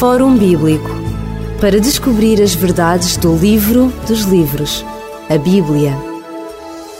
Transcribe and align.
Fórum 0.00 0.34
Bíblico 0.34 0.88
para 1.60 1.78
descobrir 1.78 2.40
as 2.40 2.54
verdades 2.54 3.18
do 3.18 3.36
livro 3.36 3.92
dos 4.08 4.22
livros, 4.22 4.82
a 5.28 5.36
Bíblia. 5.36 5.94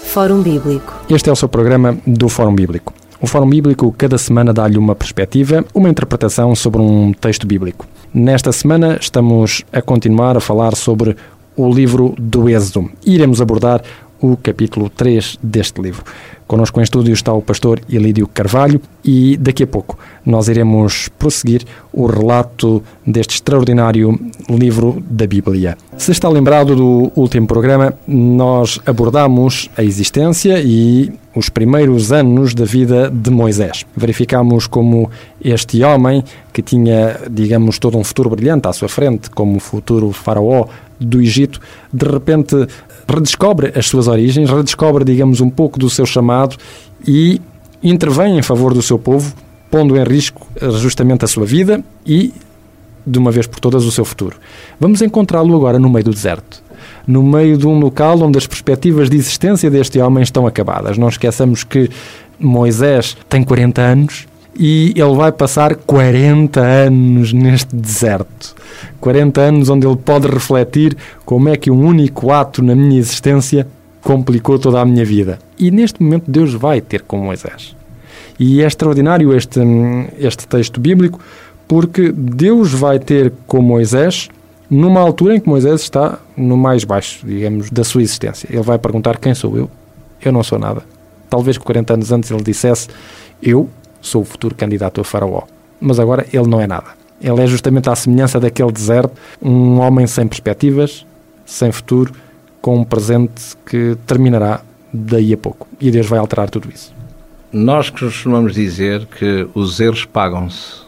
Fórum 0.04 0.42
Bíblico. 0.42 0.92
Este 1.08 1.30
é 1.30 1.32
o 1.32 1.34
seu 1.34 1.48
programa 1.48 1.96
do 2.06 2.28
Fórum 2.28 2.54
Bíblico. 2.54 2.92
O 3.18 3.26
Fórum 3.26 3.48
Bíblico 3.48 3.90
cada 3.96 4.18
semana 4.18 4.52
dá-lhe 4.52 4.76
uma 4.76 4.94
perspectiva, 4.94 5.64
uma 5.72 5.88
interpretação 5.88 6.54
sobre 6.54 6.82
um 6.82 7.14
texto 7.14 7.46
bíblico. 7.46 7.86
Nesta 8.12 8.52
semana 8.52 8.98
estamos 9.00 9.64
a 9.72 9.80
continuar 9.80 10.36
a 10.36 10.40
falar 10.40 10.76
sobre 10.76 11.16
o 11.56 11.72
livro 11.72 12.14
do 12.18 12.50
Êxodo. 12.50 12.90
Iremos 13.06 13.40
abordar 13.40 13.80
o 14.20 14.36
capítulo 14.36 14.88
3 14.90 15.38
deste 15.42 15.80
livro. 15.80 16.04
Connosco 16.46 16.80
em 16.80 16.82
estúdio 16.82 17.14
está 17.14 17.32
o 17.32 17.40
pastor 17.40 17.80
Elídio 17.88 18.26
Carvalho 18.26 18.80
e 19.04 19.36
daqui 19.36 19.62
a 19.62 19.66
pouco 19.68 19.96
nós 20.26 20.48
iremos 20.48 21.08
prosseguir 21.16 21.64
o 21.92 22.06
relato 22.06 22.82
deste 23.06 23.36
extraordinário 23.36 24.18
livro 24.48 25.00
da 25.08 25.28
Bíblia. 25.28 25.78
Se 25.96 26.10
está 26.10 26.28
lembrado 26.28 26.74
do 26.74 27.12
último 27.14 27.46
programa, 27.46 27.94
nós 28.06 28.80
abordamos 28.84 29.70
a 29.76 29.84
existência 29.84 30.60
e 30.60 31.12
os 31.36 31.48
primeiros 31.48 32.10
anos 32.10 32.52
da 32.52 32.64
vida 32.64 33.08
de 33.08 33.30
Moisés. 33.30 33.86
Verificamos 33.96 34.66
como 34.66 35.08
este 35.42 35.84
homem, 35.84 36.24
que 36.52 36.62
tinha, 36.62 37.20
digamos, 37.30 37.78
todo 37.78 37.96
um 37.96 38.02
futuro 38.02 38.30
brilhante 38.30 38.66
à 38.66 38.72
sua 38.72 38.88
frente, 38.88 39.30
como 39.30 39.60
futuro 39.60 40.10
faraó 40.10 40.66
do 40.98 41.20
Egito, 41.20 41.60
de 41.92 42.06
repente 42.06 42.66
redescobre 43.10 43.72
as 43.74 43.86
suas 43.86 44.08
origens, 44.08 44.50
redescobre, 44.50 45.04
digamos, 45.04 45.40
um 45.40 45.50
pouco 45.50 45.78
do 45.78 45.90
seu 45.90 46.06
chamado 46.06 46.56
e 47.06 47.40
intervém 47.82 48.38
em 48.38 48.42
favor 48.42 48.74
do 48.74 48.82
seu 48.82 48.98
povo, 48.98 49.34
pondo 49.70 49.96
em 49.96 50.04
risco 50.04 50.46
eh, 50.56 50.70
justamente 50.70 51.24
a 51.24 51.28
sua 51.28 51.46
vida 51.46 51.82
e, 52.06 52.32
de 53.06 53.18
uma 53.18 53.30
vez 53.30 53.46
por 53.46 53.60
todas, 53.60 53.84
o 53.84 53.92
seu 53.92 54.04
futuro. 54.04 54.36
Vamos 54.78 55.02
encontrá-lo 55.02 55.54
agora 55.56 55.78
no 55.78 55.88
meio 55.88 56.04
do 56.04 56.10
deserto. 56.10 56.62
No 57.06 57.22
meio 57.22 57.56
de 57.56 57.66
um 57.66 57.78
local 57.78 58.20
onde 58.20 58.38
as 58.38 58.46
perspectivas 58.46 59.08
de 59.08 59.16
existência 59.16 59.70
deste 59.70 59.98
homem 60.00 60.22
estão 60.22 60.46
acabadas. 60.46 60.98
Não 60.98 61.08
esqueçamos 61.08 61.64
que 61.64 61.90
Moisés 62.38 63.16
tem 63.28 63.42
40 63.42 63.80
anos, 63.80 64.26
e 64.58 64.92
ele 64.96 65.14
vai 65.14 65.32
passar 65.32 65.74
40 65.74 66.60
anos 66.60 67.32
neste 67.32 67.74
deserto. 67.74 68.54
40 69.00 69.40
anos 69.40 69.68
onde 69.68 69.86
ele 69.86 69.96
pode 69.96 70.26
refletir 70.26 70.96
como 71.24 71.48
é 71.48 71.56
que 71.56 71.70
um 71.70 71.84
único 71.84 72.30
ato 72.30 72.62
na 72.62 72.74
minha 72.74 72.98
existência 72.98 73.66
complicou 74.02 74.58
toda 74.58 74.80
a 74.80 74.84
minha 74.84 75.04
vida. 75.04 75.38
E 75.58 75.70
neste 75.70 76.02
momento 76.02 76.30
Deus 76.30 76.54
vai 76.54 76.80
ter 76.80 77.02
com 77.02 77.18
Moisés. 77.18 77.76
E 78.38 78.62
é 78.62 78.66
extraordinário 78.66 79.36
este, 79.36 79.60
este 80.18 80.46
texto 80.46 80.80
bíblico 80.80 81.20
porque 81.68 82.10
Deus 82.10 82.72
vai 82.72 82.98
ter 82.98 83.32
com 83.46 83.62
Moisés 83.62 84.28
numa 84.68 85.00
altura 85.00 85.36
em 85.36 85.40
que 85.40 85.48
Moisés 85.48 85.82
está 85.82 86.18
no 86.36 86.56
mais 86.56 86.84
baixo, 86.84 87.26
digamos, 87.26 87.70
da 87.70 87.84
sua 87.84 88.02
existência. 88.02 88.48
Ele 88.50 88.62
vai 88.62 88.78
perguntar: 88.78 89.18
Quem 89.18 89.34
sou 89.34 89.56
eu? 89.56 89.70
Eu 90.22 90.32
não 90.32 90.42
sou 90.42 90.58
nada. 90.58 90.82
Talvez 91.28 91.58
40 91.58 91.94
anos 91.94 92.12
antes 92.12 92.30
ele 92.30 92.42
dissesse: 92.42 92.88
Eu 93.42 93.68
sou 94.00 94.22
o 94.22 94.24
futuro 94.24 94.54
candidato 94.54 95.00
a 95.00 95.04
faraó. 95.04 95.42
Mas 95.80 95.98
agora 95.98 96.26
ele 96.32 96.46
não 96.46 96.60
é 96.60 96.66
nada. 96.66 96.88
Ele 97.20 97.42
é 97.42 97.46
justamente 97.46 97.88
à 97.90 97.94
semelhança 97.94 98.40
daquele 98.40 98.72
deserto, 98.72 99.12
um 99.42 99.78
homem 99.78 100.06
sem 100.06 100.26
perspectivas, 100.26 101.06
sem 101.44 101.70
futuro, 101.70 102.14
com 102.60 102.78
um 102.78 102.84
presente 102.84 103.56
que 103.66 103.96
terminará 104.06 104.62
daí 104.92 105.32
a 105.32 105.36
pouco. 105.36 105.66
E 105.80 105.90
Deus 105.90 106.06
vai 106.06 106.18
alterar 106.18 106.48
tudo 106.48 106.70
isso. 106.72 106.94
Nós 107.52 107.90
costumamos 107.90 108.54
dizer 108.54 109.06
que 109.06 109.48
os 109.54 109.80
erros 109.80 110.04
pagam-se. 110.04 110.82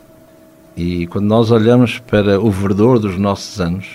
E 0.76 1.06
quando 1.08 1.26
nós 1.26 1.50
olhamos 1.50 1.98
para 1.98 2.40
o 2.40 2.50
verdor 2.50 2.98
dos 2.98 3.18
nossos 3.18 3.60
anos, 3.60 3.86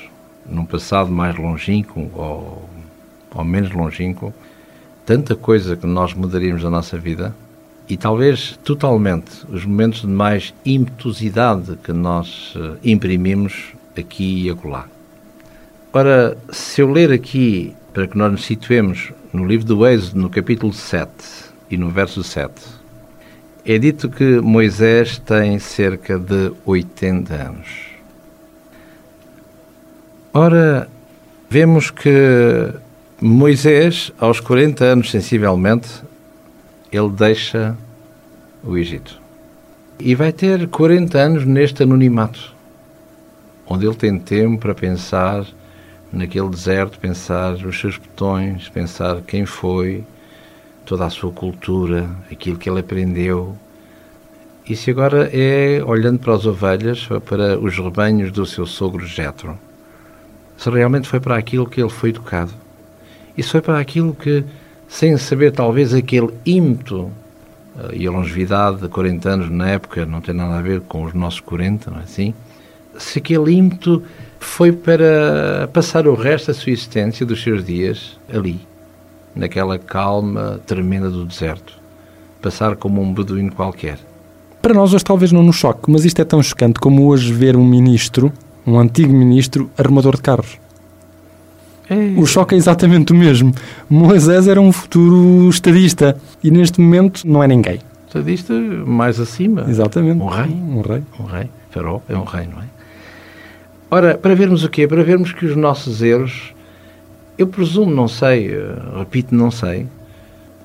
num 0.46 0.66
passado 0.66 1.10
mais 1.10 1.36
longínquo 1.38 2.10
ou, 2.14 2.70
ou 3.34 3.44
menos 3.44 3.72
longínquo, 3.72 4.34
tanta 5.06 5.36
coisa 5.36 5.76
que 5.76 5.88
nós 5.88 6.14
mudaríamos 6.14 6.64
na 6.64 6.70
nossa 6.70 6.98
vida, 6.98 7.34
e 7.90 7.96
talvez 7.96 8.60
totalmente 8.64 9.46
os 9.50 9.66
momentos 9.66 10.02
de 10.02 10.08
mais 10.08 10.54
impetuosidade 10.66 11.78
que 11.84 11.94
nós 11.94 12.54
uh, 12.56 12.78
imprimimos 12.84 13.74
aqui 13.98 14.44
e 14.44 14.50
acolá. 14.50 14.88
Ora, 15.94 16.38
se 16.52 16.82
eu 16.82 16.92
ler 16.92 17.12
aqui, 17.12 17.74
para 17.94 18.08
que 18.08 18.18
nós 18.18 18.32
nos 18.32 18.46
situemos 18.46 19.12
no 19.34 19.46
livro 19.46 19.66
do 19.66 19.88
Êxodo, 19.88 20.22
no 20.22 20.30
capítulo 20.30 20.74
7 20.74 21.10
e 21.70 21.78
no 21.78 21.90
verso 21.90 22.24
7, 22.24 22.54
é 23.66 23.78
dito 23.78 24.10
que 24.10 24.40
Moisés 24.40 25.18
tem 25.18 25.58
cerca 25.60 26.20
de 26.20 26.52
80 26.66 27.34
anos. 27.34 27.68
Ora, 30.34 30.88
vemos 31.50 31.90
que 31.90 32.72
Moisés, 33.20 34.12
aos 34.20 34.40
40 34.40 34.86
anos 34.86 35.10
sensivelmente, 35.10 35.90
ele 36.92 37.10
deixa 37.10 37.76
o 38.64 38.78
Egito. 38.78 39.20
E 40.00 40.14
vai 40.16 40.32
ter 40.32 40.68
40 40.68 41.18
anos 41.18 41.46
neste 41.46 41.84
anonimato, 41.84 42.54
onde 43.66 43.86
ele 43.86 43.96
tem 43.96 44.20
tempo 44.20 44.60
para 44.60 44.76
pensar 44.76 45.46
naquele 46.12 46.50
deserto, 46.50 47.00
pensar 47.00 47.54
os 47.54 47.80
seus 47.80 47.98
botões, 47.98 48.70
pensar 48.70 49.22
quem 49.22 49.46
foi, 49.46 50.04
toda 50.86 51.06
a 51.06 51.10
sua 51.10 51.32
cultura, 51.32 52.10
aquilo 52.32 52.58
que 52.58 52.70
ele 52.70 52.80
aprendeu. 52.80 53.58
E 54.68 54.76
se 54.76 54.92
agora 54.92 55.30
é 55.34 55.84
olhando 55.84 56.20
para 56.20 56.34
as 56.34 56.46
ovelhas, 56.46 57.08
para 57.26 57.58
os 57.60 57.78
rebanhos 57.78 58.32
do 58.32 58.46
seu 58.46 58.66
sogro 58.66 59.06
Jetro, 59.06 59.58
se 60.58 60.70
realmente 60.70 61.08
foi 61.08 61.20
para 61.20 61.38
aquilo 61.38 61.68
que 61.68 61.82
ele 61.82 61.90
foi 61.90 62.10
educado. 62.10 62.52
Isso 63.38 63.52
foi 63.52 63.62
para 63.62 63.80
aquilo 63.80 64.14
que 64.14 64.44
sem 64.88 65.18
saber 65.18 65.52
talvez 65.52 65.94
aquele 65.94 66.30
ímpeto 66.46 67.12
eh, 67.78 67.98
e 67.98 68.08
a 68.08 68.12
longevidade 68.12 68.82
de 68.82 68.88
40 68.88 69.30
anos 69.30 69.50
na 69.50 69.70
época 69.70 70.06
não 70.06 70.22
tem 70.22 70.34
nada 70.34 70.58
a 70.58 70.62
ver 70.62 70.82
com 70.82 71.04
os 71.04 71.14
nossos 71.14 71.40
40, 71.42 71.92
não 71.92 72.00
é 72.00 72.04
assim? 72.04 72.34
Se 72.98 73.20
aquele 73.20 73.54
ímpeto 73.54 74.04
foi 74.40 74.72
para 74.72 75.70
passar 75.74 76.08
o 76.08 76.16
resto 76.16 76.48
da 76.48 76.54
sua 76.54 76.72
existência, 76.72 77.26
dos 77.26 77.42
seus 77.42 77.64
dias, 77.64 78.18
ali, 78.34 78.60
naquela 79.36 79.78
calma 79.78 80.60
tremenda 80.66 81.10
do 81.10 81.26
deserto, 81.26 81.74
passar 82.42 82.76
como 82.76 83.02
um 83.02 83.14
beduíno 83.14 83.52
qualquer. 83.52 84.00
Para 84.62 84.74
nós 84.74 84.94
hoje 84.94 85.06
talvez 85.06 85.32
não 85.32 85.44
nos 85.44 85.56
choque, 85.56 85.92
mas 85.92 86.06
isto 86.06 86.22
é 86.22 86.26
tão 86.26 86.42
chocante 86.42 86.80
como 86.80 87.08
hoje 87.08 87.32
ver 87.32 87.56
um 87.56 87.66
ministro, 87.66 88.34
um 88.66 88.80
antigo 88.80 89.14
ministro, 89.14 89.70
arrumador 89.78 90.16
de 90.16 90.22
carros. 90.22 90.58
O 92.18 92.26
choque 92.26 92.56
é 92.56 92.58
exatamente 92.58 93.14
o 93.14 93.16
mesmo. 93.16 93.54
Moisés 93.90 94.48
era 94.48 94.60
um 94.60 94.72
futuro 94.72 95.50
estadista 95.50 96.18
e 96.44 96.52
neste 96.52 96.82
momento 96.82 97.28
não 97.28 97.42
é 97.42 97.48
ninguém. 97.48 97.80
Estadista 98.08 98.54
mais 98.54 99.20
acima. 99.20 99.66
Exatamente. 99.70 100.22
Um 100.22 100.28
rei. 100.28 100.52
Um 100.52 100.82
rei. 100.82 101.04
Um 101.20 101.24
rei. 101.24 101.50
Faraó 101.70 102.02
é 102.10 102.16
um 102.16 102.24
rei, 102.24 102.48
não 102.48 102.62
é? 102.62 102.66
Ora, 103.90 104.18
para 104.18 104.36
vermos 104.36 104.64
o 104.64 104.70
quê? 104.70 104.88
Para 104.88 105.04
vermos 105.04 105.32
que 105.32 105.46
os 105.46 105.56
nossos 105.56 106.02
erros, 106.02 106.54
eu 107.38 107.48
presumo, 107.48 107.90
não 107.90 108.08
sei, 108.08 108.52
eh, 108.52 108.76
repito, 108.98 109.34
não 109.34 109.50
sei, 109.50 109.88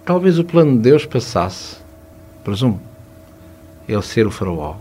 talvez 0.05 0.39
o 0.41 0.45
plano 0.45 0.73
de 0.73 0.79
Deus 0.79 1.07
passasse, 1.07 1.77
presumo, 2.43 2.81
ele 3.89 4.03
ser 4.03 4.27
o 4.27 4.31
faraó, 4.31 4.75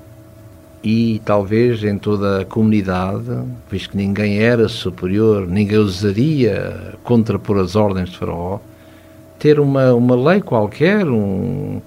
e 0.83 1.21
talvez 1.23 1.83
em 1.83 1.97
toda 1.97 2.41
a 2.41 2.45
comunidade, 2.45 3.29
visto 3.69 3.91
que 3.91 3.97
ninguém 3.97 4.39
era 4.39 4.67
superior, 4.67 5.47
ninguém 5.47 5.77
ousaria 5.77 6.95
contrapor 7.03 7.59
as 7.59 7.75
ordens 7.75 8.09
de 8.09 8.17
Faraó, 8.17 8.59
ter 9.37 9.59
uma, 9.59 9.93
uma 9.93 10.15
lei 10.15 10.41
qualquer, 10.41 11.07
um, 11.07 11.81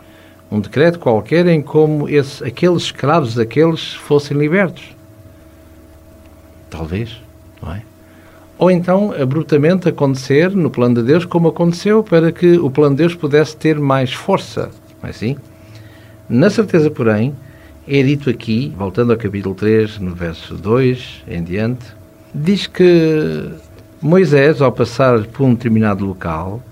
um 0.51 0.61
decreto 0.61 0.99
qualquer 0.99 1.47
em 1.47 1.61
como 1.61 2.09
esse, 2.09 2.45
aqueles 2.45 2.85
escravos 2.85 3.35
daqueles 3.35 3.95
fossem 3.95 4.37
libertos. 4.37 4.85
Talvez, 6.71 7.21
não 7.63 7.73
é? 7.73 7.83
Ou 8.57 8.71
então, 8.71 9.13
abruptamente 9.13 9.89
acontecer 9.89 10.51
no 10.51 10.71
plano 10.71 10.97
de 10.97 11.03
Deus 11.03 11.25
como 11.25 11.49
aconteceu 11.49 12.05
para 12.05 12.31
que 12.31 12.57
o 12.59 12.71
plano 12.71 12.95
de 12.95 13.03
Deus 13.03 13.15
pudesse 13.15 13.57
ter 13.57 13.81
mais 13.81 14.13
força, 14.13 14.71
não 15.03 15.09
é 15.09 15.11
assim? 15.11 15.37
Na 16.29 16.49
certeza, 16.49 16.89
porém, 16.91 17.35
é 17.87 18.03
dito 18.03 18.31
aqui, 18.31 18.73
voltando 18.77 19.13
ao 19.13 19.19
capítulo 19.19 19.55
3, 19.55 19.99
no 19.99 20.15
verso 20.15 20.55
2 20.55 21.25
em 21.29 21.43
diante, 21.43 21.85
diz 22.35 22.67
que 22.67 23.51
Moisés, 24.01 24.63
ao 24.63 24.73
passar 24.73 25.25
por 25.25 25.45
um 25.45 25.55
determinado 25.55 26.05
local, 26.05 26.63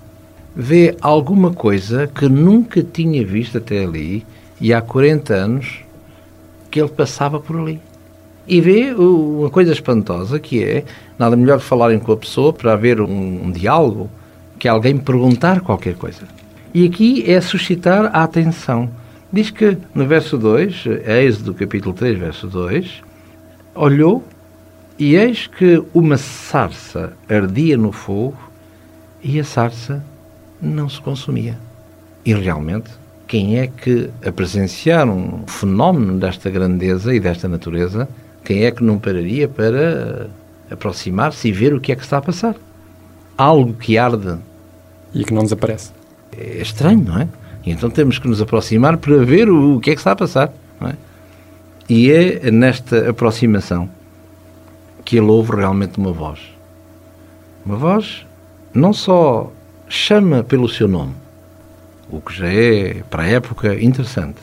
vê 0.55 0.95
alguma 1.01 1.53
coisa 1.53 2.07
que 2.07 2.27
nunca 2.27 2.81
tinha 2.81 3.23
visto 3.25 3.59
até 3.59 3.83
ali 3.83 4.25
e 4.59 4.73
há 4.73 4.81
40 4.81 5.33
anos 5.33 5.79
que 6.71 6.79
ele 6.79 6.89
passava 6.89 7.39
por 7.39 7.57
ali. 7.57 7.79
E 8.47 8.59
vê 8.59 8.91
uma 8.93 9.49
coisa 9.49 9.71
espantosa 9.71 10.39
que 10.39 10.63
é 10.63 10.83
nada 11.17 11.35
melhor 11.35 11.59
que 11.59 11.65
falarem 11.65 11.99
com 11.99 12.11
a 12.11 12.17
pessoa 12.17 12.51
para 12.51 12.73
haver 12.73 12.99
um, 12.99 13.45
um 13.45 13.51
diálogo 13.51 14.09
que 14.57 14.67
alguém 14.67 14.97
perguntar 14.97 15.61
qualquer 15.61 15.95
coisa. 15.95 16.23
E 16.73 16.85
aqui 16.85 17.23
é 17.29 17.39
suscitar 17.39 18.05
a 18.05 18.23
atenção 18.23 18.89
Diz 19.33 19.49
que 19.49 19.75
no 19.95 20.05
verso 20.05 20.37
2, 20.37 20.85
Êxodo 21.07 21.55
capítulo 21.55 21.95
3, 21.95 22.19
verso 22.19 22.45
2, 22.45 23.01
olhou 23.73 24.23
e 24.99 25.15
eis 25.15 25.47
que 25.47 25.83
uma 25.91 26.17
sarça 26.17 27.13
ardia 27.27 27.75
no 27.75 27.91
fogo 27.91 28.37
e 29.23 29.39
a 29.39 29.43
sarça 29.43 30.03
não 30.61 30.87
se 30.87 31.01
consumia. 31.01 31.57
E 32.23 32.31
realmente, 32.31 32.91
quem 33.25 33.57
é 33.57 33.65
que, 33.65 34.11
a 34.23 34.31
presenciar 34.31 35.09
um 35.09 35.47
fenómeno 35.47 36.19
desta 36.19 36.51
grandeza 36.51 37.11
e 37.15 37.19
desta 37.19 37.47
natureza, 37.47 38.07
quem 38.43 38.65
é 38.65 38.71
que 38.71 38.83
não 38.83 38.99
pararia 38.99 39.47
para 39.47 40.29
aproximar-se 40.69 41.47
e 41.47 41.51
ver 41.51 41.73
o 41.73 41.81
que 41.81 41.91
é 41.91 41.95
que 41.95 42.03
está 42.03 42.19
a 42.19 42.21
passar? 42.21 42.55
Algo 43.35 43.73
que 43.73 43.97
arde. 43.97 44.37
E 45.11 45.23
que 45.23 45.33
não 45.33 45.41
desaparece. 45.41 45.91
É 46.37 46.61
estranho, 46.61 47.03
não 47.03 47.19
é? 47.19 47.27
E 47.65 47.71
então 47.71 47.89
temos 47.89 48.19
que 48.19 48.27
nos 48.27 48.41
aproximar 48.41 48.97
para 48.97 49.23
ver 49.23 49.49
o, 49.49 49.79
que 49.79 49.91
é 49.91 49.93
que 49.93 49.99
está 49.99 50.11
a 50.11 50.15
passar. 50.15 50.53
É? 50.81 50.93
E 51.89 52.11
é 52.11 52.51
nesta 52.51 53.09
aproximação 53.09 53.89
que 55.03 55.17
ele 55.17 55.27
ouve 55.27 55.55
realmente 55.55 55.97
uma 55.97 56.11
voz. 56.11 56.39
Uma 57.65 57.75
voz 57.75 58.25
não 58.73 58.91
só 58.93 59.51
chama 59.87 60.43
pelo 60.43 60.67
seu 60.67 60.87
nome, 60.87 61.13
o 62.09 62.19
que 62.19 62.33
já 62.33 62.47
é, 62.47 63.03
para 63.09 63.23
a 63.23 63.27
época, 63.27 63.79
interessante. 63.81 64.39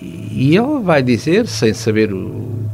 E 0.00 0.56
ele 0.56 0.80
vai 0.82 1.02
dizer, 1.02 1.46
sem 1.46 1.74
saber 1.74 2.10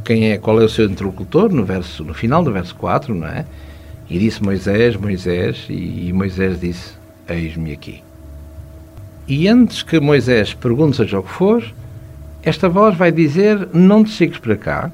quem 0.03 0.31
é, 0.31 0.37
qual 0.37 0.61
é 0.61 0.63
o 0.63 0.69
seu 0.69 0.85
interlocutor, 0.85 1.51
no, 1.51 1.65
verso, 1.65 2.03
no 2.03 2.13
final 2.13 2.43
do 2.43 2.51
verso 2.51 2.75
4, 2.75 3.13
não 3.13 3.27
é? 3.27 3.45
E 4.09 4.17
disse 4.17 4.41
Moisés, 4.41 4.95
Moisés, 4.95 5.65
e 5.69 6.11
Moisés 6.13 6.59
disse: 6.59 6.93
Eis-me 7.27 7.73
aqui. 7.73 8.06
E 9.27 9.47
antes 9.47 9.83
que 9.83 9.99
Moisés 9.99 10.53
pergunte 10.53 10.97
seja 10.97 11.19
o 11.19 11.23
que 11.23 11.31
for, 11.31 11.63
esta 12.41 12.69
voz 12.69 12.95
vai 12.95 13.11
dizer: 13.11 13.67
Não 13.73 14.03
te 14.03 14.11
chegues 14.11 14.39
para 14.39 14.55
cá, 14.55 14.91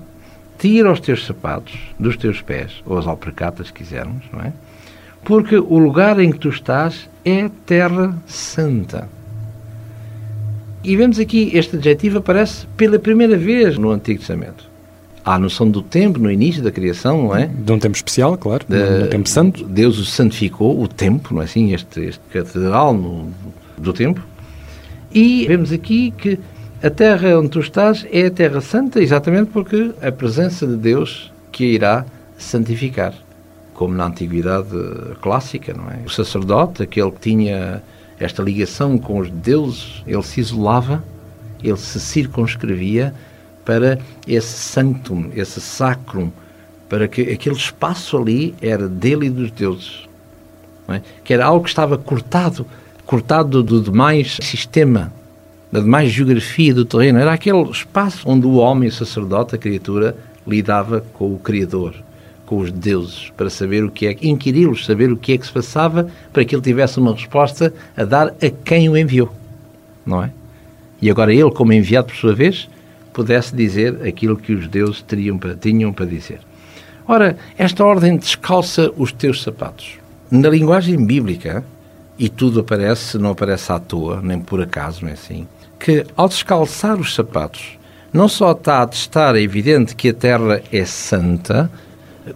tira 0.57 0.91
os 0.91 0.99
teus 0.99 1.25
sapatos 1.25 1.77
dos 1.99 2.17
teus 2.17 2.41
pés, 2.41 2.81
ou 2.85 2.97
as 2.97 3.05
alpercatas, 3.05 3.67
se 3.67 3.73
quisermos, 3.73 4.23
não 4.31 4.41
é? 4.41 4.51
Porque 5.23 5.55
o 5.55 5.77
lugar 5.77 6.19
em 6.19 6.31
que 6.31 6.39
tu 6.39 6.49
estás 6.49 7.07
é 7.23 7.49
terra 7.65 8.15
santa. 8.25 9.07
E 10.83 10.97
vemos 10.97 11.19
aqui 11.19 11.51
este 11.53 11.77
adjetivo 11.77 12.17
aparece 12.17 12.65
pela 12.75 12.99
primeira 12.99 13.37
vez 13.37 13.77
no 13.77 13.91
Antigo 13.91 14.19
Testamento. 14.19 14.69
Há 15.23 15.35
a 15.35 15.39
noção 15.39 15.69
do 15.69 15.81
tempo 15.81 16.19
no 16.19 16.29
início 16.29 16.61
da 16.61 16.71
criação, 16.71 17.27
não 17.27 17.35
é? 17.37 17.45
De 17.45 17.71
um 17.71 17.79
tempo 17.79 17.95
especial, 17.95 18.37
claro, 18.37 18.65
de, 18.67 19.05
um 19.05 19.07
tempo 19.07 19.29
santo. 19.29 19.63
Deus 19.63 19.97
o 19.97 20.03
santificou, 20.03 20.81
o 20.81 20.87
tempo, 20.87 21.33
não 21.33 21.41
é 21.41 21.45
assim? 21.45 21.73
Este, 21.73 22.01
este 22.01 22.21
catedral 22.33 22.93
no, 22.93 23.31
do 23.77 23.93
tempo. 23.93 24.21
E 25.13 25.45
vemos 25.47 25.71
aqui 25.71 26.11
que 26.11 26.39
a 26.81 26.89
terra 26.89 27.39
onde 27.39 27.49
tu 27.49 27.59
estás 27.59 28.05
é 28.11 28.25
a 28.25 28.31
terra 28.31 28.59
santa, 28.59 29.01
exatamente 29.01 29.51
porque 29.51 29.91
a 30.01 30.11
presença 30.11 30.67
de 30.67 30.75
Deus 30.75 31.31
que 31.51 31.63
a 31.63 31.67
irá 31.67 32.05
santificar. 32.37 33.13
Como 33.73 33.93
na 33.93 34.05
antiguidade 34.05 34.69
clássica, 35.21 35.73
não 35.73 35.89
é? 35.89 35.99
O 36.05 36.09
sacerdote, 36.09 36.83
aquele 36.83 37.11
que 37.11 37.19
tinha 37.19 37.81
esta 38.19 38.43
ligação 38.43 38.97
com 38.97 39.19
os 39.19 39.29
deuses, 39.29 40.03
ele 40.05 40.23
se 40.23 40.39
isolava, 40.39 41.03
ele 41.63 41.77
se 41.77 41.99
circunscrevia 41.99 43.13
para 43.63 43.97
esse 44.27 44.59
sanctum, 44.59 45.31
esse 45.33 45.61
sacrum, 45.61 46.31
para 46.89 47.07
que 47.07 47.21
aquele 47.21 47.55
espaço 47.55 48.17
ali 48.17 48.53
era 48.61 48.87
dele 48.87 49.27
e 49.27 49.29
dos 49.29 49.51
deuses. 49.51 50.07
É? 50.87 51.01
Que 51.23 51.33
era 51.33 51.45
algo 51.45 51.63
que 51.63 51.69
estava 51.69 51.97
cortado, 51.97 52.65
cortado 53.05 53.61
do 53.61 53.81
demais 53.81 54.37
sistema 54.41 55.11
da 55.71 55.79
demais 55.79 56.11
geografia 56.11 56.71
do 56.71 56.85
terreno. 56.85 57.17
Era 57.17 57.33
aquele 57.33 57.63
espaço 57.63 58.29
onde 58.29 58.45
o 58.45 58.53
homem, 58.57 58.89
o 58.89 58.91
sacerdote, 58.91 59.55
a 59.55 59.57
criatura, 59.57 60.15
lidava 60.45 61.03
com 61.13 61.33
o 61.33 61.39
Criador, 61.39 61.95
com 62.45 62.59
os 62.59 62.71
deuses, 62.71 63.31
para 63.35 63.49
saber 63.49 63.83
o 63.83 63.89
que 63.89 64.05
é, 64.05 64.15
inquiri-los, 64.21 64.85
saber 64.85 65.11
o 65.11 65.17
que 65.17 65.33
é 65.33 65.37
que 65.37 65.47
se 65.47 65.51
passava, 65.51 66.07
para 66.31 66.45
que 66.45 66.53
ele 66.55 66.61
tivesse 66.61 66.99
uma 66.99 67.13
resposta 67.13 67.73
a 67.97 68.03
dar 68.03 68.27
a 68.27 68.49
quem 68.63 68.87
o 68.87 68.95
enviou, 68.95 69.33
não 70.05 70.23
é? 70.23 70.29
E 71.01 71.09
agora 71.09 71.33
ele, 71.33 71.49
como 71.49 71.73
enviado 71.73 72.07
por 72.07 72.15
sua 72.15 72.35
vez, 72.35 72.69
pudesse 73.11 73.55
dizer 73.55 74.05
aquilo 74.07 74.37
que 74.37 74.53
os 74.53 74.67
deuses 74.67 75.01
teriam 75.01 75.39
tinham 75.59 75.91
para 75.91 76.05
dizer. 76.05 76.39
Ora, 77.07 77.35
esta 77.57 77.83
ordem 77.83 78.15
descalça 78.15 78.91
os 78.95 79.11
teus 79.11 79.41
sapatos. 79.41 79.97
Na 80.29 80.49
linguagem 80.49 81.03
bíblica, 81.03 81.65
e 82.17 82.29
tudo 82.29 82.59
aparece, 82.59 83.17
não 83.17 83.31
aparece 83.31 83.71
à 83.71 83.79
toa, 83.79 84.21
nem 84.21 84.39
por 84.39 84.61
acaso, 84.61 85.03
não 85.03 85.09
é 85.09 85.13
assim? 85.13 85.47
que, 85.83 86.05
ao 86.15 86.29
descalçar 86.29 86.97
os 86.97 87.13
sapatos, 87.13 87.77
não 88.13 88.29
só 88.29 88.53
está 88.53 88.81
a 88.81 88.87
testar, 88.87 89.35
é 89.35 89.41
evidente 89.41 89.93
que 89.93 90.07
a 90.07 90.13
terra 90.13 90.63
é 90.71 90.85
santa, 90.85 91.69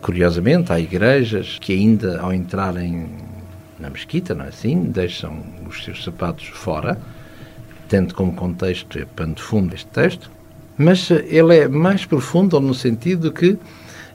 curiosamente, 0.01 0.69
há 0.73 0.77
igrejas 0.77 1.57
que 1.57 1.71
ainda, 1.71 2.19
ao 2.19 2.33
entrarem 2.33 3.07
na 3.79 3.89
mesquita, 3.89 4.35
não 4.35 4.43
é 4.43 4.49
assim, 4.49 4.83
deixam 4.83 5.41
os 5.65 5.81
seus 5.81 6.03
sapatos 6.03 6.47
fora, 6.47 6.99
tendo 7.87 8.13
como 8.13 8.33
contexto, 8.33 8.99
é 8.99 9.05
pano 9.05 9.35
de 9.35 9.41
fundo 9.41 9.73
este 9.73 9.87
texto, 9.87 10.29
mas 10.77 11.09
ele 11.09 11.55
é 11.55 11.67
mais 11.69 12.03
profundo 12.03 12.59
no 12.59 12.73
sentido 12.73 13.31
que, 13.31 13.57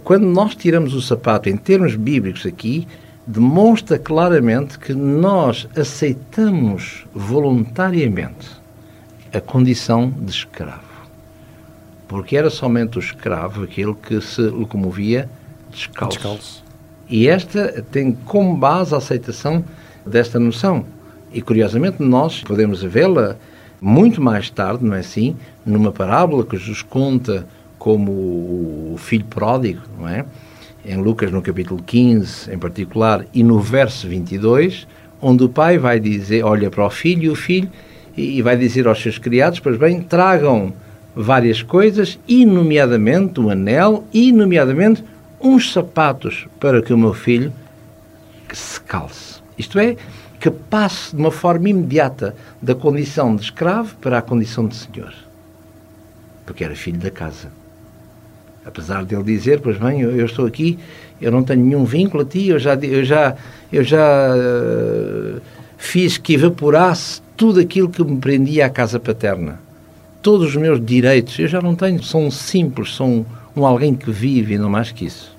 quando 0.05 0.27
nós 0.27 0.55
tiramos 0.55 0.93
o 0.93 1.01
sapato, 1.01 1.49
em 1.49 1.57
termos 1.57 1.97
bíblicos 1.97 2.45
aqui, 2.45 2.87
demonstra 3.27 3.99
claramente 3.99 4.79
que 4.79 4.93
nós 4.93 5.69
aceitamos 5.77 7.05
voluntariamente 7.15 8.51
a 9.33 9.41
condição 9.41 10.11
de 10.11 10.31
escravo. 10.31 10.93
Porque 12.09 12.37
era 12.37 12.51
somente 12.51 12.99
o 12.99 13.01
escravo 13.01 13.63
aquele 13.63 13.95
que 13.95 14.21
se 14.21 14.43
locomovia 14.43 15.31
descalço. 15.71 16.19
descalço. 16.19 16.65
E 17.09 17.29
esta 17.29 17.83
tem 17.91 18.13
como 18.13 18.57
base 18.57 18.95
a 18.95 18.99
aceitação 18.99 19.65
desta 20.05 20.39
noção. 20.39 20.85
E 21.33 21.41
curiosamente 21.41 22.03
nós 22.03 22.43
podemos 22.43 22.83
vê-la 22.83 23.37
muito 23.81 24.21
mais 24.21 24.51
tarde, 24.51 24.85
não 24.85 24.95
é 24.95 25.01
assim, 25.01 25.37
numa 25.65 25.91
parábola 25.91 26.45
que 26.45 26.57
Jesus 26.57 26.83
conta 26.83 27.47
como 27.79 28.13
o 28.13 28.97
filho 28.99 29.25
pródigo, 29.25 29.81
não 29.99 30.09
é? 30.09 30.25
Em 30.85 30.97
Lucas, 30.97 31.31
no 31.31 31.41
capítulo 31.41 31.81
15, 31.81 32.53
em 32.53 32.59
particular, 32.59 33.25
e 33.33 33.45
no 33.45 33.61
verso 33.61 34.09
22, 34.09 34.89
onde 35.21 35.45
o 35.45 35.49
pai 35.49 35.79
vai 35.79 36.01
dizer, 36.01 36.45
olha 36.45 36.71
para 36.71 36.85
o 36.85 36.91
filho 36.91 37.25
e 37.25 37.31
o 37.31 37.37
filho 37.37 37.71
e 38.17 38.43
vai 38.43 38.57
dizer 38.57 38.89
aos 38.89 39.01
seus 39.01 39.17
criados, 39.17 39.61
pois 39.61 39.79
bem, 39.79 40.03
tragam 40.03 40.73
várias 41.15 41.63
coisas, 41.63 42.19
e 42.27 42.45
nomeadamente 42.45 43.41
um 43.41 43.49
anel, 43.49 44.05
e 44.13 44.33
nomeadamente 44.33 45.05
uns 45.41 45.73
sapatos 45.73 46.49
para 46.59 46.83
que 46.83 46.93
o 46.93 46.99
meu 46.99 47.15
filho 47.15 47.53
se 48.53 48.81
calce. 48.81 49.41
Isto 49.57 49.79
é, 49.79 49.97
que 50.41 50.51
passe 50.51 51.15
de 51.15 51.23
uma 51.23 51.31
forma 51.31 51.69
imediata 51.69 52.35
da 52.61 52.75
condição 52.75 53.37
de 53.37 53.43
escravo 53.43 53.95
para 53.97 54.19
a 54.19 54.23
condição 54.23 54.67
de 54.67 54.75
senhor. 54.75 55.15
Porque 56.45 56.65
era 56.65 56.75
filho 56.75 56.99
da 56.99 57.11
casa. 57.11 57.62
Apesar 58.65 59.05
de 59.05 59.15
ele 59.15 59.25
dizer, 59.25 59.61
pois 59.61 59.77
bem, 59.77 60.01
eu, 60.01 60.17
eu 60.17 60.27
estou 60.27 60.47
aqui, 60.47 60.79
eu 61.21 61.33
não 61.33 61.43
tenho 61.43 61.65
nenhum 61.65 61.85
vínculo 61.85 62.23
a 62.23 62.27
ti, 62.27 62.49
eu 62.49 62.59
já, 62.59 62.75
eu 62.75 63.05
já, 63.05 63.37
eu 63.73 63.83
já 63.83 64.35
uh, 64.35 65.41
fiz 65.77 66.17
que 66.19 66.35
evaporasse 66.35 67.21
tudo 67.37 67.61
aquilo 67.61 67.89
que 67.89 68.03
me 68.05 68.19
prendia 68.19 68.67
à 68.67 68.71
casa 68.71 69.01
paterna. 69.01 69.61
Todos 70.23 70.51
os 70.51 70.57
meus 70.57 70.85
direitos, 70.85 71.39
eu 71.39 71.49
já 71.49 71.61
não 71.61 71.75
tenho, 71.75 72.03
são 72.03 72.31
simples, 72.31 72.95
são 72.95 73.27
um 73.57 73.67
alguém 73.67 73.95
que 73.95 74.11
vive 74.11 74.57
não 74.57 74.71
mais 74.71 74.93
que 74.93 75.07
isso. 75.07 75.37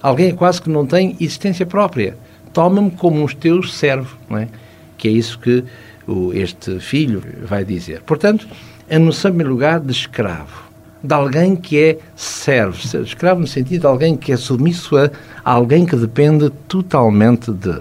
Alguém 0.00 0.34
quase 0.34 0.60
que 0.60 0.70
não 0.70 0.86
tem 0.86 1.16
existência 1.20 1.64
própria. 1.64 2.16
Toma-me 2.52 2.90
como 2.90 3.24
os 3.24 3.34
teus 3.34 3.74
servos, 3.74 4.12
não 4.28 4.38
é? 4.38 4.48
Que 4.96 5.08
é 5.08 5.10
isso 5.10 5.38
que 5.38 5.64
o, 6.06 6.32
este 6.32 6.78
filho 6.80 7.22
vai 7.42 7.64
dizer. 7.64 8.00
Portanto, 8.02 8.46
a 8.90 8.98
noção, 8.98 9.32
em 9.32 9.44
lugar, 9.44 9.80
de 9.80 9.92
escravo. 9.92 10.64
De 11.04 11.14
alguém 11.14 11.54
que 11.54 11.78
é 11.78 11.98
servo. 12.16 12.78
Escravo 13.02 13.40
no 13.40 13.46
sentido 13.46 13.82
de 13.82 13.86
alguém 13.86 14.16
que 14.16 14.32
é 14.32 14.36
submisso 14.36 14.96
a 14.96 15.10
alguém 15.44 15.84
que 15.84 15.96
depende 15.96 16.50
totalmente 16.66 17.52
de. 17.52 17.78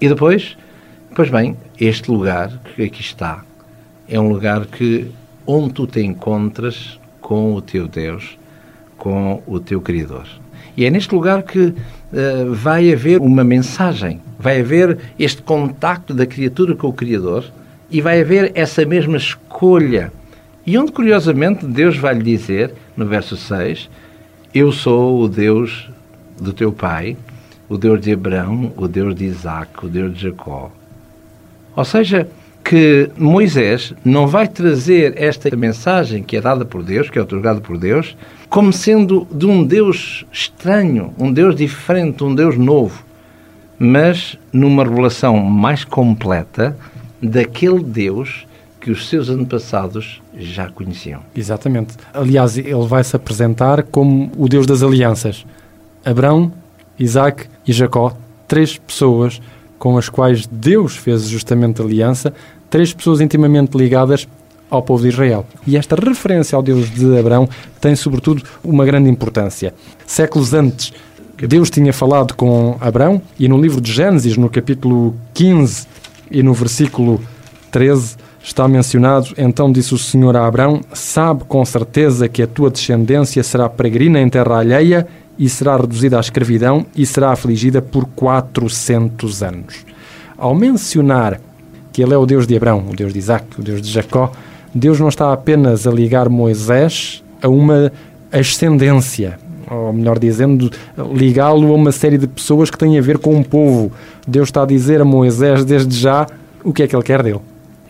E 0.00 0.08
depois, 0.08 0.56
Pois 1.14 1.30
bem, 1.30 1.56
este 1.80 2.10
lugar 2.10 2.50
que 2.74 2.82
aqui 2.82 3.00
está 3.00 3.44
é 4.08 4.18
um 4.18 4.28
lugar 4.28 4.66
que 4.66 5.12
onde 5.46 5.72
tu 5.72 5.86
te 5.86 6.00
encontras 6.00 6.98
com 7.20 7.54
o 7.54 7.62
teu 7.62 7.86
Deus, 7.86 8.36
com 8.98 9.40
o 9.46 9.60
teu 9.60 9.80
Criador. 9.80 10.26
E 10.76 10.84
é 10.84 10.90
neste 10.90 11.14
lugar 11.14 11.44
que 11.44 11.66
uh, 11.66 11.74
vai 12.52 12.92
haver 12.92 13.20
uma 13.20 13.44
mensagem, 13.44 14.20
vai 14.36 14.60
haver 14.60 14.98
este 15.16 15.40
contacto 15.40 16.12
da 16.12 16.26
criatura 16.26 16.74
com 16.74 16.88
o 16.88 16.92
Criador 16.92 17.44
e 17.88 18.00
vai 18.00 18.20
haver 18.20 18.50
essa 18.56 18.84
mesma 18.84 19.16
escolha. 19.16 20.12
E 20.66 20.78
onde, 20.78 20.92
curiosamente, 20.92 21.66
Deus 21.66 21.96
vai 21.96 22.14
lhe 22.14 22.22
dizer, 22.22 22.72
no 22.96 23.06
verso 23.06 23.36
6, 23.36 23.90
Eu 24.54 24.72
sou 24.72 25.20
o 25.20 25.28
Deus 25.28 25.90
do 26.40 26.52
teu 26.52 26.72
pai, 26.72 27.16
o 27.68 27.76
Deus 27.76 28.00
de 28.00 28.12
Abraão, 28.12 28.72
o 28.76 28.88
Deus 28.88 29.14
de 29.14 29.24
Isaac, 29.24 29.84
o 29.84 29.88
Deus 29.88 30.14
de 30.14 30.22
Jacó. 30.22 30.70
Ou 31.76 31.84
seja, 31.84 32.28
que 32.64 33.10
Moisés 33.18 33.92
não 34.02 34.26
vai 34.26 34.48
trazer 34.48 35.12
esta 35.16 35.54
mensagem 35.54 36.22
que 36.22 36.36
é 36.36 36.40
dada 36.40 36.64
por 36.64 36.82
Deus, 36.82 37.10
que 37.10 37.18
é 37.18 37.22
otorgada 37.22 37.60
por 37.60 37.76
Deus, 37.76 38.16
como 38.48 38.72
sendo 38.72 39.26
de 39.30 39.44
um 39.44 39.62
Deus 39.62 40.24
estranho, 40.32 41.12
um 41.18 41.30
Deus 41.30 41.54
diferente, 41.54 42.24
um 42.24 42.34
Deus 42.34 42.56
novo, 42.56 43.04
mas 43.78 44.38
numa 44.50 44.82
revelação 44.82 45.36
mais 45.36 45.84
completa 45.84 46.74
daquele 47.22 47.82
Deus 47.82 48.46
que 48.84 48.90
os 48.90 49.08
seus 49.08 49.30
antepassados 49.30 50.20
já 50.36 50.68
conheciam. 50.68 51.20
Exatamente. 51.34 51.94
Aliás, 52.12 52.58
ele 52.58 52.86
vai 52.86 53.02
se 53.02 53.16
apresentar 53.16 53.82
como 53.84 54.30
o 54.36 54.46
Deus 54.46 54.66
das 54.66 54.82
alianças. 54.82 55.46
Abraão, 56.04 56.52
Isaac 56.98 57.46
e 57.66 57.72
Jacó, 57.72 58.14
três 58.46 58.76
pessoas 58.76 59.40
com 59.78 59.96
as 59.96 60.10
quais 60.10 60.46
Deus 60.46 60.98
fez 60.98 61.26
justamente 61.30 61.80
aliança, 61.80 62.34
três 62.68 62.92
pessoas 62.92 63.22
intimamente 63.22 63.74
ligadas 63.74 64.28
ao 64.68 64.82
povo 64.82 65.02
de 65.02 65.08
Israel. 65.08 65.46
E 65.66 65.78
esta 65.78 65.96
referência 65.96 66.54
ao 66.54 66.62
Deus 66.62 66.90
de 66.90 67.18
Abraão 67.18 67.48
tem, 67.80 67.96
sobretudo, 67.96 68.42
uma 68.62 68.84
grande 68.84 69.08
importância. 69.08 69.72
Séculos 70.06 70.52
antes, 70.52 70.92
Deus 71.38 71.70
tinha 71.70 71.92
falado 71.94 72.34
com 72.34 72.76
Abraão 72.82 73.22
e 73.38 73.48
no 73.48 73.58
livro 73.58 73.80
de 73.80 73.90
Gênesis, 73.90 74.36
no 74.36 74.50
capítulo 74.50 75.14
15 75.32 75.86
e 76.30 76.42
no 76.42 76.52
versículo 76.52 77.18
13, 77.70 78.16
está 78.44 78.68
mencionado: 78.68 79.34
Então 79.38 79.72
disse 79.72 79.94
o 79.94 79.98
Senhor 79.98 80.36
a 80.36 80.46
Abraão: 80.46 80.82
Sabe 80.92 81.44
com 81.44 81.64
certeza 81.64 82.28
que 82.28 82.42
a 82.42 82.46
tua 82.46 82.70
descendência 82.70 83.42
será 83.42 83.68
peregrina 83.68 84.20
em 84.20 84.28
terra 84.28 84.58
alheia 84.58 85.06
e 85.36 85.48
será 85.48 85.76
reduzida 85.76 86.18
à 86.18 86.20
escravidão 86.20 86.86
e 86.94 87.04
será 87.04 87.32
afligida 87.32 87.82
por 87.82 88.04
400 88.14 89.42
anos. 89.42 89.74
Ao 90.36 90.54
mencionar 90.54 91.40
que 91.92 92.02
ele 92.02 92.12
é 92.12 92.18
o 92.18 92.26
Deus 92.26 92.46
de 92.46 92.56
Abraão, 92.56 92.84
o 92.90 92.94
Deus 92.94 93.12
de 93.12 93.18
Isaac, 93.18 93.46
o 93.58 93.62
Deus 93.62 93.80
de 93.80 93.90
Jacó, 93.90 94.30
Deus 94.72 95.00
não 95.00 95.08
está 95.08 95.32
apenas 95.32 95.86
a 95.86 95.90
ligar 95.90 96.28
Moisés 96.28 97.24
a 97.40 97.48
uma 97.48 97.92
ascendência, 98.32 99.38
ou 99.70 99.92
melhor 99.92 100.18
dizendo, 100.18 100.70
ligá-lo 101.14 101.72
a 101.72 101.76
uma 101.76 101.92
série 101.92 102.18
de 102.18 102.26
pessoas 102.26 102.68
que 102.68 102.78
têm 102.78 102.98
a 102.98 103.02
ver 103.02 103.18
com 103.18 103.38
o 103.38 103.44
povo. 103.44 103.92
Deus 104.26 104.48
está 104.48 104.62
a 104.62 104.66
dizer 104.66 105.00
a 105.00 105.04
Moisés 105.04 105.64
desde 105.64 105.96
já 105.96 106.26
o 106.64 106.72
que 106.72 106.82
é 106.82 106.88
que 106.88 106.96
ele 106.96 107.02
quer 107.04 107.22
dele. 107.22 107.40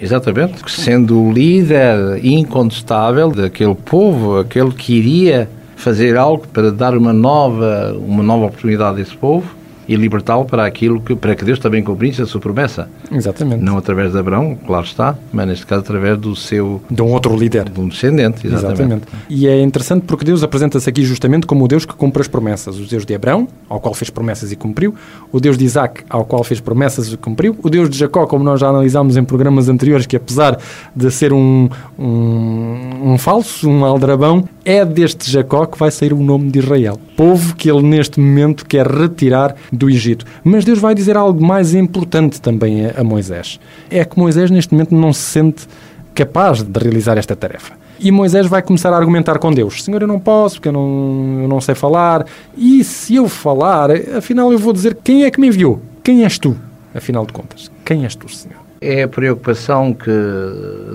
Exatamente, 0.04 0.70
sendo 0.70 1.18
o 1.18 1.32
líder 1.32 2.22
incontestável 2.22 3.30
daquele 3.30 3.74
povo, 3.74 4.38
aquele 4.38 4.70
que 4.70 4.92
iria 4.92 5.48
fazer 5.76 6.18
algo 6.18 6.46
para 6.46 6.70
dar 6.70 6.94
uma 6.94 7.12
nova, 7.14 7.96
uma 7.98 8.22
nova 8.22 8.44
oportunidade 8.44 8.98
a 8.98 9.02
esse 9.02 9.16
povo 9.16 9.63
e 9.88 9.96
libertá-lo 9.96 10.44
para 10.44 10.64
aquilo 10.64 11.00
que 11.00 11.14
para 11.14 11.34
que 11.34 11.44
Deus 11.44 11.58
também 11.58 11.82
cumprisse 11.82 12.22
a 12.22 12.26
sua 12.26 12.40
promessa. 12.40 12.88
Exatamente. 13.10 13.62
Não 13.62 13.76
através 13.76 14.12
de 14.12 14.18
Abraão, 14.18 14.56
claro 14.66 14.84
está, 14.84 15.16
mas 15.32 15.46
neste 15.46 15.66
caso 15.66 15.82
através 15.82 16.18
do 16.18 16.34
seu 16.34 16.82
de 16.90 17.02
um 17.02 17.12
outro 17.12 17.36
líder, 17.36 17.68
de 17.68 17.80
um 17.80 17.88
descendente, 17.88 18.46
exatamente. 18.46 18.80
exatamente. 18.80 19.06
E 19.28 19.46
é 19.46 19.60
interessante 19.60 20.04
porque 20.06 20.24
Deus 20.24 20.42
apresenta-se 20.42 20.88
aqui 20.88 21.04
justamente 21.04 21.46
como 21.46 21.64
o 21.64 21.68
Deus 21.68 21.84
que 21.84 21.94
cumpre 21.94 22.22
as 22.22 22.28
promessas, 22.28 22.78
o 22.78 22.84
Deus 22.84 23.04
de 23.04 23.14
Abraão, 23.14 23.48
ao 23.68 23.80
qual 23.80 23.94
fez 23.94 24.10
promessas 24.10 24.52
e 24.52 24.56
cumpriu, 24.56 24.94
o 25.32 25.40
Deus 25.40 25.56
de 25.58 25.64
Isaac, 25.64 26.04
ao 26.08 26.24
qual 26.24 26.42
fez 26.44 26.60
promessas 26.60 27.12
e 27.12 27.16
cumpriu, 27.16 27.56
o 27.62 27.70
Deus 27.70 27.88
de 27.90 27.98
Jacó, 27.98 28.26
como 28.26 28.44
nós 28.44 28.60
já 28.60 28.68
analisámos 28.68 29.16
em 29.16 29.24
programas 29.24 29.68
anteriores, 29.68 30.06
que 30.06 30.16
apesar 30.16 30.58
de 30.94 31.10
ser 31.10 31.32
um, 31.32 31.68
um, 31.98 33.12
um 33.12 33.18
falso, 33.18 33.68
um 33.68 33.84
aldrabão, 33.84 34.48
é 34.64 34.84
deste 34.84 35.30
Jacó 35.30 35.66
que 35.66 35.78
vai 35.78 35.90
sair 35.90 36.12
o 36.12 36.22
nome 36.22 36.50
de 36.50 36.58
Israel, 36.58 36.98
povo 37.16 37.54
que 37.54 37.70
ele 37.70 37.82
neste 37.82 38.18
momento 38.18 38.64
quer 38.66 38.86
retirar 38.86 39.54
do 39.74 39.90
Egito. 39.90 40.24
Mas 40.42 40.64
Deus 40.64 40.78
vai 40.78 40.94
dizer 40.94 41.16
algo 41.16 41.44
mais 41.44 41.74
importante 41.74 42.40
também 42.40 42.86
a 42.96 43.04
Moisés. 43.04 43.58
É 43.90 44.04
que 44.04 44.18
Moisés 44.18 44.50
neste 44.50 44.72
momento 44.72 44.94
não 44.94 45.12
se 45.12 45.22
sente 45.22 45.66
capaz 46.14 46.62
de 46.62 46.78
realizar 46.78 47.18
esta 47.18 47.34
tarefa. 47.34 47.74
E 47.98 48.10
Moisés 48.10 48.46
vai 48.46 48.62
começar 48.62 48.92
a 48.92 48.96
argumentar 48.96 49.38
com 49.38 49.52
Deus: 49.52 49.82
Senhor, 49.82 50.02
eu 50.02 50.08
não 50.08 50.18
posso, 50.18 50.56
porque 50.56 50.68
eu 50.68 50.72
não, 50.72 51.40
eu 51.42 51.48
não 51.48 51.60
sei 51.60 51.74
falar. 51.74 52.26
E 52.56 52.82
se 52.84 53.14
eu 53.14 53.28
falar, 53.28 53.90
afinal 54.16 54.52
eu 54.52 54.58
vou 54.58 54.72
dizer 54.72 54.96
quem 55.02 55.24
é 55.24 55.30
que 55.30 55.40
me 55.40 55.48
enviou? 55.48 55.80
Quem 56.02 56.24
és 56.24 56.38
tu? 56.38 56.56
Afinal 56.94 57.26
de 57.26 57.32
contas, 57.32 57.70
quem 57.84 58.04
és 58.04 58.14
tu, 58.14 58.28
Senhor? 58.28 58.58
É 58.80 59.02
a 59.02 59.08
preocupação 59.08 59.94
que, 59.94 60.10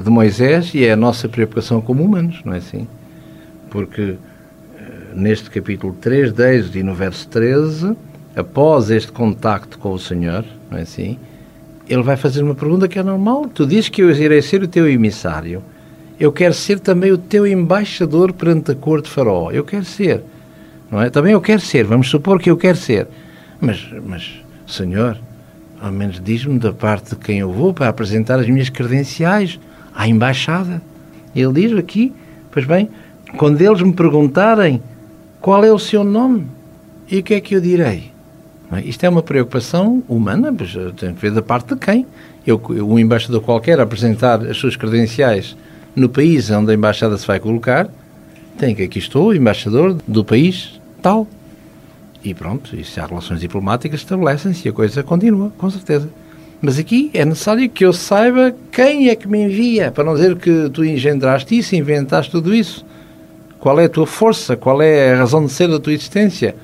de 0.04 0.10
Moisés 0.10 0.72
e 0.74 0.86
é 0.86 0.92
a 0.92 0.96
nossa 0.96 1.28
preocupação 1.28 1.82
como 1.82 2.04
humanos, 2.04 2.42
não 2.46 2.54
é 2.54 2.58
assim? 2.58 2.88
Porque 3.70 4.16
eh, 4.78 4.84
neste 5.16 5.50
capítulo 5.50 5.94
3 6.00 6.32
de 6.32 6.56
Êxodo 6.56 6.78
e 6.78 6.84
no 6.84 6.94
verso 6.94 7.28
13, 7.28 7.98
após 8.36 8.90
este 8.90 9.12
contacto 9.12 9.78
com 9.78 9.92
o 9.92 10.00
Senhor, 10.00 10.46
não 10.70 10.78
é 10.78 10.82
assim? 10.82 11.18
Ele 11.88 12.04
vai 12.04 12.16
fazer 12.16 12.44
uma 12.44 12.54
pergunta 12.54 12.88
que 12.88 13.00
é 13.00 13.04
normal. 13.04 13.48
Tu 13.54 13.66
dizes 13.66 13.90
que 13.90 14.02
eu 14.04 14.12
irei 14.12 14.42
ser 14.42 14.62
o 14.62 14.68
teu 14.68 14.88
emissário. 14.88 15.64
Eu 16.20 16.32
quero 16.32 16.54
ser 16.54 16.80
também 16.80 17.12
o 17.12 17.18
teu 17.18 17.48
embaixador 17.48 18.32
perante 18.34 18.72
a 18.72 18.76
corte 18.76 19.06
de 19.06 19.12
Faraó. 19.12 19.50
Eu 19.52 19.64
quero 19.64 19.86
ser. 19.86 20.22
Não 20.92 21.02
é? 21.02 21.10
Também 21.10 21.34
eu 21.34 21.42
quero 21.42 21.62
ser. 21.62 21.86
Vamos 21.86 22.10
supor 22.10 22.40
que 22.40 22.50
eu 22.50 22.58
quero 22.58 22.78
ser. 22.78 23.08
Mas, 23.60 23.88
mas 24.06 24.44
Senhor, 24.68 25.18
ao 25.82 25.92
menos 25.92 26.22
diz-me 26.24 26.60
da 26.60 26.72
parte 26.72 27.12
de 27.12 27.16
quem 27.16 27.40
eu 27.40 27.52
vou 27.52 27.74
para 27.74 27.88
apresentar 27.88 28.40
as 28.40 28.48
minhas 28.48 28.70
credenciais 28.70 29.60
à 29.96 30.08
embaixada. 30.08 30.82
Ele 31.36 31.54
diz 31.54 31.78
aqui, 31.78 32.14
pois 32.52 32.66
bem, 32.66 32.90
quando 33.38 33.62
eles 33.62 33.82
me 33.82 33.94
perguntarem 33.94 34.82
qual 35.42 35.64
é 35.64 35.72
o 35.72 35.80
seu 35.80 36.04
nome 36.04 36.46
e 37.10 37.20
o 37.20 37.24
que 37.24 37.34
é 37.34 37.42
que 37.42 37.56
eu 37.56 37.62
direi? 37.62 38.12
É? 38.72 38.82
Isto 38.82 39.04
é 39.06 39.10
uma 39.10 39.24
preocupação 39.24 40.04
humana, 40.08 40.54
mas 40.58 40.74
tem 40.96 41.14
que 41.14 41.22
ver 41.22 41.32
da 41.32 41.42
parte 41.42 41.74
de 41.74 41.80
quem. 41.80 42.06
Eu, 42.46 42.62
um 42.70 42.98
embaixador 42.98 43.42
qualquer 43.42 43.80
apresentar 43.80 44.42
as 44.46 44.58
suas 44.58 44.76
credenciais 44.76 45.56
no 45.96 46.08
país 46.08 46.50
onde 46.52 46.72
a 46.72 46.74
embaixada 46.74 47.18
se 47.18 47.26
vai 47.26 47.40
colocar, 47.40 47.90
tem 48.58 48.76
que 48.76 48.84
aqui 48.84 49.00
estou, 49.00 49.34
embaixador 49.34 49.98
do 50.08 50.24
país 50.24 50.80
tal. 51.02 51.28
E 52.24 52.34
pronto, 52.34 52.76
e 52.76 52.84
se 52.84 53.00
há 53.00 53.06
relações 53.06 53.40
diplomáticas, 53.40 54.02
estabelecem-se 54.02 54.68
e 54.68 54.70
a 54.70 54.74
coisa 54.74 55.02
continua, 55.04 55.52
com 55.58 55.70
certeza. 55.70 56.10
Mas 56.62 56.78
aqui 56.78 57.10
é 57.14 57.24
necessário 57.24 57.70
que 57.70 57.86
eu 57.86 57.94
saiba 57.94 58.54
quem 58.72 59.08
é 59.08 59.16
que 59.16 59.28
me 59.28 59.46
envia, 59.46 59.92
para 59.92 60.04
não 60.04 60.14
dizer 60.14 60.36
que 60.36 60.70
tu 60.70 60.84
engendraste 60.84 61.58
isso, 61.58 61.76
inventaste 61.76 62.32
tudo 62.32 62.54
isso. 62.54 62.86
Qual 63.60 63.80
é 63.80 63.86
a 63.86 63.90
tua 63.90 64.06
força? 64.06 64.58
Qual 64.58 64.82
é 64.82 65.14
a 65.14 65.18
razão 65.18 65.46
de 65.46 65.52
ser 65.52 65.70
da 65.70 65.80
tua 65.80 65.94
existência? 65.94 66.56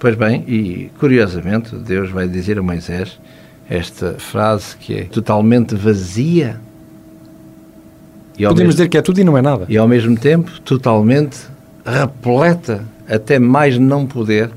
Pois 0.00 0.16
bem, 0.16 0.42
e 0.48 0.90
curiosamente, 0.98 1.76
Deus 1.76 2.10
vai 2.10 2.26
dizer 2.26 2.58
a 2.58 2.62
Moisés 2.62 3.20
esta 3.68 4.14
frase 4.14 4.74
que 4.78 4.94
é 4.94 5.04
totalmente 5.04 5.74
vazia. 5.74 6.58
E 8.32 8.44
Podemos 8.44 8.60
mesmo, 8.60 8.70
dizer 8.72 8.88
que 8.88 8.96
é 8.96 9.02
tudo 9.02 9.20
e 9.20 9.24
não 9.24 9.36
é 9.36 9.42
nada. 9.42 9.66
E 9.68 9.76
ao 9.76 9.86
mesmo 9.86 10.16
tempo, 10.16 10.58
totalmente 10.62 11.38
repleta, 11.84 12.82
até 13.06 13.38
mais 13.38 13.78
não 13.78 14.06
poder, 14.06 14.50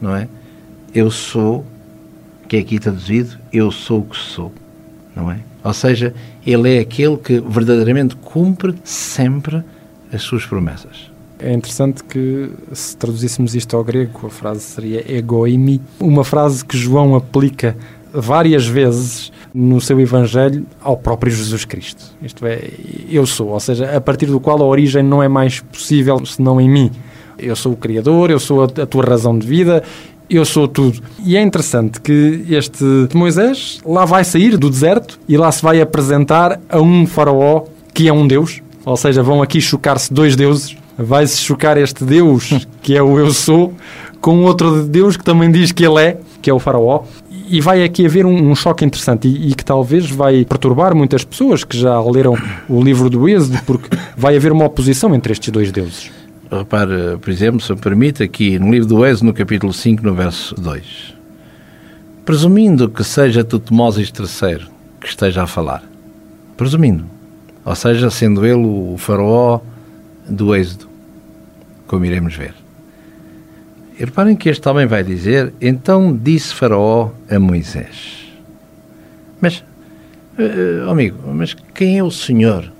não 0.00 0.14
é? 0.14 0.28
Eu 0.94 1.10
sou, 1.10 1.66
que 2.46 2.56
é 2.56 2.60
aqui 2.60 2.78
traduzido, 2.78 3.36
eu 3.52 3.72
sou 3.72 3.98
o 3.98 4.04
que 4.04 4.16
sou, 4.16 4.52
não 5.16 5.28
é? 5.28 5.40
Ou 5.64 5.74
seja, 5.74 6.14
ele 6.46 6.76
é 6.76 6.78
aquele 6.78 7.16
que 7.16 7.40
verdadeiramente 7.40 8.14
cumpre 8.14 8.76
sempre 8.84 9.60
as 10.12 10.22
suas 10.22 10.46
promessas. 10.46 11.10
É 11.44 11.52
interessante 11.52 12.02
que, 12.02 12.48
se 12.72 12.96
traduzíssemos 12.96 13.54
isto 13.54 13.76
ao 13.76 13.84
grego, 13.84 14.26
a 14.26 14.30
frase 14.30 14.60
seria 14.60 15.04
egoimi, 15.14 15.78
uma 16.00 16.24
frase 16.24 16.64
que 16.64 16.74
João 16.74 17.14
aplica 17.14 17.76
várias 18.14 18.66
vezes 18.66 19.30
no 19.52 19.78
seu 19.78 20.00
Evangelho 20.00 20.64
ao 20.80 20.96
próprio 20.96 21.30
Jesus 21.30 21.66
Cristo. 21.66 22.02
Isto 22.22 22.46
é, 22.46 22.70
eu 23.10 23.26
sou, 23.26 23.48
ou 23.48 23.60
seja, 23.60 23.94
a 23.94 24.00
partir 24.00 24.24
do 24.24 24.40
qual 24.40 24.58
a 24.62 24.64
origem 24.64 25.02
não 25.02 25.22
é 25.22 25.28
mais 25.28 25.60
possível 25.60 26.24
senão 26.24 26.58
em 26.58 26.66
mim. 26.66 26.90
Eu 27.38 27.54
sou 27.54 27.72
o 27.72 27.76
Criador, 27.76 28.30
eu 28.30 28.40
sou 28.40 28.62
a 28.62 28.68
tua 28.86 29.04
razão 29.04 29.38
de 29.38 29.46
vida, 29.46 29.82
eu 30.30 30.46
sou 30.46 30.66
tudo. 30.66 30.98
E 31.22 31.36
é 31.36 31.42
interessante 31.42 32.00
que 32.00 32.46
este 32.48 32.84
Moisés 33.12 33.82
lá 33.84 34.06
vai 34.06 34.24
sair 34.24 34.56
do 34.56 34.70
deserto 34.70 35.20
e 35.28 35.36
lá 35.36 35.52
se 35.52 35.62
vai 35.62 35.78
apresentar 35.78 36.58
a 36.70 36.80
um 36.80 37.06
faraó 37.06 37.64
que 37.92 38.08
é 38.08 38.12
um 38.14 38.26
deus, 38.26 38.62
ou 38.82 38.96
seja, 38.96 39.22
vão 39.22 39.42
aqui 39.42 39.60
chocar-se 39.60 40.10
dois 40.10 40.34
deuses 40.36 40.74
vai-se 40.98 41.38
chocar 41.38 41.76
este 41.76 42.04
Deus, 42.04 42.66
que 42.82 42.96
é 42.96 43.02
o 43.02 43.18
eu 43.18 43.30
sou, 43.32 43.74
com 44.20 44.42
outro 44.44 44.84
Deus 44.84 45.16
que 45.16 45.24
também 45.24 45.50
diz 45.50 45.72
que 45.72 45.84
ele 45.84 46.00
é, 46.00 46.18
que 46.40 46.48
é 46.48 46.54
o 46.54 46.58
faraó. 46.58 47.04
E 47.46 47.60
vai 47.60 47.84
aqui 47.84 48.06
haver 48.06 48.24
um, 48.24 48.50
um 48.50 48.54
choque 48.54 48.84
interessante 48.84 49.28
e, 49.28 49.50
e, 49.50 49.54
que 49.54 49.64
talvez 49.64 50.10
vai 50.10 50.44
perturbar 50.46 50.96
muitas 50.96 51.24
pessoas 51.24 51.62
que 51.62 51.78
já 51.78 52.00
leram 52.00 52.34
o 52.68 52.82
livro 52.82 53.10
do 53.10 53.28
Êxodo, 53.28 53.58
porque 53.66 53.96
vai 54.16 54.34
haver 54.34 54.50
uma 54.50 54.64
oposição 54.64 55.14
entre 55.14 55.32
estes 55.32 55.50
dois 55.50 55.70
deuses. 55.70 56.10
Repare, 56.50 57.18
por 57.20 57.30
exemplo, 57.30 57.60
se 57.60 57.72
me 57.72 57.78
permite, 57.78 58.22
aqui 58.22 58.58
no 58.58 58.70
livro 58.72 58.88
do 58.88 59.04
Êxodo, 59.04 59.26
no 59.26 59.34
capítulo 59.34 59.72
5, 59.72 60.02
no 60.02 60.14
verso 60.14 60.54
2. 60.54 61.14
Presumindo 62.24 62.88
que 62.88 63.04
seja 63.04 63.44
Tutmoses 63.44 64.10
III 64.10 64.66
que 64.98 65.08
esteja 65.08 65.42
a 65.42 65.46
falar, 65.46 65.82
presumindo, 66.56 67.04
ou 67.62 67.74
seja, 67.74 68.08
sendo 68.08 68.46
ele 68.46 68.64
o 68.64 68.96
faraó 68.96 69.60
do 70.28 70.54
Êxodo, 70.54 70.88
como 71.86 72.04
iremos 72.04 72.34
ver. 72.34 72.54
E 73.98 74.04
reparem 74.04 74.36
que 74.36 74.48
este 74.48 74.68
homem 74.68 74.86
vai 74.86 75.04
dizer: 75.04 75.52
Então 75.60 76.16
disse 76.16 76.54
Faraó 76.54 77.10
a 77.30 77.38
Moisés. 77.38 78.24
Mas 79.40 79.62
Uh, 80.36 80.90
amigo, 80.90 81.16
mas 81.32 81.54
quem 81.72 81.98
é 81.98 82.02
o 82.02 82.10
senhor? 82.10 82.72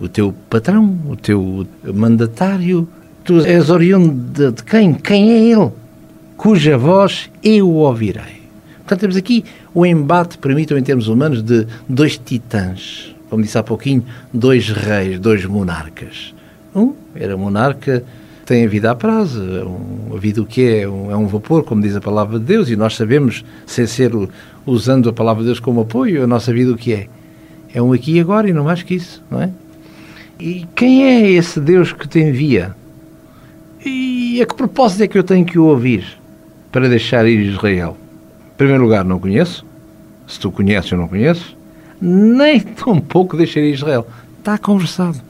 O 0.00 0.08
teu 0.08 0.34
patrão? 0.50 0.98
O 1.08 1.14
teu 1.14 1.64
mandatário? 1.94 2.88
Tu 3.22 3.40
és 3.44 3.70
oriundo 3.70 4.50
de 4.50 4.62
quem? 4.64 4.94
Quem 4.94 5.30
é 5.30 5.38
ele? 5.52 5.70
Cuja 6.36 6.76
voz 6.76 7.30
eu 7.42 7.68
ouvirei. 7.70 8.42
Portanto, 8.78 9.00
temos 9.00 9.16
aqui 9.16 9.44
o 9.72 9.86
embate, 9.86 10.38
permitam 10.38 10.76
em 10.76 10.82
termos 10.82 11.06
humanos, 11.06 11.40
de 11.40 11.68
dois 11.88 12.18
titãs. 12.18 13.14
Como 13.30 13.42
disse 13.42 13.58
há 13.58 13.62
pouquinho, 13.62 14.04
dois 14.32 14.68
reis, 14.68 15.20
dois 15.20 15.44
monarcas. 15.44 16.34
Um 16.78 16.94
era 17.14 17.36
monarca, 17.36 18.04
tem 18.46 18.64
a 18.64 18.68
vida 18.68 18.90
a 18.90 18.94
prazo, 18.94 19.42
é 19.42 19.64
um, 19.64 20.16
a 20.16 20.18
vida 20.18 20.40
o 20.40 20.46
que 20.46 20.66
é? 20.66 20.88
Um, 20.88 21.10
é 21.10 21.16
um 21.16 21.26
vapor, 21.26 21.64
como 21.64 21.82
diz 21.82 21.94
a 21.94 22.00
palavra 22.00 22.38
de 22.38 22.44
Deus, 22.46 22.70
e 22.70 22.76
nós 22.76 22.96
sabemos, 22.96 23.44
sem 23.66 23.86
ser 23.86 24.12
usando 24.64 25.10
a 25.10 25.12
palavra 25.12 25.42
de 25.42 25.48
Deus 25.48 25.60
como 25.60 25.82
apoio, 25.82 26.24
a 26.24 26.26
nossa 26.26 26.52
vida 26.52 26.72
o 26.72 26.76
que 26.76 26.94
é? 26.94 27.08
É 27.74 27.82
um 27.82 27.92
aqui 27.92 28.12
e 28.12 28.20
agora 28.20 28.48
e 28.48 28.52
não 28.52 28.64
mais 28.64 28.82
que 28.82 28.94
isso, 28.94 29.22
não 29.30 29.42
é? 29.42 29.50
E 30.40 30.66
quem 30.74 31.04
é 31.04 31.30
esse 31.32 31.60
Deus 31.60 31.92
que 31.92 32.08
te 32.08 32.20
envia? 32.20 32.74
E 33.84 34.40
a 34.40 34.46
que 34.46 34.54
propósito 34.54 35.02
é 35.02 35.08
que 35.08 35.18
eu 35.18 35.24
tenho 35.24 35.44
que 35.44 35.58
o 35.58 35.64
ouvir 35.64 36.06
para 36.72 36.88
deixar 36.88 37.26
ir 37.26 37.40
Israel? 37.40 37.96
Em 38.54 38.56
primeiro 38.56 38.82
lugar, 38.82 39.04
não 39.04 39.18
conheço. 39.18 39.66
Se 40.26 40.38
tu 40.40 40.50
conheces, 40.50 40.90
eu 40.90 40.98
não 40.98 41.08
conheço. 41.08 41.56
Nem 42.00 42.60
tão 42.82 42.98
pouco 42.98 43.36
deixaria 43.36 43.74
Israel. 43.74 44.06
Está 44.38 44.56
conversado. 44.56 45.27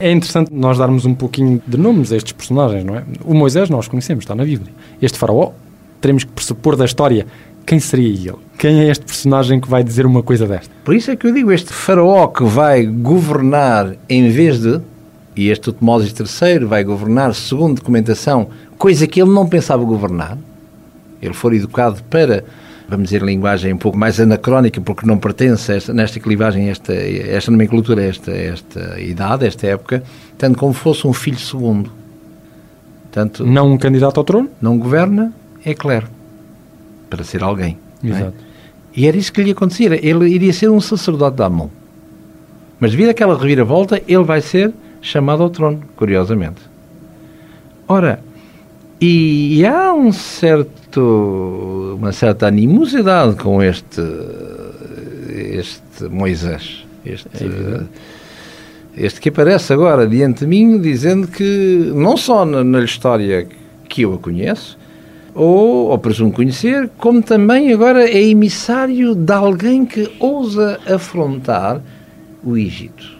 É 0.00 0.12
interessante 0.12 0.52
nós 0.52 0.78
darmos 0.78 1.04
um 1.04 1.14
pouquinho 1.14 1.60
de 1.66 1.76
nomes 1.76 2.12
a 2.12 2.16
estes 2.16 2.32
personagens, 2.32 2.84
não 2.84 2.96
é? 2.96 3.04
O 3.24 3.34
Moisés 3.34 3.68
nós 3.68 3.88
conhecemos, 3.88 4.24
está 4.24 4.34
na 4.34 4.44
Bíblia. 4.44 4.72
Este 5.02 5.18
faraó, 5.18 5.52
teremos 6.00 6.24
que 6.24 6.30
pressupor 6.30 6.76
da 6.76 6.84
história 6.84 7.26
quem 7.68 7.78
seria 7.78 8.08
ele? 8.08 8.38
Quem 8.56 8.80
é 8.80 8.88
este 8.90 9.04
personagem 9.04 9.60
que 9.60 9.68
vai 9.68 9.84
dizer 9.84 10.06
uma 10.06 10.22
coisa 10.22 10.46
desta? 10.46 10.74
Por 10.82 10.94
isso 10.94 11.10
é 11.10 11.16
que 11.16 11.26
eu 11.26 11.34
digo, 11.34 11.52
este 11.52 11.70
faraó 11.70 12.26
que 12.26 12.42
vai 12.42 12.86
governar 12.86 13.94
em 14.08 14.30
vez 14.30 14.58
de, 14.58 14.80
e 15.36 15.50
este 15.50 15.64
Tutmoses 15.64 16.14
III 16.18 16.64
vai 16.64 16.82
governar 16.82 17.34
segundo 17.34 17.76
documentação, 17.76 18.48
coisa 18.78 19.06
que 19.06 19.20
ele 19.20 19.30
não 19.30 19.46
pensava 19.46 19.84
governar, 19.84 20.38
ele 21.20 21.34
for 21.34 21.52
educado 21.52 22.02
para, 22.04 22.42
vamos 22.88 23.10
dizer, 23.10 23.22
linguagem 23.22 23.72
um 23.74 23.78
pouco 23.78 23.98
mais 23.98 24.18
anacrónica, 24.18 24.80
porque 24.80 25.06
não 25.06 25.18
pertence 25.18 25.72
esta, 25.72 25.92
nesta 25.92 26.18
clivagem, 26.18 26.70
esta, 26.70 26.94
esta 26.94 27.50
nomenclatura, 27.50 28.02
esta, 28.02 28.32
esta 28.32 29.00
idade, 29.00 29.46
esta 29.46 29.66
época, 29.66 30.02
tanto 30.36 30.58
como 30.58 30.72
fosse 30.72 31.06
um 31.06 31.12
filho 31.12 31.38
segundo. 31.38 31.92
Tanto, 33.12 33.44
não 33.46 33.72
um 33.72 33.78
candidato 33.78 34.18
ao 34.18 34.24
trono? 34.24 34.50
Não 34.60 34.78
governa, 34.78 35.32
é 35.64 35.74
claro 35.74 36.18
para 37.08 37.24
ser 37.24 37.42
alguém. 37.42 37.78
É? 38.02 38.08
Exato. 38.08 38.34
É? 38.38 38.48
E 38.96 39.06
era 39.06 39.16
isso 39.16 39.32
que 39.32 39.42
lhe 39.42 39.50
acontecia. 39.50 39.94
Ele 40.04 40.28
iria 40.28 40.52
ser 40.52 40.68
um 40.70 40.80
sacerdote 40.80 41.36
da 41.36 41.46
Amon. 41.46 41.68
Mas 42.80 42.92
devido 42.92 43.10
àquela 43.10 43.36
reviravolta, 43.36 44.00
ele 44.06 44.24
vai 44.24 44.40
ser 44.40 44.72
chamado 45.00 45.42
ao 45.42 45.50
trono, 45.50 45.82
curiosamente. 45.96 46.60
Ora, 47.86 48.20
e, 49.00 49.58
e 49.58 49.66
há 49.66 49.92
um 49.92 50.12
certo, 50.12 50.87
uma 51.00 52.12
certa 52.12 52.46
animosidade 52.46 53.36
com 53.36 53.62
este, 53.62 54.02
este 55.28 56.04
Moisés. 56.10 56.86
Este, 57.04 57.44
é 57.44 57.84
este 58.96 59.20
que 59.20 59.28
aparece 59.28 59.72
agora 59.72 60.06
diante 60.06 60.40
de 60.40 60.46
mim, 60.46 60.80
dizendo 60.80 61.28
que, 61.28 61.92
não 61.94 62.16
só 62.16 62.44
na, 62.44 62.64
na 62.64 62.82
história 62.82 63.46
que 63.88 64.02
eu 64.02 64.14
a 64.14 64.18
conheço, 64.18 64.78
ou, 65.34 65.90
ou 65.90 65.98
presumo 65.98 66.32
conhecer, 66.32 66.90
como 66.98 67.22
também 67.22 67.72
agora 67.72 68.08
é 68.08 68.22
emissário 68.22 69.14
de 69.14 69.32
alguém 69.32 69.86
que 69.86 70.10
ousa 70.18 70.80
afrontar 70.86 71.80
o 72.42 72.56
Egito. 72.56 73.16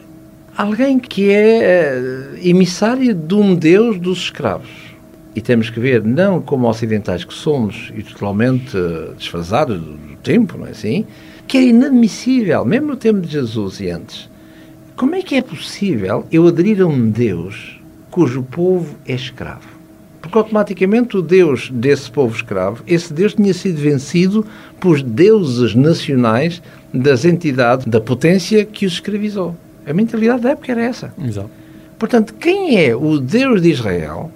Alguém 0.57 0.99
que 0.99 1.31
é 1.31 1.97
uh, 1.97 2.47
emissário 2.47 3.15
de 3.15 3.35
um 3.35 3.55
Deus 3.55 4.01
dos 4.01 4.19
escravos. 4.19 4.88
E 5.39 5.41
temos 5.41 5.71
que 5.71 5.79
ver, 5.79 6.03
não 6.03 6.41
como 6.43 6.69
ocidentais 6.69 7.23
que 7.23 7.33
somos 7.33 7.93
e 7.95 8.03
totalmente 8.03 8.77
uh, 8.77 9.15
desfasados 9.17 9.81
do 9.81 10.17
tempo, 10.21 10.59
não 10.59 10.67
é 10.67 10.71
assim? 10.71 11.07
Que 11.47 11.59
é 11.59 11.63
inadmissível, 11.63 12.65
mesmo 12.65 12.89
no 12.89 12.97
tempo 12.97 13.21
de 13.21 13.31
Jesus 13.31 13.79
e 13.79 13.89
antes. 13.89 14.29
Como 14.97 15.15
é 15.15 15.23
que 15.23 15.37
é 15.37 15.41
possível 15.41 16.27
eu 16.33 16.45
aderir 16.49 16.83
a 16.83 16.87
um 16.87 17.09
Deus 17.09 17.81
cujo 18.11 18.43
povo 18.43 18.97
é 19.07 19.15
escravo? 19.15 19.69
Porque 20.21 20.37
automaticamente 20.37 21.17
o 21.17 21.23
Deus 21.23 21.71
desse 21.71 22.11
povo 22.11 22.35
escravo, 22.35 22.83
esse 22.85 23.13
Deus 23.13 23.33
tinha 23.33 23.55
sido 23.55 23.81
vencido 23.81 24.45
por 24.81 25.01
deuses 25.01 25.73
nacionais 25.73 26.61
das 26.93 27.25
entidades 27.25 27.87
da 27.87 28.01
potência 28.01 28.65
que 28.65 28.85
os 28.85 28.95
escravizou. 28.95 29.55
A 29.87 29.93
mentalidade 29.93 30.43
da 30.43 30.51
época 30.51 30.73
era 30.73 30.83
essa. 30.83 31.15
Exato. 31.17 31.51
Portanto, 31.97 32.35
quem 32.35 32.85
é 32.85 32.97
o 32.97 33.21
Deus 33.21 33.63
de 33.63 33.71
Israel? 33.71 34.33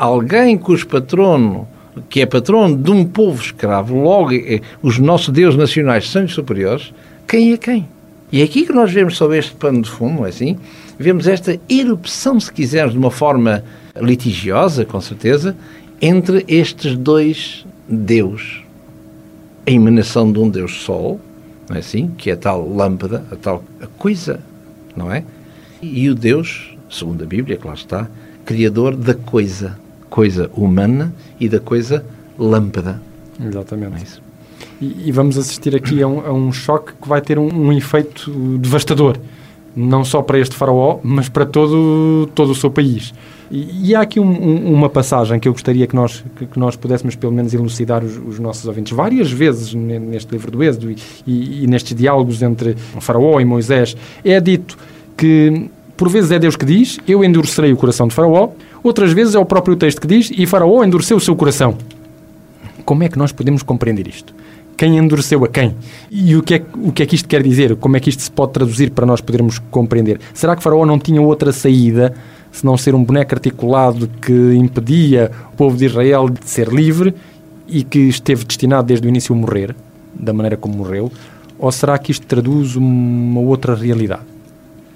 Alguém 0.00 0.56
cujo 0.56 0.86
patrono, 0.86 1.68
que 2.08 2.22
é 2.22 2.26
patrono 2.26 2.74
de 2.74 2.90
um 2.90 3.04
povo 3.04 3.38
escravo, 3.42 4.00
logo 4.00 4.32
eh, 4.32 4.62
os 4.80 4.98
nossos 4.98 5.28
deuses 5.28 5.58
nacionais 5.58 6.08
são 6.08 6.26
superiores, 6.26 6.90
quem 7.28 7.52
é 7.52 7.58
quem? 7.58 7.86
E 8.32 8.40
é 8.40 8.44
aqui 8.44 8.64
que 8.64 8.72
nós 8.72 8.90
vemos 8.90 9.18
sobre 9.18 9.36
este 9.36 9.54
pano 9.54 9.82
de 9.82 9.90
fundo, 9.90 10.24
é 10.24 10.30
assim? 10.30 10.56
Vemos 10.98 11.26
esta 11.26 11.60
erupção, 11.68 12.40
se 12.40 12.50
quisermos, 12.50 12.94
de 12.94 12.98
uma 12.98 13.10
forma 13.10 13.62
litigiosa, 14.00 14.86
com 14.86 15.02
certeza, 15.02 15.54
entre 16.00 16.46
estes 16.48 16.96
dois 16.96 17.66
Deus. 17.86 18.62
A 19.66 19.70
emanação 19.70 20.32
de 20.32 20.38
um 20.38 20.48
Deus 20.48 20.80
Sol, 20.80 21.20
não 21.68 21.76
é 21.76 21.80
assim? 21.80 22.10
Que 22.16 22.30
é 22.30 22.32
a 22.32 22.36
tal 22.38 22.66
lâmpada, 22.66 23.22
a 23.30 23.36
tal 23.36 23.62
coisa, 23.98 24.40
não 24.96 25.12
é? 25.12 25.24
E 25.82 26.08
o 26.08 26.14
Deus, 26.14 26.74
segundo 26.88 27.22
a 27.22 27.26
Bíblia, 27.26 27.58
que 27.58 27.66
lá 27.66 27.74
está, 27.74 28.08
criador 28.46 28.96
da 28.96 29.12
coisa, 29.12 29.78
coisa 30.10 30.50
humana 30.54 31.14
e 31.38 31.48
da 31.48 31.60
coisa 31.60 32.04
lâmpada. 32.38 33.00
Exatamente. 33.42 33.94
É 33.94 34.02
isso. 34.02 34.22
E, 34.80 35.08
e, 35.08 35.12
vamos 35.12 35.38
assistir 35.38 35.74
aqui 35.74 36.02
a 36.02 36.08
um, 36.08 36.26
a 36.26 36.32
um 36.32 36.52
choque 36.52 36.92
que 37.00 37.08
vai 37.08 37.20
ter 37.20 37.38
um, 37.38 37.48
um 37.48 37.72
efeito 37.72 38.30
devastador 38.58 39.16
não 39.74 40.04
só 40.04 40.20
para 40.22 40.38
este 40.38 40.54
faraó, 40.54 40.98
mas 41.02 41.28
para 41.28 41.46
todo, 41.46 42.28
todo 42.34 42.50
o 42.50 42.54
seu 42.54 42.70
país. 42.70 43.14
E, 43.50 43.90
e 43.90 43.94
há 43.94 44.00
aqui 44.00 44.20
um, 44.20 44.30
um, 44.30 44.72
uma 44.72 44.88
passagem 44.88 45.38
que 45.38 45.48
eu 45.48 45.52
gostaria 45.52 45.86
que 45.86 45.94
nós, 45.94 46.24
que, 46.36 46.46
que 46.46 46.58
nós 46.58 46.76
pudéssemos 46.76 47.16
pelo 47.16 47.32
menos 47.32 47.54
elucidar 47.54 48.04
os, 48.04 48.16
os, 48.16 48.38
nossos 48.38 48.66
ouvintes. 48.66 48.92
Várias 48.92 49.30
vezes 49.30 49.74
neste 49.74 50.30
livro 50.32 50.50
do 50.50 50.62
Êxodo 50.62 50.90
e, 50.90 50.96
e, 51.26 51.64
e 51.64 51.66
nestes 51.66 51.96
diálogos 51.96 52.42
entre 52.42 52.76
o 52.96 53.00
faraó 53.00 53.40
e 53.40 53.44
Moisés 53.44 53.96
é 54.24 54.40
dito 54.40 54.76
que 55.16 55.68
por 55.96 56.08
vezes 56.08 56.30
é 56.30 56.38
Deus 56.38 56.56
que 56.56 56.64
diz, 56.64 56.98
eu 57.06 57.22
endurecerei 57.22 57.72
o 57.72 57.76
coração 57.76 58.08
de 58.08 58.14
faraó, 58.14 58.48
outras 58.82 59.12
vezes 59.12 59.34
é 59.34 59.38
o 59.38 59.44
próprio 59.44 59.76
texto 59.76 60.00
que 60.00 60.06
diz, 60.06 60.30
e 60.30 60.46
faraó 60.46 60.82
endureceu 60.84 61.16
o 61.16 61.20
seu 61.20 61.34
coração. 61.36 61.76
Como 62.84 63.02
é 63.02 63.08
que 63.08 63.18
nós 63.18 63.32
podemos 63.32 63.62
compreender 63.62 64.06
isto? 64.06 64.34
quem 64.80 64.96
endureceu 64.96 65.44
a 65.44 65.48
quem. 65.48 65.74
E 66.10 66.34
o 66.34 66.42
que, 66.42 66.54
é, 66.54 66.62
o 66.74 66.90
que 66.90 67.02
é 67.02 67.06
que 67.06 67.14
isto 67.14 67.28
quer 67.28 67.42
dizer? 67.42 67.76
Como 67.76 67.98
é 67.98 68.00
que 68.00 68.08
isto 68.08 68.22
se 68.22 68.30
pode 68.30 68.52
traduzir 68.52 68.90
para 68.92 69.04
nós 69.04 69.20
podermos 69.20 69.58
compreender? 69.58 70.18
Será 70.32 70.56
que 70.56 70.62
Faraó 70.62 70.86
não 70.86 70.98
tinha 70.98 71.20
outra 71.20 71.52
saída 71.52 72.14
se 72.50 72.64
não 72.64 72.78
ser 72.78 72.94
um 72.94 73.04
boneco 73.04 73.34
articulado 73.34 74.08
que 74.22 74.32
impedia 74.54 75.30
o 75.52 75.56
povo 75.56 75.76
de 75.76 75.84
Israel 75.84 76.30
de 76.30 76.48
ser 76.48 76.68
livre 76.68 77.14
e 77.68 77.84
que 77.84 77.98
esteve 77.98 78.42
destinado 78.46 78.86
desde 78.86 79.06
o 79.06 79.10
início 79.10 79.34
a 79.34 79.38
morrer, 79.38 79.76
da 80.14 80.32
maneira 80.32 80.56
como 80.56 80.78
morreu? 80.78 81.12
Ou 81.58 81.70
será 81.70 81.98
que 81.98 82.10
isto 82.10 82.26
traduz 82.26 82.74
uma 82.74 83.40
outra 83.40 83.74
realidade? 83.74 84.22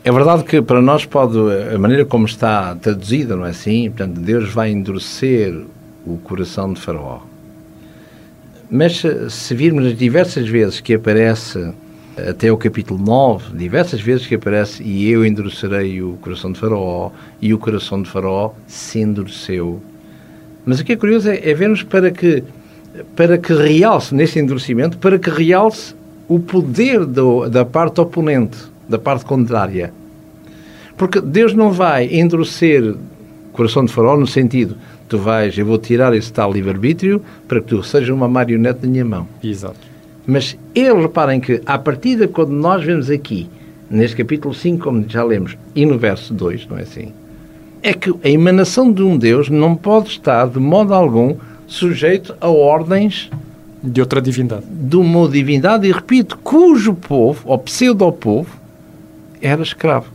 É 0.07 0.13
verdade 0.13 0.45
que 0.45 0.61
para 0.61 0.83
nós 0.83 1.07
pode, 1.07 1.39
a 1.75 1.79
maneira 1.79 2.05
como 2.05 2.27
está 2.27 2.75
traduzida, 2.75 3.35
não 3.35 3.47
é 3.47 3.51
assim? 3.51 3.89
Portanto, 3.89 4.21
Deus 4.21 4.53
vai 4.53 4.71
endurecer 4.71 5.65
o 6.05 6.19
coração 6.19 6.75
de 6.75 6.81
Faraó. 6.83 7.21
Mas 8.71 9.03
se 9.31 9.55
virmos 9.55 9.87
as 9.87 9.97
diversas 9.97 10.47
vezes 10.47 10.79
que 10.79 10.93
aparece, 10.93 11.73
até 12.19 12.53
o 12.53 12.59
capítulo 12.59 13.03
9, 13.03 13.57
diversas 13.57 14.03
vezes 14.03 14.27
que 14.27 14.35
aparece, 14.35 14.83
e 14.83 15.09
eu 15.09 15.25
endurecerei 15.25 16.03
o 16.03 16.19
coração 16.21 16.53
de 16.53 16.61
Faraó, 16.61 17.11
e 17.41 17.55
o 17.55 17.59
coração 17.59 18.03
de 18.03 18.11
Faraó 18.11 18.51
se 18.67 19.01
endureceu. 19.01 19.81
Mas 20.67 20.81
o 20.81 20.85
que 20.85 20.93
é 20.93 20.97
curioso 20.97 21.31
é, 21.31 21.49
é 21.49 21.55
vermos 21.55 21.83
para 21.83 22.11
que, 22.11 22.45
para 23.17 23.39
que 23.39 23.55
realce, 23.55 24.15
nesse 24.15 24.39
endurecimento, 24.39 24.99
para 24.99 25.19
que 25.19 25.31
realce 25.31 25.95
o 26.29 26.39
poder 26.39 27.07
do, 27.07 27.49
da 27.49 27.65
parte 27.65 28.03
oponente, 28.03 28.74
da 28.89 28.99
parte 28.99 29.25
contrária. 29.25 29.93
Porque 30.97 31.21
Deus 31.21 31.55
não 31.55 31.73
vai 31.73 32.07
endurecer 32.15 32.83
o 32.83 32.97
coração 33.53 33.85
de 33.85 33.93
Faraó 33.93 34.17
no 34.17 34.27
sentido 34.27 34.77
tu 35.09 35.19
vais, 35.19 35.57
eu 35.57 35.67
vou 35.67 35.79
tirar 35.79 36.15
esse 36.15 36.33
tal 36.33 36.53
livre-arbítrio 36.53 37.23
para 37.47 37.61
que 37.61 37.69
tu 37.69 37.83
sejas 37.83 38.09
uma 38.09 38.29
marionete 38.29 38.81
na 38.83 38.89
minha 38.89 39.05
mão. 39.05 39.29
Exato. 39.43 39.79
Mas 40.27 40.57
eles 40.75 41.03
reparem 41.03 41.41
que, 41.41 41.61
à 41.67 41.79
partida, 41.79 42.27
quando 42.27 42.51
nós 42.51 42.83
vemos 42.83 43.11
aqui, 43.11 43.49
neste 43.91 44.17
capítulo 44.17 44.55
5, 44.55 44.83
como 44.83 45.05
já 45.09 45.23
lemos, 45.23 45.57
e 45.75 45.85
no 45.85 45.99
verso 45.99 46.33
2, 46.33 46.67
não 46.67 46.79
é 46.79 46.83
assim? 46.83 47.13
É 47.83 47.93
que 47.93 48.11
a 48.25 48.29
emanação 48.29 48.91
de 48.91 49.03
um 49.03 49.17
Deus 49.19 49.51
não 49.51 49.77
pode 49.77 50.09
estar, 50.09 50.49
de 50.49 50.59
modo 50.59 50.95
algum, 50.95 51.37
sujeito 51.67 52.35
a 52.41 52.49
ordens 52.49 53.31
De 53.83 54.01
outra 54.01 54.21
divindade. 54.21 54.65
De 54.69 54.97
uma 54.97 55.29
divindade, 55.29 55.87
e 55.87 55.93
repito, 55.93 56.39
cujo 56.39 56.95
povo, 56.95 57.43
ou 57.45 57.59
pseudo-povo, 57.59 58.49
era 59.45 59.63
escravo. 59.63 60.11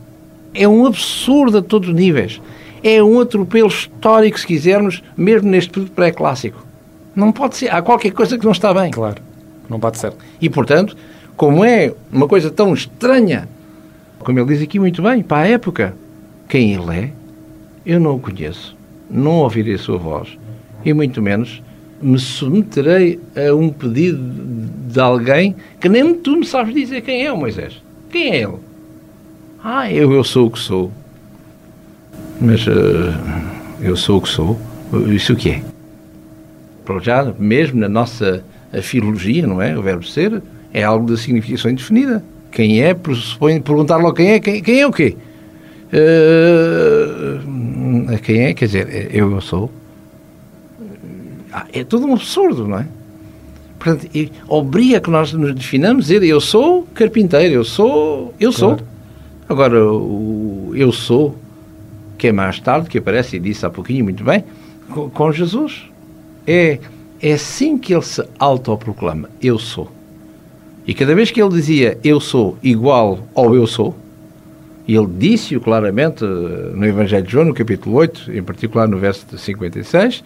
É 0.52 0.66
um 0.66 0.84
absurdo 0.84 1.58
a 1.58 1.62
todos 1.62 1.88
os 1.88 1.94
níveis. 1.94 2.40
É 2.82 3.00
um 3.02 3.20
atropelo 3.20 3.68
histórico, 3.68 4.40
se 4.40 4.46
quisermos, 4.46 5.02
mesmo 5.16 5.48
neste 5.48 5.70
período 5.70 5.92
pré-clássico. 5.92 6.66
Não 7.14 7.30
pode 7.30 7.56
ser. 7.56 7.68
Há 7.72 7.80
qualquer 7.80 8.10
coisa 8.10 8.36
que 8.36 8.44
não 8.44 8.52
está 8.52 8.74
bem. 8.74 8.90
Claro, 8.90 9.22
não 9.68 9.78
bate 9.78 9.98
certo. 9.98 10.18
E, 10.40 10.50
portanto, 10.50 10.96
como 11.36 11.64
é 11.64 11.94
uma 12.12 12.26
coisa 12.26 12.50
tão 12.50 12.74
estranha, 12.74 13.48
como 14.18 14.38
ele 14.38 14.48
diz 14.48 14.62
aqui 14.62 14.80
muito 14.80 15.00
bem, 15.00 15.22
para 15.22 15.44
a 15.44 15.48
época, 15.48 15.94
quem 16.48 16.72
ele 16.72 16.96
é, 16.96 17.10
eu 17.86 18.00
não 18.00 18.16
o 18.16 18.20
conheço, 18.20 18.76
não 19.08 19.36
ouvirei 19.38 19.74
a 19.74 19.78
sua 19.78 19.96
voz, 19.96 20.36
e 20.84 20.92
muito 20.92 21.22
menos 21.22 21.62
me 22.02 22.18
submeterei 22.18 23.20
a 23.36 23.54
um 23.54 23.68
pedido 23.68 24.18
de 24.88 24.98
alguém 24.98 25.54
que 25.78 25.88
nem 25.88 26.14
tu 26.14 26.36
me 26.36 26.46
sabes 26.46 26.74
dizer 26.74 27.02
quem 27.02 27.24
é 27.24 27.32
o 27.32 27.36
Moisés. 27.36 27.80
Quem 28.10 28.32
é 28.32 28.42
ele? 28.42 28.69
Ah, 29.62 29.92
eu, 29.92 30.12
eu 30.12 30.24
sou 30.24 30.46
o 30.46 30.50
que 30.50 30.58
sou. 30.58 30.90
Mas 32.40 32.66
uh, 32.66 33.12
eu 33.80 33.94
sou 33.96 34.18
o 34.18 34.22
que 34.22 34.28
sou. 34.28 34.58
Isso 35.08 35.34
o 35.34 35.36
que 35.36 35.50
é? 35.50 35.62
Já, 37.02 37.32
mesmo 37.38 37.78
na 37.78 37.88
nossa 37.88 38.42
filologia, 38.82 39.46
não 39.46 39.62
é? 39.62 39.78
O 39.78 39.82
verbo 39.82 40.04
ser 40.04 40.42
é 40.72 40.82
algo 40.82 41.06
de 41.06 41.20
significação 41.20 41.70
indefinida. 41.70 42.24
Quem 42.50 42.82
é, 42.82 42.94
pressupõe 42.94 43.60
perguntar 43.60 43.98
logo 43.98 44.14
quem 44.14 44.32
é, 44.32 44.40
quem, 44.40 44.60
quem 44.62 44.80
é 44.80 44.86
o 44.86 44.92
quê? 44.92 45.16
Uh, 45.92 47.38
quem 48.22 48.46
é? 48.46 48.54
Quer 48.54 48.64
dizer, 48.66 49.14
eu, 49.14 49.30
eu 49.30 49.40
sou. 49.40 49.70
Ah, 51.52 51.66
é 51.72 51.84
tudo 51.84 52.06
um 52.06 52.14
absurdo, 52.14 52.66
não 52.66 52.78
é? 52.78 52.86
Portanto, 53.78 54.08
obriga 54.48 55.00
que 55.00 55.10
nós 55.10 55.32
nos 55.32 55.54
definamos 55.54 56.06
dizer 56.06 56.22
eu 56.22 56.40
sou 56.40 56.86
carpinteiro, 56.94 57.54
eu 57.54 57.64
sou, 57.64 58.34
eu 58.38 58.52
sou. 58.52 58.78
Agora, 59.50 59.84
o 59.84 60.70
eu 60.76 60.92
sou, 60.92 61.34
que 62.16 62.28
é 62.28 62.32
mais 62.32 62.60
tarde, 62.60 62.88
que 62.88 62.98
aparece 62.98 63.34
e 63.34 63.40
disse 63.40 63.66
há 63.66 63.68
pouquinho 63.68 64.04
muito 64.04 64.22
bem, 64.22 64.44
com, 64.88 65.10
com 65.10 65.32
Jesus. 65.32 65.90
É, 66.46 66.78
é 67.20 67.32
assim 67.32 67.76
que 67.76 67.92
ele 67.92 68.04
se 68.04 68.24
autoproclama, 68.38 69.28
eu 69.42 69.58
sou. 69.58 69.90
E 70.86 70.94
cada 70.94 71.16
vez 71.16 71.32
que 71.32 71.42
ele 71.42 71.50
dizia 71.50 71.98
eu 72.04 72.20
sou 72.20 72.56
igual 72.62 73.18
ao 73.34 73.52
eu 73.52 73.66
sou, 73.66 73.96
e 74.86 74.94
ele 74.94 75.08
disse-o 75.18 75.60
claramente 75.60 76.24
eh, 76.24 76.70
no 76.72 76.86
Evangelho 76.86 77.26
de 77.26 77.32
João, 77.32 77.46
no 77.46 77.54
capítulo 77.54 77.96
8, 77.96 78.30
em 78.32 78.44
particular 78.44 78.86
no 78.86 78.98
verso 78.98 79.26
56, 79.36 80.22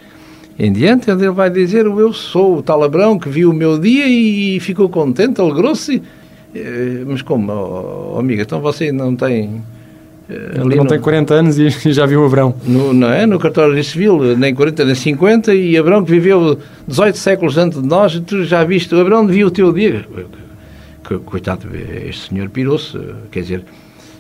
em 0.59 0.71
diante, 0.71 1.11
onde 1.11 1.25
ele 1.25 1.33
vai 1.33 1.49
dizer 1.49 1.89
o 1.89 1.99
eu 1.99 2.13
sou, 2.13 2.59
o 2.59 2.63
tal 2.63 2.83
Abrão 2.83 3.19
que 3.19 3.31
viu 3.31 3.49
o 3.49 3.55
meu 3.55 3.79
dia 3.79 4.07
e 4.07 4.61
ficou 4.61 4.91
contente, 4.91 5.41
alegrou-se. 5.41 6.03
Eh, 6.55 7.03
mas 7.07 7.21
como, 7.23 7.53
oh, 7.53 8.19
amiga, 8.19 8.43
então 8.43 8.61
você 8.61 8.93
não 8.93 9.17
tem... 9.17 9.63
Eh, 10.31 10.53
ele 10.55 10.77
não 10.77 10.85
no, 10.85 10.89
tem 10.89 11.01
40 11.01 11.35
anos 11.35 11.59
e 11.59 11.69
já 11.93 12.07
viu 12.07 12.23
o 12.23 12.27
Abrão. 12.27 12.55
No, 12.65 12.93
não 12.93 13.11
é? 13.11 13.27
No 13.27 13.39
cartório 13.39 13.83
civil, 13.83 14.37
nem 14.37 14.55
40 14.55 14.85
nem 14.85 14.95
50, 14.95 15.55
e 15.55 15.77
Abrão 15.77 16.05
que 16.05 16.11
viveu 16.11 16.59
18 16.87 17.19
séculos 17.19 17.59
antes 17.59 17.83
de 17.83 17.89
nós, 17.89 18.21
tu 18.21 18.45
já 18.45 18.63
viste, 18.63 18.95
o 18.95 19.01
Abrão 19.01 19.27
viu 19.27 19.49
o 19.49 19.51
teu 19.51 19.73
dia. 19.73 20.07
Coitado, 21.27 21.69
este 22.07 22.31
senhor 22.31 22.49
pirou-se, 22.49 22.99
quer 23.31 23.41
dizer, 23.41 23.65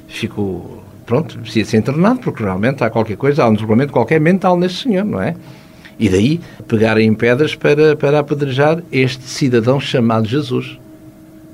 ficou, 0.07 0.83
pronto, 1.07 1.38
precisa 1.38 1.70
ser 1.70 1.79
internado, 1.79 2.20
porque 2.20 2.42
realmente 2.42 2.85
há 2.85 2.90
qualquer 2.90 3.16
coisa, 3.16 3.44
há 3.44 3.49
um 3.49 3.53
desregulamento 3.53 3.92
qualquer 3.92 4.20
mental 4.20 4.59
neste 4.59 4.83
senhor, 4.83 5.05
não 5.05 5.23
é? 5.23 5.35
E 5.99 6.09
daí 6.11 6.40
pegarem 6.66 7.09
em 7.09 7.14
pedras 7.14 7.55
para, 7.55 7.97
para 7.97 8.18
apedrejar 8.18 8.83
este 8.92 9.23
cidadão 9.25 9.81
chamado 9.81 10.27
Jesus. 10.27 10.79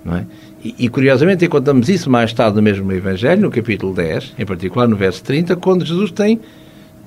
Não 0.05 0.17
é? 0.17 0.27
E, 0.63 0.75
e, 0.79 0.89
curiosamente 0.89 1.45
encontramos 1.45 1.89
isso 1.89 2.11
mais 2.11 2.33
tarde 2.33 2.57
no 2.57 2.63
mesmo 2.63 2.93
Evangelho, 2.93 3.41
no 3.41 3.51
capítulo 3.51 3.95
10, 3.95 4.35
em 4.39 4.45
particular 4.45 4.87
no 4.87 4.95
verso 4.95 5.25
30, 5.25 5.57
quando 5.57 5.87
Jesus 5.87 6.11
tem, 6.11 6.39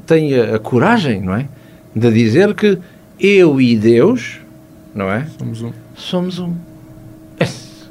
tem 0.08 0.36
a, 0.36 0.56
a 0.56 0.60
coragem, 0.60 1.22
não 1.22 1.36
é? 1.36 1.48
De 1.96 2.12
dizer 2.12 2.56
que 2.56 2.80
eu 3.20 3.62
e 3.62 3.78
Deus, 3.78 4.40
não 4.94 5.12
é? 5.12 5.28
Somos 5.38 5.62
um. 5.62 5.72
Somos 5.96 6.40
um. 6.40 6.54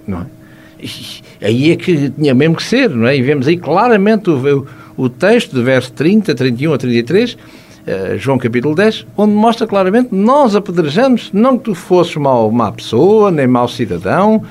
Não 0.05 0.23
é? 0.23 0.27
E, 0.83 1.45
aí 1.45 1.71
é 1.71 1.77
que 1.77 2.11
tinha 2.11 2.35
mesmo 2.35 2.57
que 2.57 2.65
ser, 2.65 2.91
não 2.91 3.07
é? 3.07 3.17
E 3.17 3.23
vemos 3.23 3.47
aí 3.47 3.57
claramente 3.57 4.31
o, 4.31 4.67
o, 4.97 5.05
o 5.05 5.09
texto 5.09 5.55
do 5.55 5.63
verso 5.63 5.93
30, 5.93 6.35
31 6.35 6.73
a 6.73 6.79
33, 6.79 7.39
Uh, 7.83 8.17
João 8.17 8.39
capítulo 8.39 8.77
10, 8.77 9.09
onde 9.17 9.35
mostra 9.35 9.67
claramente 9.67 10.15
nós 10.15 10.55
apedrejamos, 10.55 11.33
não 11.33 11.59
que 11.59 11.65
tu 11.65 11.75
fosses 11.75 12.15
mau, 12.15 12.49
má 12.49 12.71
pessoa, 12.71 13.29
nem 13.29 13.49
mau 13.49 13.67
cidadão, 13.67 14.45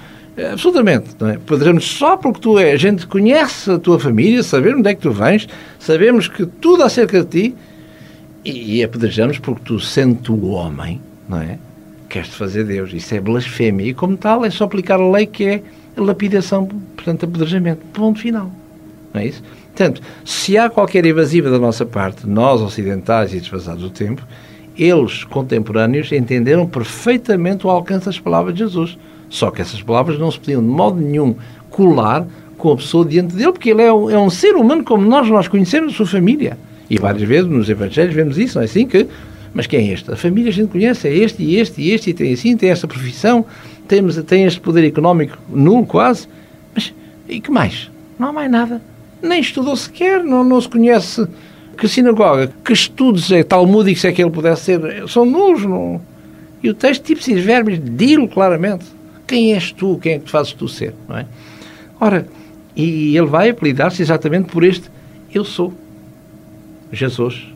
absolutamente, 0.52 1.10
não 1.20 1.30
é? 1.30 1.36
Apedrejamos 1.36 1.86
só 1.86 2.16
porque 2.18 2.40
tu 2.40 2.58
é, 2.58 2.72
a 2.72 2.78
gente 2.78 3.06
conhece 3.08 3.72
a 3.72 3.80
tua 3.80 4.00
família, 4.00 4.42
sabemos 4.44 4.80
onde 4.80 4.90
é 4.90 4.96
que 4.96 5.02
tu 5.02 5.12
vens, 5.12 5.48
sabemos 5.80 6.28
que 6.28 6.46
tudo 6.46 6.84
acerca 6.84 7.24
de 7.24 7.50
ti, 7.50 7.56
e, 8.44 8.78
e 8.78 8.84
apedrejamos 8.84 9.40
porque 9.40 9.62
tu, 9.64 9.80
sendo 9.80 10.34
o 10.34 10.52
homem, 10.52 11.02
não 11.28 11.40
é? 11.40 11.58
Queres-te 12.10 12.36
fazer 12.36 12.66
Deus. 12.66 12.92
Isso 12.94 13.16
é 13.16 13.22
blasfémia. 13.22 13.88
E 13.88 13.94
como 13.94 14.18
tal, 14.18 14.44
é 14.44 14.50
só 14.50 14.66
aplicar 14.66 15.00
a 15.00 15.12
lei 15.12 15.26
que 15.26 15.46
é 15.46 15.64
lapidação, 15.96 16.66
portanto, 16.66 17.26
apedrejamento. 17.26 17.86
Ponto 17.94 18.20
final. 18.20 18.52
Não 19.14 19.22
é 19.22 19.28
isso? 19.28 19.42
Portanto, 19.68 20.02
se 20.26 20.58
há 20.58 20.70
qualquer 20.70 21.06
evasiva 21.06 21.50
da 21.50 21.58
nossa 21.58 21.86
parte, 21.86 22.28
nós 22.28 22.62
ocidentais 22.62 23.34
e 23.34 23.40
desfasados 23.40 23.82
do 23.82 23.90
tempo, 23.90 24.26
eles, 24.78 25.24
contemporâneos, 25.24 26.12
entenderam 26.12 26.68
perfeitamente 26.68 27.66
o 27.66 27.70
alcance 27.70 28.06
das 28.06 28.20
palavras 28.20 28.54
de 28.56 28.60
Jesus. 28.60 28.98
Só 29.32 29.50
que 29.50 29.64
essas 29.64 29.82
palavras 29.82 30.20
não 30.20 30.30
se 30.30 30.38
podiam 30.40 30.62
de 30.62 30.68
modo 30.68 31.02
nenhum 31.02 31.36
colar 31.72 32.28
com 32.56 32.72
a 32.72 32.76
pessoa 32.76 33.04
diante 33.04 33.34
dele, 33.34 33.52
porque 33.52 33.72
ele 33.72 33.82
é 33.82 33.92
um, 33.92 34.12
é 34.12 34.20
um 34.20 34.30
ser 34.30 34.54
humano 34.56 34.84
como 34.84 35.04
nós, 35.04 35.28
nós 35.28 35.48
conhecemos 35.48 35.94
a 35.94 35.98
sua 35.98 36.06
família. 36.06 36.56
E 36.88 37.00
várias 37.00 37.28
vezes 37.28 37.50
nos 37.50 37.68
Evangelhos 37.68 38.14
vemos 38.14 38.38
isso, 38.38 38.60
não 38.60 38.62
é 38.62 38.66
assim? 38.66 38.86
Que, 38.86 39.08
mas 39.52 39.66
quem 39.66 39.90
é 39.90 39.94
este? 39.94 40.12
A 40.12 40.16
família 40.16 40.52
a 40.52 40.54
gente 40.54 40.70
conhece, 40.70 41.08
é 41.08 41.16
este 41.16 41.42
e 41.42 41.56
este 41.56 41.82
e 41.82 41.92
este, 41.92 42.12
e 42.12 42.14
tem 42.14 42.32
assim, 42.32 42.56
tem 42.56 42.70
esta 42.70 42.88
profissão, 42.88 43.44
temos, 43.88 44.16
tem 44.24 44.44
este 44.44 44.60
poder 44.60 44.86
económico 44.86 45.36
nulo 45.50 45.88
quase. 45.88 46.28
Mas 46.76 46.94
e 47.28 47.42
que 47.42 47.50
mais? 47.50 47.90
Não 48.20 48.28
há 48.28 48.34
mais 48.34 48.52
nada 48.52 48.80
nem 49.22 49.40
estudou 49.40 49.76
sequer, 49.76 50.24
não, 50.24 50.44
não 50.44 50.60
se 50.60 50.68
conhece 50.68 51.28
que 51.78 51.88
sinagoga, 51.88 52.52
que 52.64 52.74
estudos 52.74 53.32
é, 53.32 53.44
talmúdicos 53.44 54.04
é 54.06 54.12
que 54.12 54.22
ele 54.22 54.32
pudesse 54.32 54.64
ser, 54.64 55.08
são 55.08 55.26
nulos. 55.26 55.64
Não. 55.64 56.02
E 56.62 56.70
o 56.70 56.74
texto, 56.74 57.04
tipos 57.04 57.28
e 57.28 57.36
verbos, 57.36 57.80
dilo 57.80 58.28
claramente. 58.28 58.86
Quem 59.32 59.54
és 59.54 59.72
tu? 59.72 59.98
Quem 59.98 60.16
é 60.16 60.20
que 60.20 60.26
te 60.26 60.32
fazes 60.32 60.52
tu 60.52 60.68
ser? 60.68 60.94
Não 61.08 61.18
é? 61.18 61.26
Ora, 62.02 62.28
e 62.76 63.16
ele 63.16 63.28
vai 63.28 63.50
apelidar-se 63.50 64.02
exatamente 64.02 64.50
por 64.52 64.62
este 64.62 64.92
eu 65.34 65.46
sou, 65.46 65.74
Jesus. 66.92 67.48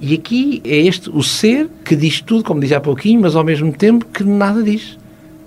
E 0.00 0.14
aqui 0.14 0.62
é 0.64 0.76
este 0.76 1.10
o 1.10 1.20
ser 1.20 1.68
que 1.84 1.96
diz 1.96 2.20
tudo, 2.20 2.44
como 2.44 2.60
dizia 2.60 2.76
há 2.76 2.80
pouquinho, 2.80 3.20
mas 3.20 3.34
ao 3.34 3.42
mesmo 3.42 3.72
tempo 3.72 4.06
que 4.06 4.22
nada 4.22 4.62
diz 4.62 4.96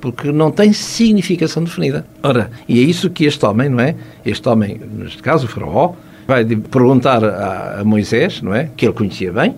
porque 0.02 0.30
não 0.30 0.52
tem 0.52 0.74
significação 0.74 1.64
definida. 1.64 2.06
Ora, 2.22 2.52
e 2.68 2.78
é 2.78 2.82
isso 2.82 3.10
que 3.10 3.24
este 3.24 3.46
homem, 3.46 3.70
não 3.70 3.80
é? 3.80 3.96
Este 4.26 4.50
homem, 4.50 4.78
neste 4.92 5.24
caso 5.24 5.46
o 5.46 5.48
faraó, 5.48 5.94
vai 6.28 6.44
perguntar 6.44 7.24
a, 7.24 7.82
Moisés, 7.86 8.42
não 8.42 8.54
é? 8.54 8.70
Que 8.76 8.88
ele 8.88 8.94
conhecia 8.94 9.32
bem, 9.32 9.56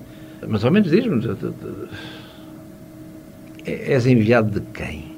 mas 0.47 0.63
ao 0.63 0.69
menos 0.69 0.91
diz-me: 0.91 1.27
és 3.65 4.05
enviado 4.05 4.59
de 4.59 4.61
quem? 4.73 5.12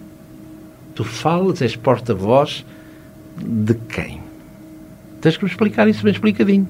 Tu 0.96 1.04
falas, 1.04 1.62
és 1.62 1.76
porta-voz 1.76 2.66
de 3.38 3.74
quem? 3.74 4.22
Tens 5.20 5.36
que 5.36 5.44
me 5.44 5.52
explicar 5.52 5.88
isso 5.88 6.04
bem 6.04 6.14
explicadinho. 6.14 6.68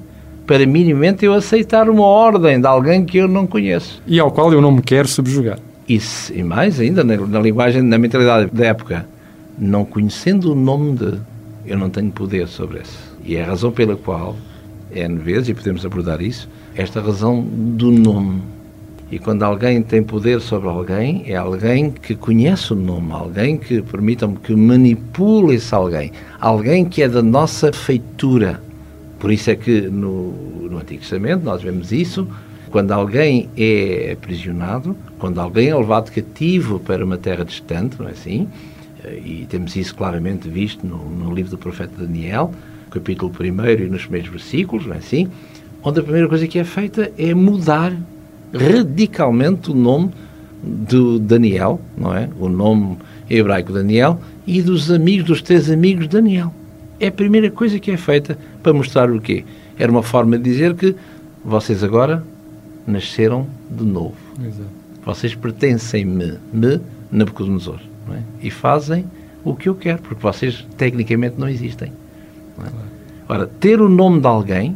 Para 0.48 0.66
minimamente 0.66 1.26
eu 1.26 1.34
aceitar 1.34 1.90
uma 1.90 2.06
ordem 2.06 2.60
de 2.60 2.68
alguém 2.68 3.06
que 3.06 3.20
eu 3.20 3.28
não 3.28 3.46
conheço. 3.46 4.02
E 4.08 4.20
ao 4.20 4.32
qual 4.32 4.52
eu 4.52 4.62
não 4.62 4.72
me 4.72 4.82
quero 4.82 5.08
subjugar. 5.08 5.60
E, 5.88 6.00
e 6.34 6.44
mais 6.44 6.80
ainda, 6.80 7.04
na, 7.04 7.16
na, 7.18 7.40
linguagem, 7.40 7.82
na 7.82 7.98
mentalidade 7.98 8.50
da 8.52 8.66
época, 8.66 9.06
não 9.58 9.86
conhecendo 9.86 10.52
o 10.52 10.56
nome 10.56 10.98
de, 10.98 11.20
eu 11.66 11.78
não 11.78 11.90
tenho 11.90 12.12
poder 12.12 12.48
sobre 12.48 12.80
esse. 12.80 12.98
E 13.24 13.36
é 13.36 13.44
a 13.44 13.48
razão 13.48 13.72
pela 13.72 13.96
qual, 13.96 14.36
N 14.92 15.18
vezes, 15.18 15.50
e 15.50 15.54
podemos 15.54 15.86
abordar 15.86 16.22
isso, 16.22 16.50
esta 16.76 17.00
razão 17.00 17.42
do 17.44 17.92
nome. 17.92 18.42
E 19.12 19.20
quando 19.20 19.44
alguém 19.44 19.84
tem 19.84 20.02
poder 20.02 20.42
sobre 20.42 20.68
alguém, 20.68 21.24
é 21.28 21.36
alguém 21.36 21.92
que 21.92 22.16
conhece 22.16 22.74
o 22.74 22.76
nome, 22.76 23.12
alguém 23.12 23.56
que, 23.56 23.82
permitam-me, 23.82 24.38
que 24.38 24.56
manipule 24.56 25.56
esse 25.56 25.74
alguém, 25.76 26.12
alguém 26.40 26.84
que 26.86 27.04
é 27.04 27.08
da 27.08 27.22
nossa 27.22 27.72
feitura. 27.72 28.60
Por 29.20 29.32
isso 29.32 29.52
é 29.52 29.56
que 29.56 29.82
no, 29.82 30.32
no 30.70 30.78
Antigo 30.78 31.02
Testamento 31.02 31.44
nós 31.44 31.62
vemos 31.62 31.92
isso, 31.92 32.28
quando 32.72 32.92
alguém 32.92 33.48
é 33.56 34.12
aprisionado, 34.14 34.98
quando 35.20 35.40
alguém 35.40 35.70
é 35.70 35.76
levado 35.76 36.12
cativo 36.12 36.80
para 36.80 37.06
uma 37.06 37.18
terra 37.18 37.46
distante, 37.46 37.98
não 38.00 38.08
é 38.08 38.12
assim? 38.12 38.48
E 39.24 39.46
temos 39.48 39.76
isso 39.76 39.96
claramente 39.96 40.50
visto 40.50 40.86
no, 40.86 40.98
no 40.98 41.34
livro 41.34 41.52
do 41.52 41.58
profeta 41.60 41.94
Daniel, 41.98 42.52
capítulo 42.90 43.32
1 43.40 43.84
e 43.84 43.88
nos 43.88 44.02
primeiros 44.02 44.30
versículos, 44.32 44.88
não 44.88 44.96
é 44.96 44.98
assim? 44.98 45.30
Onde 45.84 46.00
a 46.00 46.04
primeira 46.04 46.28
coisa 46.28 46.48
que 46.48 46.58
é 46.58 46.64
feita 46.64 47.12
é 47.18 47.34
mudar 47.36 47.94
radicalmente 48.54 49.72
o 49.72 49.74
nome 49.74 50.12
do 50.62 51.20
Daniel, 51.20 51.80
não 51.98 52.14
é? 52.14 52.30
O 52.40 52.50
nome 52.50 52.98
hebraico 53.30 53.72
Daniel 53.72 54.20
e 54.46 54.62
dos 54.62 54.92
amigos, 54.92 55.26
dos 55.26 55.42
três 55.42 55.70
amigos 55.70 56.08
de 56.08 56.12
Daniel. 56.12 56.54
É 57.00 57.08
a 57.08 57.12
primeira 57.12 57.52
coisa 57.52 57.80
que 57.80 57.92
é 57.92 57.98
feita 57.98 58.38
para 58.64 58.74
mostrar 58.74 59.12
o 59.12 59.20
quê? 59.20 59.44
Era 59.78 59.92
uma 59.92 60.04
forma 60.04 60.38
de 60.38 60.44
dizer 60.44 60.74
que 60.76 60.96
vocês 61.44 61.84
agora 61.84 62.24
nasceram 62.88 63.48
de 63.70 63.84
novo. 63.84 64.16
Exato. 64.40 64.70
Vocês 65.06 65.36
pertencem-me, 65.36 66.40
me, 66.52 66.80
Nabucodonosor. 67.12 67.80
É? 68.12 68.20
E 68.42 68.50
fazem 68.50 69.06
o 69.44 69.56
que 69.56 69.70
eu 69.70 69.76
quero, 69.76 70.02
porque 70.02 70.22
vocês 70.22 70.66
tecnicamente 70.78 71.36
não 71.38 71.48
existem. 71.50 71.92
Não 72.58 72.66
é? 72.66 72.70
Ora, 73.28 73.48
ter 73.48 73.82
o 73.82 73.90
nome 73.90 74.20
de 74.20 74.28
alguém, 74.28 74.76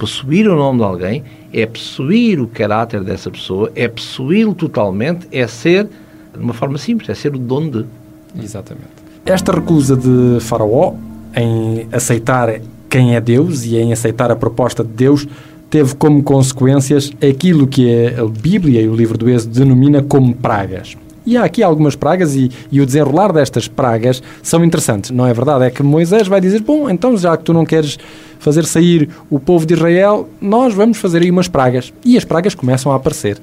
possuir 0.00 0.48
o 0.48 0.56
nome 0.56 0.78
de 0.78 0.84
alguém, 0.84 1.22
é 1.52 1.66
possuir 1.66 2.40
o 2.40 2.46
caráter 2.46 3.04
dessa 3.04 3.30
pessoa, 3.30 3.70
é 3.76 3.86
possuí-lo 3.86 4.54
totalmente, 4.54 5.28
é 5.30 5.46
ser, 5.46 5.86
de 6.32 6.42
uma 6.42 6.54
forma 6.54 6.78
simples, 6.78 7.10
é 7.10 7.14
ser 7.14 7.34
o 7.34 7.38
dono 7.38 7.70
de. 7.70 8.42
Exatamente. 8.42 8.88
Esta 9.26 9.52
recusa 9.52 9.94
de 9.94 10.40
Faraó 10.40 10.94
em 11.36 11.86
aceitar 11.92 12.60
quem 12.88 13.14
é 13.14 13.20
Deus 13.20 13.64
e 13.64 13.76
em 13.76 13.92
aceitar 13.92 14.30
a 14.30 14.36
proposta 14.36 14.82
de 14.82 14.90
Deus 14.90 15.28
teve 15.68 15.94
como 15.94 16.22
consequências 16.22 17.12
aquilo 17.22 17.66
que 17.66 18.06
a 18.08 18.24
Bíblia 18.24 18.80
e 18.80 18.88
o 18.88 18.94
livro 18.94 19.18
do 19.18 19.28
Êxodo 19.28 19.54
denomina 19.54 20.02
como 20.02 20.34
pragas. 20.34 20.96
E 21.26 21.36
há 21.36 21.44
aqui 21.44 21.62
algumas 21.62 21.94
pragas 21.94 22.34
e, 22.34 22.50
e, 22.72 22.80
o 22.80 22.86
desenrolar 22.86 23.32
destas 23.32 23.68
pragas 23.68 24.22
são 24.42 24.64
interessantes, 24.64 25.10
não 25.10 25.26
é 25.26 25.34
verdade? 25.34 25.64
É 25.64 25.70
que 25.70 25.82
Moisés 25.82 26.26
vai 26.26 26.40
dizer, 26.40 26.62
bom, 26.62 26.88
então 26.88 27.16
já 27.16 27.36
que 27.36 27.44
tu 27.44 27.52
não 27.52 27.64
queres 27.64 27.98
fazer 28.38 28.64
sair 28.64 29.08
o 29.28 29.38
povo 29.38 29.66
de 29.66 29.74
Israel, 29.74 30.28
nós 30.40 30.72
vamos 30.72 30.98
fazer 30.98 31.22
aí 31.22 31.30
umas 31.30 31.46
pragas. 31.46 31.92
E 32.04 32.16
as 32.16 32.24
pragas 32.24 32.54
começam 32.54 32.90
a 32.90 32.96
aparecer. 32.96 33.38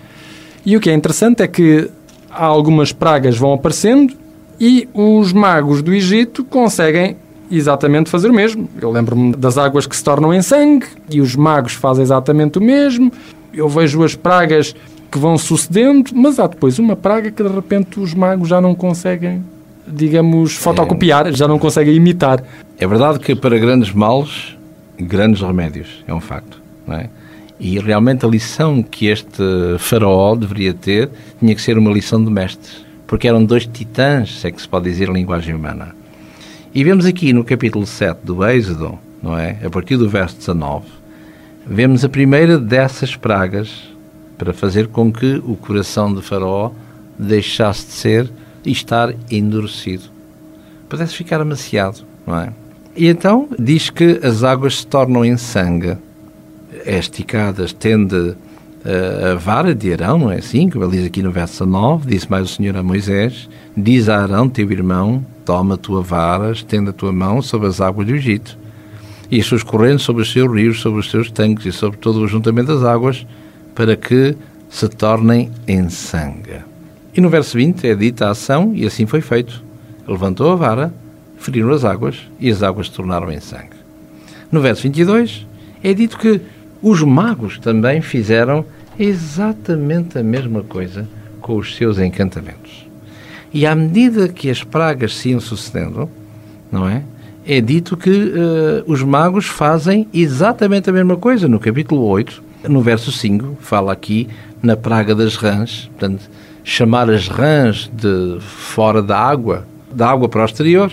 E 0.66 0.76
o 0.76 0.80
que 0.80 0.90
é 0.90 0.94
interessante 0.94 1.44
é 1.44 1.48
que 1.48 1.90
algumas 2.30 2.92
pragas 2.92 3.38
vão 3.38 3.54
aparecendo 3.54 4.14
e 4.60 4.90
os 4.94 5.32
magos 5.32 5.82
do 5.82 5.94
Egito 5.94 6.44
conseguem 6.44 7.16
exatamente 7.50 8.10
fazer 8.10 8.30
o 8.30 8.34
mesmo. 8.34 8.68
Eu 8.82 8.92
lembro-me 8.92 9.34
das 9.36 9.58
águas 9.58 9.88
que 9.88 9.96
se 9.96 10.04
tornam 10.04 10.34
em 10.34 10.42
sangue 10.42 10.86
e 11.10 11.22
os 11.22 11.36
magos 11.36 11.74
fazem 11.74 12.04
exatamente 12.04 12.58
o 12.58 12.62
mesmo. 12.62 13.12
Eu 13.54 13.70
vejo 13.70 14.04
as 14.04 14.16
pragas 14.16 14.76
que 15.12 15.18
vão 15.18 15.38
sucedendo, 15.38 16.12
mas 16.14 16.40
há 16.40 16.48
depois 16.48 16.80
uma 16.80 16.96
praga 16.96 17.32
que 17.32 17.42
de 17.42 17.50
repente 17.50 18.00
os 18.00 18.14
magos 18.14 18.50
já 18.50 18.60
não 18.60 18.76
conseguem, 18.76 19.44
digamos, 19.88 20.56
fotocopiar, 20.56 21.28
é... 21.28 21.32
já 21.32 21.48
não 21.48 21.58
conseguem 21.58 21.96
imitar. 21.96 22.44
É 22.78 22.88
verdade 22.88 23.20
que 23.20 23.36
para 23.36 23.58
grandes 23.58 23.92
males, 23.92 24.56
grandes 25.00 25.42
remédios, 25.42 26.04
é 26.08 26.14
um 26.14 26.22
facto, 26.22 26.62
não 26.86 26.96
é? 26.96 27.10
E 27.60 27.80
realmente 27.80 28.26
a 28.26 28.30
lição 28.30 28.84
que 28.84 29.08
este 29.08 29.42
faraó 29.80 30.36
deveria 30.36 30.74
ter 30.74 31.10
tinha 31.40 31.56
que 31.56 31.62
ser 31.62 31.78
uma 31.78 31.92
lição 31.92 32.24
de 32.24 32.30
mestres, 32.30 32.86
porque 33.08 33.28
eram 33.28 33.44
dois 33.44 33.66
titãs, 33.66 34.40
se 34.42 34.48
é 34.48 34.52
que 34.52 34.62
se 34.62 34.68
pode 34.68 34.90
dizer 34.90 35.10
em 35.10 35.14
linguagem 35.14 35.56
humana. 35.56 35.96
E 36.74 36.84
vemos 36.84 37.06
aqui 37.06 37.34
no 37.34 37.44
capítulo 37.44 37.88
7 37.88 38.20
do 38.24 38.46
Êxodo, 38.46 39.00
não 39.24 39.36
é? 39.38 39.58
A 39.66 39.70
partir 39.70 39.98
do 39.98 40.08
verso 40.08 40.38
19, 40.38 40.86
vemos 41.66 42.06
a 42.06 42.10
primeira 42.10 42.60
dessas 42.60 43.16
pragas 43.16 43.97
para 44.38 44.54
fazer 44.54 44.88
com 44.88 45.12
que 45.12 45.42
o 45.46 45.56
coração 45.56 46.14
de 46.14 46.22
Faraó 46.22 46.72
deixasse 47.18 47.88
de 47.88 47.92
ser 47.94 48.30
e 48.66 48.72
estar 48.72 49.14
endurecido. 49.32 50.04
Pudesse 50.88 51.16
ficar 51.16 51.42
amaciado, 51.42 52.00
não 52.26 52.40
é? 52.40 52.54
E 52.96 53.08
então 53.08 53.48
diz 53.58 53.90
que 53.90 54.20
as 54.24 54.44
águas 54.44 54.78
se 54.78 54.88
tornam 54.88 55.24
em 55.24 55.38
sangue. 55.38 55.98
É 56.86 56.98
esticada, 56.98 57.64
estende 57.66 58.36
a 59.32 59.36
vara 59.36 59.76
de 59.76 59.92
Arão, 59.92 60.18
não 60.18 60.32
é 60.32 60.38
assim? 60.38 60.70
Como 60.70 60.86
ele 60.86 60.98
diz 60.98 61.06
aqui 61.06 61.22
no 61.22 61.32
verso 61.32 61.66
9, 61.66 62.10
disse 62.10 62.30
mais 62.30 62.50
o 62.50 62.54
Senhor 62.54 62.78
a 62.78 62.84
Moisés, 62.84 63.50
diz 63.76 64.08
a 64.08 64.22
Arão, 64.22 64.48
teu 64.48 64.72
irmão, 64.72 65.26
toma 65.44 65.76
a 65.76 65.78
tua 65.78 66.02
vara, 66.02 66.52
estende 66.52 66.90
a 66.90 66.94
tua 66.94 67.12
mão 67.12 67.42
sobre 67.42 67.68
as 67.68 67.82
águas 67.82 68.08
do 68.08 68.16
Egito, 68.16 68.58
e 69.30 69.40
as 69.40 69.46
suas 69.46 69.62
correntes 69.62 70.06
sobre 70.06 70.22
os 70.22 70.32
seus 70.32 70.50
rios, 70.54 70.80
sobre 70.80 71.02
os 71.02 71.12
seus 71.12 71.30
tanques 71.30 71.66
e 71.66 71.72
sobre 71.72 71.98
todo 71.98 72.22
o 72.22 72.24
ajuntamento 72.24 72.74
das 72.74 72.84
águas, 72.84 73.26
para 73.78 73.96
que 73.96 74.36
se 74.72 74.90
tornem 74.90 75.52
em 75.68 75.88
sangue. 75.88 76.62
E 77.16 77.22
no 77.22 77.30
verso 77.30 77.56
20 77.56 77.88
é 77.88 77.94
dita 77.94 78.26
a 78.26 78.32
ação, 78.32 78.72
e 78.74 78.88
assim 78.88 79.06
foi 79.06 79.22
feito. 79.22 79.64
Levantou 80.08 80.52
a 80.52 80.56
vara, 80.56 80.92
feriram 81.38 81.70
as 81.70 81.86
águas, 81.86 82.28
e 82.40 82.50
as 82.50 82.64
águas 82.64 82.88
se 82.88 82.94
tornaram 82.94 83.32
em 83.32 83.40
sangue. 83.40 83.78
No 84.52 84.62
verso 84.62 84.82
22 84.82 85.46
é 85.84 85.94
dito 85.94 86.18
que 86.18 86.42
os 86.82 87.04
magos 87.04 87.60
também 87.60 88.02
fizeram 88.02 88.66
exatamente 88.98 90.18
a 90.18 90.24
mesma 90.24 90.64
coisa 90.64 91.08
com 91.40 91.56
os 91.56 91.76
seus 91.76 92.00
encantamentos. 92.00 92.88
E 93.54 93.64
à 93.64 93.76
medida 93.76 94.28
que 94.28 94.50
as 94.50 94.64
pragas 94.64 95.16
se 95.16 95.30
iam 95.30 95.40
sucedendo, 95.40 96.10
não 96.72 96.90
é? 96.90 97.04
É 97.46 97.62
dito 97.62 97.96
que 97.96 98.10
uh, 98.10 98.92
os 98.92 99.04
magos 99.04 99.46
fazem 99.46 100.08
exatamente 100.12 100.90
a 100.90 100.94
mesma 100.94 101.16
coisa. 101.16 101.48
No 101.48 101.60
capítulo 101.60 102.04
8, 102.06 102.47
no 102.68 102.82
verso 102.82 103.12
5, 103.12 103.58
fala 103.60 103.92
aqui 103.92 104.28
na 104.62 104.76
praga 104.76 105.14
das 105.14 105.36
rãs, 105.36 105.90
portanto, 105.92 106.30
chamar 106.64 107.10
as 107.10 107.28
rãs 107.28 107.90
de 107.94 108.40
fora 108.40 109.02
da 109.02 109.18
água, 109.18 109.66
da 109.92 110.10
água 110.10 110.28
para 110.28 110.42
o 110.42 110.46
exterior, 110.46 110.92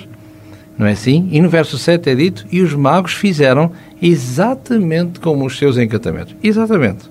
não 0.78 0.86
é 0.86 0.92
assim? 0.92 1.28
E 1.30 1.40
no 1.40 1.48
verso 1.48 1.78
7 1.78 2.10
é 2.10 2.14
dito: 2.14 2.46
E 2.50 2.60
os 2.60 2.74
magos 2.74 3.12
fizeram 3.12 3.72
exatamente 4.02 5.20
como 5.20 5.46
os 5.46 5.56
seus 5.56 5.78
encantamentos. 5.78 6.34
Exatamente. 6.42 7.08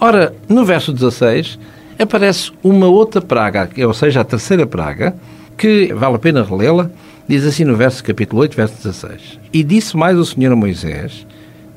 Ora, 0.00 0.34
no 0.48 0.64
verso 0.64 0.92
16 0.92 1.58
aparece 1.98 2.50
uma 2.62 2.86
outra 2.86 3.20
praga, 3.20 3.70
ou 3.86 3.94
seja, 3.94 4.20
a 4.20 4.24
terceira 4.24 4.66
praga, 4.66 5.14
que 5.56 5.92
vale 5.94 6.16
a 6.16 6.18
pena 6.18 6.42
relê-la, 6.42 6.90
diz 7.28 7.44
assim 7.44 7.64
no 7.64 7.76
verso 7.76 8.02
capítulo 8.02 8.42
8, 8.42 8.56
verso 8.56 8.74
16: 8.82 9.38
E 9.52 9.62
disse 9.62 9.96
mais 9.96 10.18
o 10.18 10.24
Senhor 10.24 10.52
a 10.52 10.56
Moisés: 10.56 11.24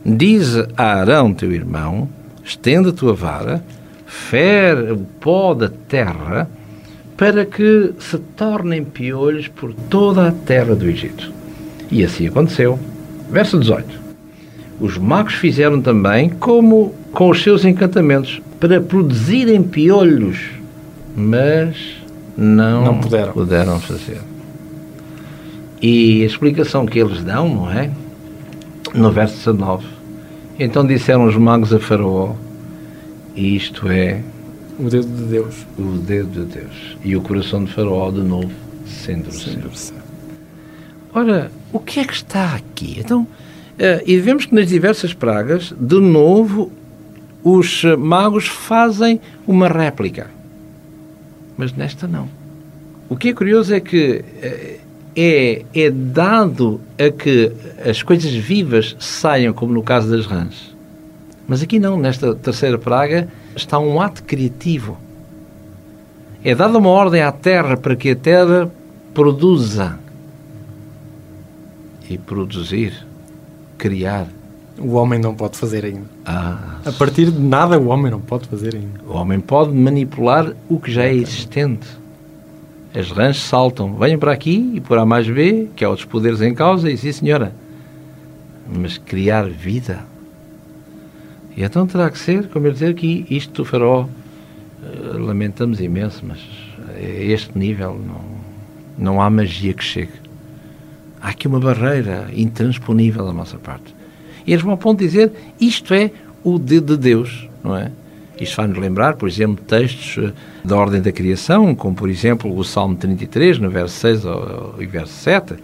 Diz 0.06 0.56
a 0.78 0.84
Arão, 1.00 1.34
teu 1.34 1.52
irmão, 1.52 2.08
estenda 2.44 2.90
a 2.90 2.94
tua 2.94 3.14
vara, 3.14 3.64
fere 4.06 4.92
o 4.92 4.98
pó 4.98 5.56
da 5.56 5.68
terra, 5.68 6.48
para 7.18 7.44
que 7.44 7.92
se 7.98 8.20
tornem 8.20 8.84
piolhos 8.84 9.48
por 9.48 9.74
toda 9.90 10.28
a 10.28 10.32
terra 10.32 10.76
do 10.76 10.88
Egito. 10.88 11.34
E 11.90 12.04
assim 12.04 12.28
aconteceu. 12.28 12.78
Verso 13.32 13.58
18. 13.58 14.00
Os 14.80 14.96
magos 14.98 15.34
fizeram 15.34 15.82
também 15.82 16.30
como 16.30 16.94
com 17.12 17.30
os 17.30 17.42
seus 17.42 17.66
encantamentos, 17.66 18.42
para 18.60 18.80
produzirem 18.80 19.64
piolhos, 19.64 20.52
mas 21.16 21.78
não, 22.38 22.86
não 22.86 23.00
puderam. 23.00 23.34
puderam 23.34 23.80
fazer. 23.80 24.22
E 25.82 26.22
a 26.22 26.26
explicação 26.26 26.86
que 26.86 27.00
eles 27.00 27.24
dão, 27.24 27.48
não 27.48 27.72
é? 27.72 27.90
No 28.94 29.12
verso 29.12 29.38
19, 29.38 29.95
então 30.60 30.86
disseram 30.86 31.26
os 31.26 31.36
magos 31.36 31.74
a 31.74 31.80
Faraó: 31.80 32.36
Isto 33.36 33.90
é. 33.90 34.22
O 34.80 34.90
dedo 34.90 35.08
de 35.08 35.24
Deus. 35.24 35.66
O 35.78 35.98
dedo 35.98 36.46
de 36.46 36.60
Deus. 36.60 36.98
E 37.04 37.16
o 37.16 37.22
coração 37.22 37.64
de 37.64 37.72
Faraó, 37.72 38.12
de 38.12 38.22
novo, 38.22 38.52
se 38.86 39.12
endureceu. 39.12 39.96
Ora, 41.14 41.52
o 41.72 41.80
que 41.80 42.00
é 42.00 42.04
que 42.04 42.14
está 42.14 42.56
aqui? 42.56 42.98
Então, 43.00 43.22
uh, 43.22 43.28
e 44.06 44.18
vemos 44.20 44.46
que 44.46 44.56
nas 44.56 44.68
diversas 44.68 45.14
pragas, 45.14 45.74
de 45.80 46.00
novo, 46.00 46.72
os 47.44 47.84
magos 47.98 48.48
fazem 48.48 49.22
uma 49.48 49.68
réplica. 49.68 50.30
Mas 51.58 51.72
nesta 51.74 52.06
não. 52.06 52.28
O 53.08 53.16
que 53.16 53.30
é 53.30 53.34
curioso 53.34 53.74
é 53.74 53.80
que 53.80 54.26
uh, 54.26 54.85
é, 55.16 55.64
é 55.74 55.90
dado 55.90 56.82
a 57.00 57.10
que 57.10 57.52
as 57.88 58.04
coisas 58.04 58.32
vivas 58.34 58.96
saiam, 59.00 59.54
como 59.54 59.74
no 59.74 59.82
caso 59.82 60.10
das 60.10 60.26
rãs. 60.26 60.76
Mas 61.48 61.62
aqui 61.62 61.80
não, 61.80 61.98
nesta 61.98 62.36
terceira 62.36 62.78
praga, 62.78 63.28
está 63.56 63.80
um 63.80 64.02
ato 64.02 64.24
criativo. 64.24 64.98
É 66.44 66.54
dada 66.54 66.78
uma 66.78 66.90
ordem 66.90 67.22
à 67.22 67.32
terra 67.32 67.78
para 67.78 67.96
que 67.96 68.12
a 68.12 68.16
terra 68.16 68.70
produza. 69.14 69.98
E 72.10 72.18
produzir, 72.18 72.94
criar. 73.78 74.28
O 74.78 74.94
homem 74.94 75.20
não 75.20 75.34
pode 75.34 75.58
fazer 75.58 75.86
ainda. 75.86 76.06
Ah, 76.26 76.80
a 76.86 76.92
partir 76.92 77.32
de 77.32 77.40
nada, 77.40 77.80
o 77.80 77.88
homem 77.88 78.12
não 78.12 78.20
pode 78.20 78.48
fazer 78.48 78.76
ainda. 78.76 79.00
O 79.08 79.14
homem 79.14 79.40
pode 79.40 79.72
manipular 79.72 80.52
o 80.68 80.80
que 80.80 80.92
já 80.92 81.04
é 81.04 81.14
existente 81.14 81.88
as 82.96 83.12
rãs 83.12 83.38
saltam, 83.42 83.94
venham 83.96 84.18
para 84.18 84.32
aqui 84.32 84.72
e 84.76 84.80
por 84.80 84.98
A 84.98 85.06
mais 85.06 85.28
B, 85.30 85.68
que 85.76 85.84
há 85.84 85.90
outros 85.90 86.08
poderes 86.08 86.42
em 86.42 86.54
causa, 86.54 86.90
e 86.90 86.98
sim 86.98 87.12
senhora. 87.12 87.54
Mas 88.74 88.98
criar 88.98 89.50
vida. 89.50 90.06
E 91.58 91.64
então 91.64 91.86
terá 91.86 92.10
que 92.10 92.18
ser, 92.18 92.48
como 92.48 92.68
eu 92.68 92.72
dizer 92.72 92.92
aqui, 92.92 93.26
isto 93.30 93.52
do 93.52 93.66
faraó, 93.66 94.06
eh, 94.84 95.18
lamentamos 95.18 95.82
imenso, 95.82 96.24
mas 96.26 96.40
a 96.96 97.00
este 97.00 97.58
nível 97.58 98.00
não, 98.00 98.22
não 98.98 99.22
há 99.22 99.30
magia 99.30 99.74
que 99.74 99.84
chegue. 99.84 100.14
Há 101.22 101.30
aqui 101.30 101.48
uma 101.48 101.60
barreira 101.60 102.30
intransponível 102.34 103.26
da 103.26 103.34
nossa 103.34 103.58
parte. 103.58 103.94
E 104.48 104.54
eles 104.54 104.64
vão 104.64 104.72
ao 104.72 104.78
ponto 104.78 105.00
de 105.00 105.06
dizer, 105.06 105.34
isto 105.60 105.94
é 105.94 106.12
o 106.44 106.58
dedo 106.58 106.96
de 106.96 107.04
Deus, 107.04 107.50
não 107.62 107.76
é? 107.76 107.92
Isto 108.40 108.56
faz-nos 108.56 108.78
lembrar, 108.78 109.16
por 109.16 109.30
exemplo, 109.30 109.64
textos 109.66 110.18
eh, 110.24 110.34
da 110.64 110.76
ordem 110.76 111.02
da 111.02 111.12
criação, 111.12 111.74
como 111.74 111.96
por 111.96 112.10
exemplo 112.10 112.56
o 112.56 112.64
Salmo 112.64 112.96
33, 112.96 113.60
no 113.60 113.70
verso 113.70 113.96
6 113.96 114.24
e 114.80 114.86
verso 114.86 115.14
7, 115.14 115.56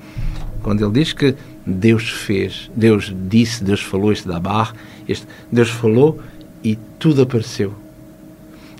quando 0.63 0.83
ele 0.83 0.93
diz 0.93 1.11
que 1.11 1.35
Deus 1.65 2.09
fez, 2.09 2.71
Deus 2.75 3.13
disse, 3.27 3.63
Deus 3.63 3.81
falou, 3.81 4.11
este 4.11 4.27
da 4.27 4.39
barra, 4.39 4.73
este, 5.07 5.27
Deus 5.51 5.69
falou 5.69 6.19
e 6.63 6.77
tudo 6.97 7.23
apareceu. 7.23 7.73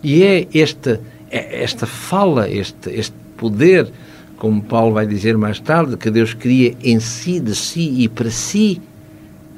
E 0.03 0.23
é 0.23 0.47
esta, 0.53 1.01
é 1.29 1.63
esta 1.63 1.85
fala, 1.85 2.49
este, 2.49 2.89
este 2.91 3.15
poder, 3.37 3.91
como 4.37 4.61
Paulo 4.61 4.93
vai 4.93 5.05
dizer 5.05 5.37
mais 5.37 5.59
tarde, 5.59 5.97
que 5.97 6.09
Deus 6.09 6.33
cria 6.33 6.75
em 6.83 6.99
si, 6.99 7.39
de 7.39 7.55
si 7.55 8.03
e 8.03 8.07
para 8.07 8.31
si, 8.31 8.81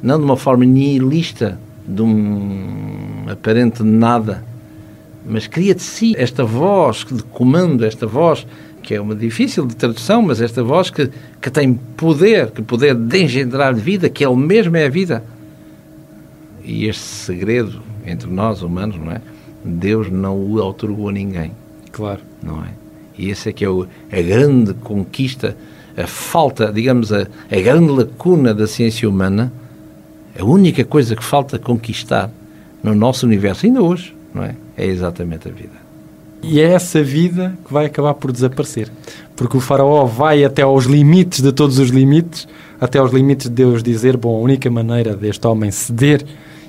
não 0.01 0.17
de 0.17 0.25
uma 0.25 0.35
forma 0.37 0.65
nihilista, 0.65 1.59
de 1.87 2.01
um 2.01 3.25
aparente 3.27 3.83
nada, 3.83 4.43
mas 5.25 5.47
cria 5.47 5.75
de 5.75 5.81
si 5.81 6.13
esta 6.17 6.43
voz 6.43 7.05
de 7.09 7.23
comando, 7.23 7.85
esta 7.85 8.05
voz 8.05 8.45
que 8.83 8.93
é 8.93 9.01
uma 9.01 9.15
difícil 9.15 9.65
de 9.65 9.75
tradução, 9.75 10.21
mas 10.21 10.41
esta 10.41 10.61
voz 10.61 10.89
que, 10.89 11.09
que 11.41 11.49
tem 11.49 11.73
poder, 11.73 12.51
que 12.51 12.61
poder 12.61 12.93
de 12.93 13.23
engendrar 13.23 13.73
vida, 13.73 14.09
que 14.09 14.25
Ele 14.25 14.35
mesmo 14.35 14.75
é 14.75 14.85
a 14.85 14.89
vida. 14.89 15.23
E 16.63 16.85
este 16.87 17.01
segredo 17.01 17.81
entre 18.05 18.29
nós 18.29 18.61
humanos, 18.61 18.97
não 18.97 19.11
é? 19.11 19.21
Deus 19.63 20.11
não 20.11 20.35
o 20.35 20.55
otorgou 20.57 21.07
a 21.07 21.11
ninguém. 21.13 21.51
Claro. 21.91 22.19
Não 22.41 22.61
é? 22.61 22.69
E 23.17 23.31
essa 23.31 23.49
é 23.49 23.53
que 23.53 23.63
é 23.63 23.69
o, 23.69 23.87
a 24.11 24.21
grande 24.21 24.73
conquista, 24.73 25.55
a 25.95 26.05
falta, 26.05 26.71
digamos, 26.71 27.13
a, 27.13 27.27
a 27.49 27.61
grande 27.61 27.89
lacuna 27.89 28.53
da 28.53 28.67
ciência 28.67 29.07
humana, 29.07 29.51
a 30.39 30.43
única 30.43 30.83
coisa 30.83 31.15
que 31.15 31.23
falta 31.23 31.59
conquistar 31.59 32.29
no 32.81 32.93
nosso 32.93 33.25
universo, 33.25 33.65
ainda 33.65 33.81
hoje, 33.81 34.15
não 34.33 34.43
é? 34.43 34.55
É 34.75 34.85
exatamente 34.85 35.47
a 35.47 35.51
vida. 35.51 35.83
E 36.41 36.59
é 36.59 36.73
essa 36.73 37.01
vida 37.01 37.57
que 37.65 37.71
vai 37.71 37.85
acabar 37.85 38.13
por 38.15 38.31
desaparecer. 38.31 38.91
Porque 39.35 39.55
o 39.55 39.61
faraó 39.61 40.05
vai 40.05 40.43
até 40.43 40.61
aos 40.61 40.85
limites 40.85 41.41
de 41.41 41.53
todos 41.53 41.79
os 41.79 41.89
limites, 41.89 42.47
até 42.81 42.99
aos 42.99 43.13
limites 43.13 43.47
de 43.47 43.55
Deus 43.55 43.81
dizer, 43.81 44.17
bom, 44.17 44.35
a 44.35 44.41
única 44.41 44.69
maneira 44.69 45.15
deste 45.15 45.47
homem 45.47 45.71
ceder 45.71 46.25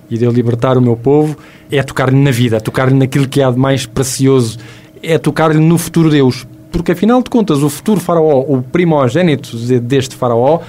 e 0.09 0.16
de 0.16 0.24
eu 0.24 0.31
libertar 0.31 0.79
o 0.79 0.83
meu 0.83 0.96
povo 0.96 1.37
é 1.70 1.83
tocar-lhe 1.83 2.16
na 2.16 2.31
vida, 2.31 2.59
é 2.59 2.61
tocar-lhe 2.61 2.94
naquilo 2.94 3.27
que 3.27 3.42
há 3.42 3.50
de 3.50 3.59
mais 3.59 3.85
precioso, 3.85 4.59
é 5.03 5.18
tocar-lhe 5.18 5.59
no 5.59 5.77
futuro 5.77 6.09
Deus. 6.09 6.46
Porque 6.70 6.92
afinal 6.92 7.22
de 7.22 7.31
contas, 7.31 7.62
o 7.62 7.68
futuro 7.68 8.00
faraó, 8.00 8.44
o 8.46 8.62
primogênito 8.62 9.57
deste 9.81 10.14
faraó, 10.14 10.61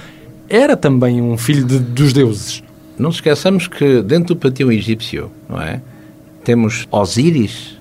era 0.48 0.76
também 0.76 1.20
um 1.20 1.38
filho 1.38 1.64
de, 1.64 1.78
dos 1.78 2.12
deuses. 2.12 2.62
Não 2.98 3.10
esqueçamos 3.10 3.68
que 3.68 4.02
dentro 4.02 4.34
do 4.34 4.36
panteão 4.36 4.72
egípcio, 4.72 5.30
não 5.48 5.60
é? 5.60 5.82
Temos 6.44 6.86
Osíris, 6.90 7.78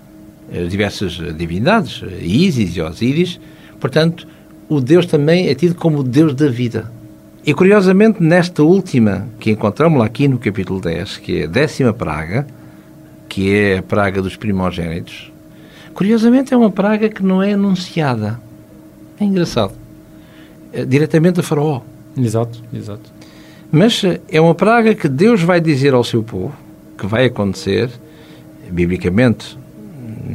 eh, 0.51 0.65
diversas 0.65 1.13
divindades, 1.38 2.01
Ísis 2.21 2.75
e 2.75 2.82
Osíris, 2.82 3.39
portanto, 3.80 4.28
o 4.67 4.82
Deus 4.82 5.06
também 5.06 5.47
é 5.47 5.56
tido 5.56 5.75
como 5.75 5.99
o 5.99 6.04
Deus 6.04 6.34
da 6.34 6.49
vida. 6.49 6.91
E 7.45 7.54
curiosamente, 7.54 8.21
nesta 8.23 8.63
última 8.63 9.28
que 9.39 9.51
encontramos 9.51 10.01
aqui 10.01 10.28
no 10.28 10.39
capítulo 10.39 10.82
10, 10.82 11.17
que 11.17 11.41
é 11.41 11.43
a 11.43 11.47
décima 11.47 11.93
praga, 11.93 12.47
que 13.30 13.54
é 13.54 13.78
a 13.78 13.84
praga 13.84 14.21
dos 14.21 14.36
primogênitos, 14.36 15.32
curiosamente 15.93 16.54
é 16.54 16.58
uma 16.58 16.71
praga 16.71 17.08
que 17.08 17.23
não 17.23 17.43
é 17.43 17.54
anunciada. 17.54 18.39
É 19.19 19.23
engraçado. 19.23 19.73
É 20.73 20.84
diretamente 20.84 21.39
a 21.39 21.43
Faraó. 21.43 21.82
Exato, 22.17 22.63
exato. 22.73 23.14
Mas 23.71 24.04
eh, 24.04 24.21
é 24.30 24.39
uma 24.39 24.56
praga 24.56 24.93
que 24.95 25.08
Deus 25.08 25.41
vai 25.41 25.60
dizer 25.60 25.93
ao 25.93 26.04
seu 26.04 26.23
povo 26.23 26.54
que 26.97 27.06
vai 27.06 27.25
acontecer, 27.25 27.89
biblicamente, 28.69 29.58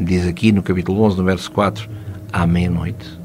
diz 0.05 0.27
aqui 0.27 0.53
no 0.53 0.63
capítulo 0.63 1.03
11, 1.03 1.17
no 1.17 1.25
verso 1.25 1.51
4, 1.51 1.89
à 2.33 2.47
meia-noite. 2.47 3.19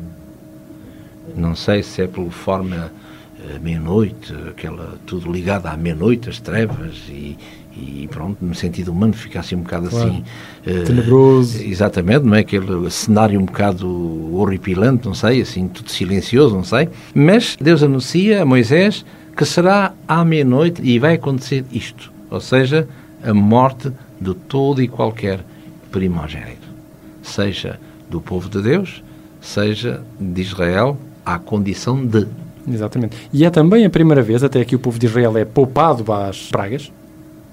Não 1.35 1.55
sei 1.55 1.83
se 1.83 2.01
é 2.01 2.07
por 2.07 2.29
forma 2.31 2.91
uh, 3.39 3.61
meia-noite, 3.61 4.33
aquela 4.49 4.97
tudo 5.05 5.31
ligado 5.31 5.67
à 5.67 5.75
meia-noite, 5.75 6.29
as 6.29 6.39
trevas 6.39 6.95
e, 7.09 7.37
e 7.75 8.07
pronto, 8.09 8.37
no 8.41 8.55
sentido 8.55 8.91
humano 8.91 9.13
fica 9.13 9.41
assim 9.41 9.55
um 9.55 9.61
bocado 9.61 9.89
claro. 9.89 10.07
assim 10.07 10.23
uh, 10.65 10.83
tenebroso. 10.85 11.61
Exatamente, 11.61 12.25
não 12.25 12.35
é 12.35 12.39
aquele 12.39 12.89
cenário 12.89 13.39
um 13.39 13.45
bocado 13.45 14.33
horripilante, 14.33 15.05
não 15.05 15.13
sei, 15.13 15.41
assim 15.41 15.67
tudo 15.67 15.91
silencioso, 15.91 16.55
não 16.55 16.63
sei. 16.63 16.87
Mas 17.13 17.57
Deus 17.59 17.83
anuncia 17.83 18.41
a 18.41 18.45
Moisés 18.45 19.05
que 19.35 19.45
será 19.45 19.93
à 20.07 20.23
meia-noite 20.23 20.81
e 20.81 20.97
vai 20.97 21.15
acontecer 21.15 21.65
isto, 21.71 22.11
ou 22.29 22.39
seja, 22.39 22.87
a 23.23 23.33
morte 23.33 23.91
de 24.19 24.33
todo 24.33 24.81
e 24.81 24.87
qualquer 24.87 25.43
primogênito, 25.91 26.67
seja 27.21 27.79
do 28.09 28.21
povo 28.21 28.49
de 28.49 28.61
Deus, 28.61 29.03
seja 29.41 30.01
de 30.19 30.41
Israel, 30.41 30.97
à 31.25 31.37
condição 31.37 32.05
de. 32.05 32.25
Exatamente. 32.67 33.17
E 33.33 33.45
é 33.45 33.49
também 33.49 33.85
a 33.85 33.89
primeira 33.89 34.21
vez, 34.21 34.43
até 34.43 34.61
aqui 34.61 34.75
o 34.75 34.79
povo 34.79 34.97
de 34.97 35.05
Israel 35.05 35.37
é 35.37 35.45
poupado 35.45 36.11
às 36.11 36.49
pragas, 36.49 36.91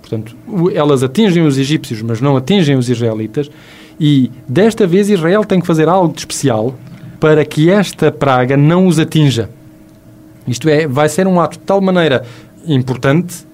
portanto, 0.01 0.37
elas 0.75 1.03
atingem 1.03 1.45
os 1.45 1.59
egípcios, 1.59 2.01
mas 2.01 2.21
não 2.21 2.37
atingem 2.37 2.77
os 2.77 2.89
israelitas, 2.89 3.51
e 3.99 4.31
desta 4.49 4.87
vez 4.87 5.11
Israel 5.11 5.45
tem 5.45 5.61
que 5.61 5.67
fazer 5.67 5.89
algo 5.89 6.13
de 6.13 6.21
especial 6.21 6.75
para 7.19 7.45
que 7.45 7.71
esta 7.71 8.11
praga 8.11 8.57
não 8.57 8.87
os 8.87 8.99
atinja. 8.99 9.49
Isto 10.47 10.69
é, 10.69 10.87
vai 10.87 11.09
ser 11.09 11.27
um 11.27 11.41
ato 11.41 11.59
de 11.59 11.65
tal 11.65 11.81
maneira 11.81 12.25
importante 12.67 13.47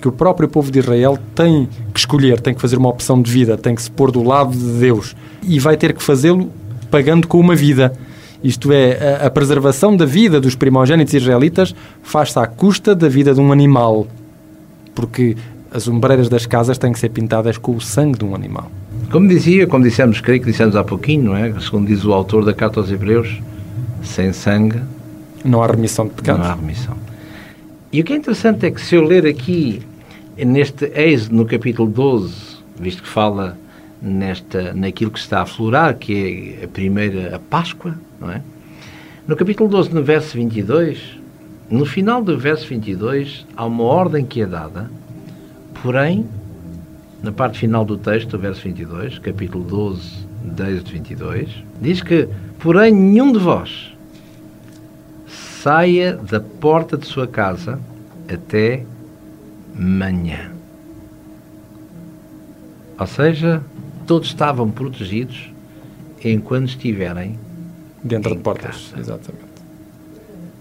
que 0.00 0.08
o 0.08 0.12
próprio 0.12 0.48
povo 0.48 0.70
de 0.70 0.80
Israel 0.80 1.16
tem 1.34 1.68
que 1.94 2.00
escolher, 2.00 2.40
tem 2.40 2.52
que 2.52 2.60
fazer 2.60 2.76
uma 2.76 2.88
opção 2.88 3.22
de 3.22 3.30
vida, 3.30 3.56
tem 3.56 3.74
que 3.74 3.82
se 3.82 3.90
pôr 3.90 4.10
do 4.10 4.22
lado 4.22 4.50
de 4.50 4.80
Deus 4.80 5.14
e 5.44 5.60
vai 5.60 5.76
ter 5.76 5.94
que 5.94 6.02
fazê-lo 6.02 6.50
pagando 6.90 7.28
com 7.28 7.38
uma 7.38 7.54
vida. 7.54 7.92
Isto 8.42 8.72
é, 8.72 9.24
a, 9.24 9.30
preservação 9.30 9.96
da 9.96 10.04
vida 10.04 10.40
dos 10.40 10.56
primogênitos 10.56 11.14
israelitas 11.14 11.72
faz-se 12.02 12.36
à 12.36 12.46
custa 12.46 12.92
da 12.96 13.08
vida 13.08 13.32
de 13.32 13.40
um 13.40 13.52
animal, 13.52 14.08
porque 14.92 15.36
as 15.70 15.86
ombreiras 15.86 16.28
das 16.28 16.44
casas 16.44 16.76
têm 16.76 16.92
que 16.92 16.98
ser 16.98 17.10
pintadas 17.10 17.56
com 17.56 17.76
o 17.76 17.80
sangue 17.80 18.18
de 18.18 18.24
um 18.24 18.34
animal. 18.34 18.68
Como 19.12 19.28
dizia, 19.28 19.68
como 19.68 19.84
dissemos, 19.84 20.20
creio 20.20 20.40
que 20.40 20.46
dissemos 20.46 20.74
há 20.74 20.82
pouquinho, 20.82 21.26
não 21.26 21.36
é? 21.36 21.54
Segundo 21.60 21.86
diz 21.86 22.04
o 22.04 22.12
autor 22.12 22.44
da 22.44 22.52
Carta 22.52 22.80
aos 22.80 22.90
Hebreus, 22.90 23.40
sem 24.02 24.32
sangue 24.32 24.80
não 25.44 25.62
há 25.62 25.66
remissão 25.66 26.06
de 26.06 26.14
pecados. 26.14 26.42
Não 26.42 26.50
há 26.50 26.54
remissão. 26.54 26.96
E 27.92 28.00
o 28.00 28.04
que 28.04 28.12
é 28.12 28.16
interessante 28.16 28.66
é 28.66 28.70
que 28.70 28.80
se 28.80 28.94
eu 28.94 29.02
ler 29.02 29.26
aqui, 29.26 29.82
neste 30.36 30.86
Êxodo, 30.94 31.36
no 31.36 31.44
capítulo 31.44 31.90
12, 31.90 32.32
visto 32.78 33.02
que 33.02 33.08
fala 33.08 33.58
nesta, 34.00 34.72
naquilo 34.72 35.10
que 35.10 35.18
está 35.18 35.42
a 35.42 35.46
florar, 35.46 35.96
que 35.96 36.58
é 36.60 36.64
a 36.64 36.68
primeira, 36.68 37.36
a 37.36 37.38
Páscoa, 37.38 37.94
não 38.20 38.30
é? 38.30 38.42
No 39.26 39.36
capítulo 39.36 39.68
12, 39.68 39.94
no 39.94 40.02
verso 40.02 40.36
22, 40.36 41.18
no 41.70 41.84
final 41.84 42.22
do 42.22 42.36
verso 42.36 42.66
22, 42.66 43.46
há 43.56 43.64
uma 43.64 43.84
ordem 43.84 44.24
que 44.24 44.42
é 44.42 44.46
dada, 44.46 44.90
porém, 45.82 46.26
na 47.22 47.30
parte 47.30 47.58
final 47.58 47.84
do 47.84 47.96
texto, 47.96 48.30
do 48.30 48.38
verso 48.38 48.62
22, 48.62 49.18
capítulo 49.18 49.64
12, 49.64 50.02
de 50.44 50.62
Êxodo 50.70 50.90
22, 50.90 51.48
diz 51.80 52.02
que, 52.02 52.28
porém, 52.58 52.92
nenhum 52.92 53.32
de 53.32 53.38
vós 53.38 53.91
saia 55.62 56.16
da 56.16 56.40
porta 56.40 56.96
de 56.96 57.06
sua 57.06 57.28
casa 57.28 57.78
até 58.28 58.84
manhã. 59.72 60.50
Ou 62.98 63.06
seja, 63.06 63.62
todos 64.04 64.28
estavam 64.28 64.70
protegidos 64.70 65.52
enquanto 66.24 66.70
estiverem 66.70 67.38
dentro 68.02 68.34
de 68.34 68.42
portas, 68.42 68.88
casa. 68.90 69.00
exatamente. 69.00 69.44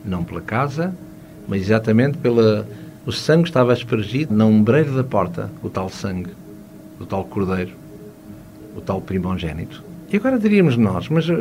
Não 0.06 0.24
pela 0.24 0.42
casa, 0.42 0.96
mas 1.48 1.62
exatamente 1.62 2.20
pela 2.20 2.68
o 3.04 3.12
sangue 3.12 3.48
estava 3.48 3.74
aspergido 3.74 4.36
na 4.36 4.46
ombreira 4.46 4.92
da 4.92 5.04
porta, 5.04 5.50
o 5.64 5.70
tal 5.70 5.90
sangue, 5.90 6.30
o 7.00 7.06
tal 7.08 7.26
cordeiro, 7.26 7.72
o 8.76 8.82
tal 8.82 9.02
primogênito. 9.02 9.84
E 10.14 10.18
agora 10.18 10.38
diríamos 10.38 10.78
nós, 10.78 11.10
mas 11.10 11.28
uh, 11.28 11.34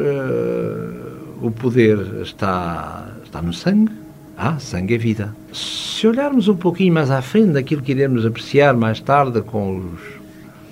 o 1.42 1.50
poder 1.50 2.22
está 2.22 3.10
Está 3.30 3.40
no 3.40 3.52
sangue. 3.52 3.92
Ah, 4.36 4.58
sangue 4.58 4.96
é 4.96 4.98
vida. 4.98 5.32
Se 5.52 6.04
olharmos 6.04 6.48
um 6.48 6.56
pouquinho 6.56 6.92
mais 6.92 7.12
à 7.12 7.22
frente 7.22 7.52
daquilo 7.52 7.80
que 7.80 7.92
iremos 7.92 8.26
apreciar 8.26 8.74
mais 8.74 8.98
tarde 8.98 9.40
com 9.40 9.78
os, 9.78 10.00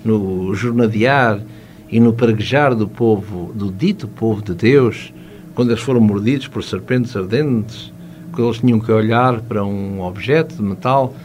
no 0.03 0.53
jornadear 0.53 1.39
e 1.89 2.01
no 2.01 2.11
praguejar 2.11 2.75
do 2.75 2.85
povo, 2.85 3.53
do 3.55 3.71
dito 3.71 4.09
povo 4.09 4.41
de 4.41 4.53
Deus, 4.53 5.13
quando 5.55 5.69
eles 5.69 5.81
foram 5.81 6.01
mordidos 6.01 6.49
por 6.49 6.61
serpentes 6.61 7.15
ardentes, 7.15 7.93
quando 8.33 8.47
eles 8.47 8.59
tinham 8.59 8.81
que 8.81 8.91
olhar 8.91 9.39
para 9.39 9.63
um 9.63 10.01
objeto 10.01 10.53
de 10.57 10.61
metal 10.61 11.15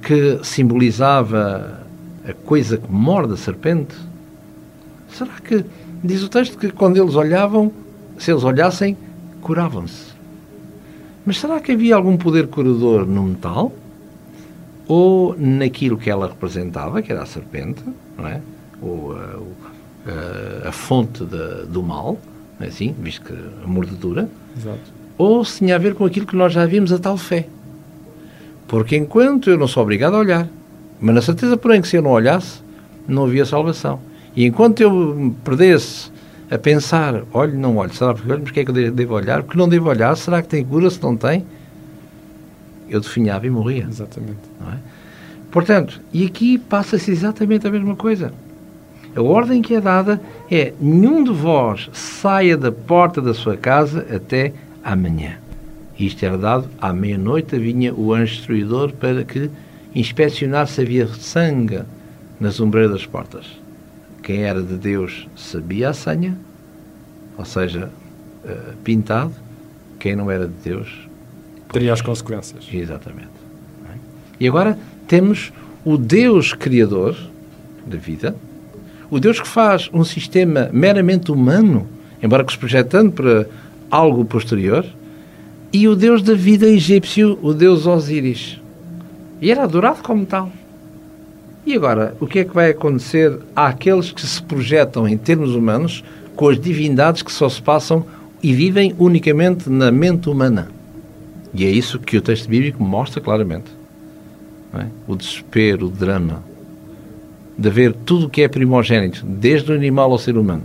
que 0.00 0.40
simbolizava 0.42 1.86
a 2.26 2.32
coisa 2.32 2.78
que 2.78 2.90
morde 2.90 3.34
a 3.34 3.36
serpente. 3.36 3.94
Será 5.10 5.34
que, 5.44 5.66
diz 6.02 6.22
o 6.22 6.30
texto, 6.30 6.56
que 6.56 6.70
quando 6.70 6.96
eles 6.96 7.14
olhavam, 7.14 7.70
se 8.16 8.30
eles 8.30 8.42
olhassem, 8.42 8.96
curavam-se? 9.42 10.07
Mas 11.28 11.40
será 11.40 11.60
que 11.60 11.72
havia 11.72 11.94
algum 11.94 12.16
poder 12.16 12.46
curador 12.46 13.04
no 13.04 13.22
metal? 13.22 13.70
Ou 14.86 15.36
naquilo 15.38 15.98
que 15.98 16.08
ela 16.08 16.26
representava, 16.26 17.02
que 17.02 17.12
era 17.12 17.22
a 17.22 17.26
serpente, 17.26 17.82
não 18.16 18.26
é? 18.26 18.40
ou 18.80 19.12
a, 19.14 19.38
a, 20.64 20.68
a 20.70 20.72
fonte 20.72 21.24
da, 21.24 21.64
do 21.64 21.82
mal, 21.82 22.16
assim, 22.58 22.94
visto 22.98 23.26
que 23.26 23.34
a 23.62 23.66
mordedura, 23.66 24.26
Exato. 24.56 24.78
ou 25.18 25.44
se 25.44 25.58
tinha 25.58 25.74
a 25.74 25.78
ver 25.78 25.94
com 25.94 26.06
aquilo 26.06 26.26
que 26.26 26.34
nós 26.34 26.50
já 26.50 26.64
vimos, 26.64 26.94
a 26.94 26.98
tal 26.98 27.18
fé. 27.18 27.46
Porque 28.66 28.96
enquanto 28.96 29.50
eu 29.50 29.58
não 29.58 29.68
sou 29.68 29.82
obrigado 29.82 30.14
a 30.14 30.20
olhar, 30.20 30.48
mas 30.98 31.14
na 31.14 31.20
certeza, 31.20 31.58
porém, 31.58 31.82
que 31.82 31.88
se 31.88 31.96
eu 31.96 32.02
não 32.02 32.12
olhasse, 32.12 32.62
não 33.06 33.26
havia 33.26 33.44
salvação. 33.44 34.00
E 34.34 34.46
enquanto 34.46 34.80
eu 34.80 34.90
me 34.90 35.30
perdesse 35.44 36.10
a 36.50 36.58
pensar, 36.58 37.22
olho, 37.32 37.58
não 37.58 37.76
olho, 37.76 37.92
será 37.92 38.14
porque 38.14 38.30
olho, 38.30 38.42
mas 38.42 38.50
que 38.50 38.60
é 38.60 38.64
que 38.64 38.70
eu 38.70 38.92
devo 38.92 39.14
olhar? 39.14 39.42
Porque 39.42 39.58
não 39.58 39.68
devo 39.68 39.88
olhar, 39.88 40.16
será 40.16 40.40
que 40.40 40.48
tem 40.48 40.64
cura, 40.64 40.88
se 40.88 41.02
não 41.02 41.16
tem? 41.16 41.44
Eu 42.88 43.00
definhava 43.00 43.46
e 43.46 43.50
morria. 43.50 43.86
Exatamente. 43.88 44.38
É? 44.72 44.76
Portanto, 45.50 46.00
e 46.12 46.24
aqui 46.24 46.58
passa-se 46.58 47.10
exatamente 47.10 47.66
a 47.66 47.70
mesma 47.70 47.94
coisa. 47.96 48.32
A 49.14 49.22
ordem 49.22 49.60
que 49.60 49.74
é 49.74 49.80
dada 49.80 50.20
é: 50.50 50.72
nenhum 50.80 51.24
de 51.24 51.32
vós 51.32 51.90
saia 51.92 52.56
da 52.56 52.72
porta 52.72 53.20
da 53.20 53.34
sua 53.34 53.56
casa 53.56 54.06
até 54.14 54.52
amanhã. 54.82 55.38
Isto 55.98 56.24
era 56.24 56.38
dado 56.38 56.68
à 56.80 56.92
meia-noite, 56.92 57.58
vinha 57.58 57.92
o 57.92 58.14
anjo 58.14 58.36
destruidor 58.36 58.92
para 58.92 59.24
que 59.24 59.50
inspecionasse 59.94 60.74
se 60.74 60.80
havia 60.82 61.08
sangue 61.08 61.80
nas 62.38 62.60
ombreiras 62.60 62.92
das 62.92 63.06
portas. 63.06 63.46
Quem 64.28 64.42
era 64.42 64.62
de 64.62 64.74
Deus 64.74 65.26
sabia 65.34 65.88
a 65.88 65.94
senha, 65.94 66.36
ou 67.38 67.46
seja, 67.46 67.88
uh, 68.44 68.76
pintado. 68.84 69.32
Quem 69.98 70.14
não 70.14 70.30
era 70.30 70.46
de 70.46 70.52
Deus. 70.62 71.08
Teria 71.72 71.94
as 71.94 72.02
consequências. 72.02 72.68
Exatamente. 72.70 73.30
É? 73.86 73.96
E 74.38 74.46
agora 74.46 74.78
temos 75.06 75.50
o 75.82 75.96
Deus 75.96 76.52
Criador 76.52 77.16
da 77.86 77.96
vida, 77.96 78.36
o 79.10 79.18
Deus 79.18 79.40
que 79.40 79.48
faz 79.48 79.88
um 79.94 80.04
sistema 80.04 80.68
meramente 80.74 81.32
humano, 81.32 81.88
embora 82.22 82.44
que 82.44 82.52
se 82.52 82.58
projetando 82.58 83.12
para 83.12 83.46
algo 83.90 84.26
posterior, 84.26 84.84
e 85.72 85.88
o 85.88 85.96
Deus 85.96 86.22
da 86.22 86.34
vida 86.34 86.66
egípcio, 86.66 87.38
o 87.40 87.54
Deus 87.54 87.86
Osíris. 87.86 88.60
E 89.40 89.50
era 89.50 89.62
adorado 89.64 90.02
como 90.02 90.26
tal. 90.26 90.52
E 91.66 91.74
agora, 91.74 92.16
o 92.20 92.26
que 92.26 92.40
é 92.40 92.44
que 92.44 92.54
vai 92.54 92.70
acontecer 92.70 93.38
àqueles 93.54 94.10
que 94.10 94.26
se 94.26 94.42
projetam 94.42 95.06
em 95.06 95.16
termos 95.16 95.54
humanos 95.54 96.02
com 96.34 96.48
as 96.48 96.58
divindades 96.58 97.22
que 97.22 97.32
só 97.32 97.48
se 97.48 97.60
passam 97.60 98.06
e 98.42 98.54
vivem 98.54 98.94
unicamente 98.98 99.68
na 99.68 99.90
mente 99.90 100.30
humana? 100.30 100.70
E 101.52 101.64
é 101.64 101.70
isso 101.70 101.98
que 101.98 102.16
o 102.16 102.22
texto 102.22 102.48
bíblico 102.48 102.82
mostra 102.82 103.20
claramente. 103.20 103.70
É? 104.74 104.86
O 105.06 105.16
desespero, 105.16 105.86
o 105.86 105.90
drama 105.90 106.42
de 107.58 107.70
ver 107.70 107.92
tudo 107.92 108.26
o 108.26 108.30
que 108.30 108.42
é 108.42 108.48
primogênito, 108.48 109.26
desde 109.26 109.72
o 109.72 109.74
animal 109.74 110.12
ao 110.12 110.18
ser 110.18 110.36
humano, 110.38 110.62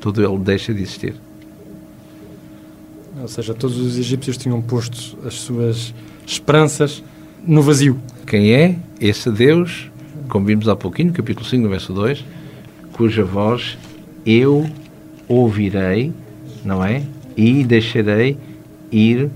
tudo 0.00 0.24
ele 0.24 0.38
deixa 0.38 0.72
de 0.72 0.80
existir. 0.82 1.14
Ou 3.20 3.26
seja, 3.26 3.52
todos 3.52 3.76
os 3.76 3.98
egípcios 3.98 4.36
tinham 4.36 4.62
posto 4.62 5.18
as 5.26 5.34
suas 5.34 5.92
esperanças 6.24 7.02
no 7.44 7.60
vazio. 7.60 7.98
Quem 8.24 8.52
é 8.52 8.76
esse 9.00 9.30
Deus, 9.30 9.90
como 10.32 10.46
vimos 10.46 10.66
há 10.66 10.74
pouquinho, 10.74 11.08
no 11.08 11.14
capítulo 11.14 11.44
5, 11.46 11.62
no 11.62 11.68
verso 11.68 11.92
2, 11.92 12.24
cuja 12.94 13.22
voz 13.22 13.76
eu 14.24 14.66
ouvirei, 15.28 16.10
não 16.64 16.82
é? 16.82 17.02
E 17.36 17.62
deixarei 17.62 18.38
ir 18.90 19.28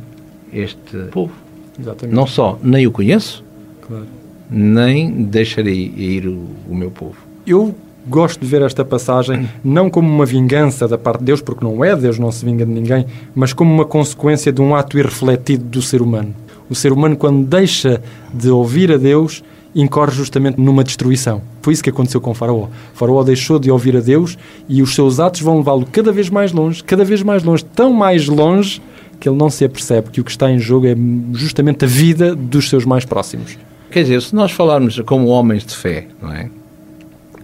este 0.51 0.97
povo. 1.11 1.35
Exatamente. 1.79 2.17
Não 2.17 2.27
só 2.27 2.59
nem 2.63 2.87
o 2.87 2.91
conheço, 2.91 3.45
Claro. 3.87 4.07
nem 4.51 5.25
deixarei 5.25 5.93
ir 5.95 6.27
o, 6.27 6.47
o 6.67 6.75
meu 6.75 6.91
povo. 6.91 7.17
Eu 7.47 7.75
gosto 8.09 8.41
de 8.41 8.47
ver 8.47 8.63
esta 8.63 8.83
passagem 8.83 9.47
não 9.63 9.91
como 9.91 10.09
uma 10.09 10.25
vingança 10.25 10.89
da 10.89 10.97
parte 10.97 11.19
de 11.21 11.27
Deus, 11.27 11.43
porque 11.43 11.63
não 11.63 11.85
é, 11.85 11.95
Deus 11.95 12.19
não 12.19 12.33
se 12.33 12.43
vinga 12.43 12.65
de 12.65 12.73
ninguém, 12.73 13.05
mas 13.35 13.53
como 13.53 13.71
uma 13.71 13.85
consequência 13.85 14.51
de 14.51 14.63
um 14.63 14.75
ato 14.75 14.99
irrefletido 14.99 15.65
do 15.65 15.83
ser 15.83 16.01
humano. 16.01 16.35
O 16.71 16.75
ser 16.75 16.91
humano, 16.91 17.19
quando 17.19 17.45
deixa 17.47 18.03
de 18.33 18.49
ouvir 18.49 18.91
a 18.91 18.97
Deus, 18.97 19.45
incorre 19.83 20.13
justamente 20.13 20.59
numa 20.61 20.83
destruição. 20.83 21.43
Foi 21.61 21.73
isso 21.73 21.85
que 21.85 21.91
aconteceu 21.91 22.21
com 22.21 22.33
Faraó. 22.33 22.69
Faraó 22.95 23.23
deixou 23.23 23.59
de 23.59 23.71
ouvir 23.71 23.97
a 23.97 24.01
Deus 24.01 24.39
e 24.69 24.81
os 24.83 24.95
seus 24.95 25.21
atos 25.21 25.43
vão 25.43 25.59
levá-lo 25.59 25.87
cada 25.93 26.11
vez 26.11 26.31
mais 26.31 26.51
longe, 26.51 26.83
cada 26.83 27.05
vez 27.05 27.23
mais 27.23 27.43
longe, 27.43 27.65
tão 27.65 27.93
mais 27.93 28.27
longe 28.27 28.81
que 29.21 29.29
ele 29.29 29.37
não 29.37 29.51
se 29.51 29.65
apercebe 29.65 30.11
que 30.11 30.21
o 30.21 30.25
que 30.25 30.31
está 30.31 30.51
em 30.51 30.59
jogo 30.59 30.87
é 30.87 30.97
justamente 31.33 31.85
a 31.85 31.89
vida 31.89 32.35
dos 32.35 32.69
seus 32.69 32.85
mais 32.85 33.05
próximos. 33.05 33.57
Quer 33.91 34.03
dizer, 34.03 34.23
se 34.23 34.35
nós 34.35 34.51
falarmos 34.53 34.99
como 35.01 35.27
homens 35.29 35.65
de 35.65 35.77
fé, 35.77 36.07
não 36.21 36.33
é? 36.33 36.51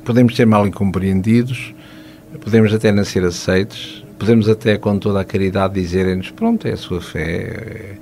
Podemos 0.05 0.35
ser 0.35 0.47
mal 0.47 0.67
incompreendidos, 0.67 1.75
podemos 2.41 2.73
até 2.75 2.91
não 2.91 3.05
ser 3.05 3.25
aceitos, 3.25 4.05
podemos 4.19 4.49
até 4.49 4.77
com 4.77 4.99
toda 4.99 5.21
a 5.21 5.25
caridade 5.25 5.75
dizerem-nos, 5.75 6.31
pronto, 6.31 6.67
é 6.67 6.73
a 6.73 6.77
sua 6.77 7.01
fé, 7.01 7.23
é- 7.23 7.95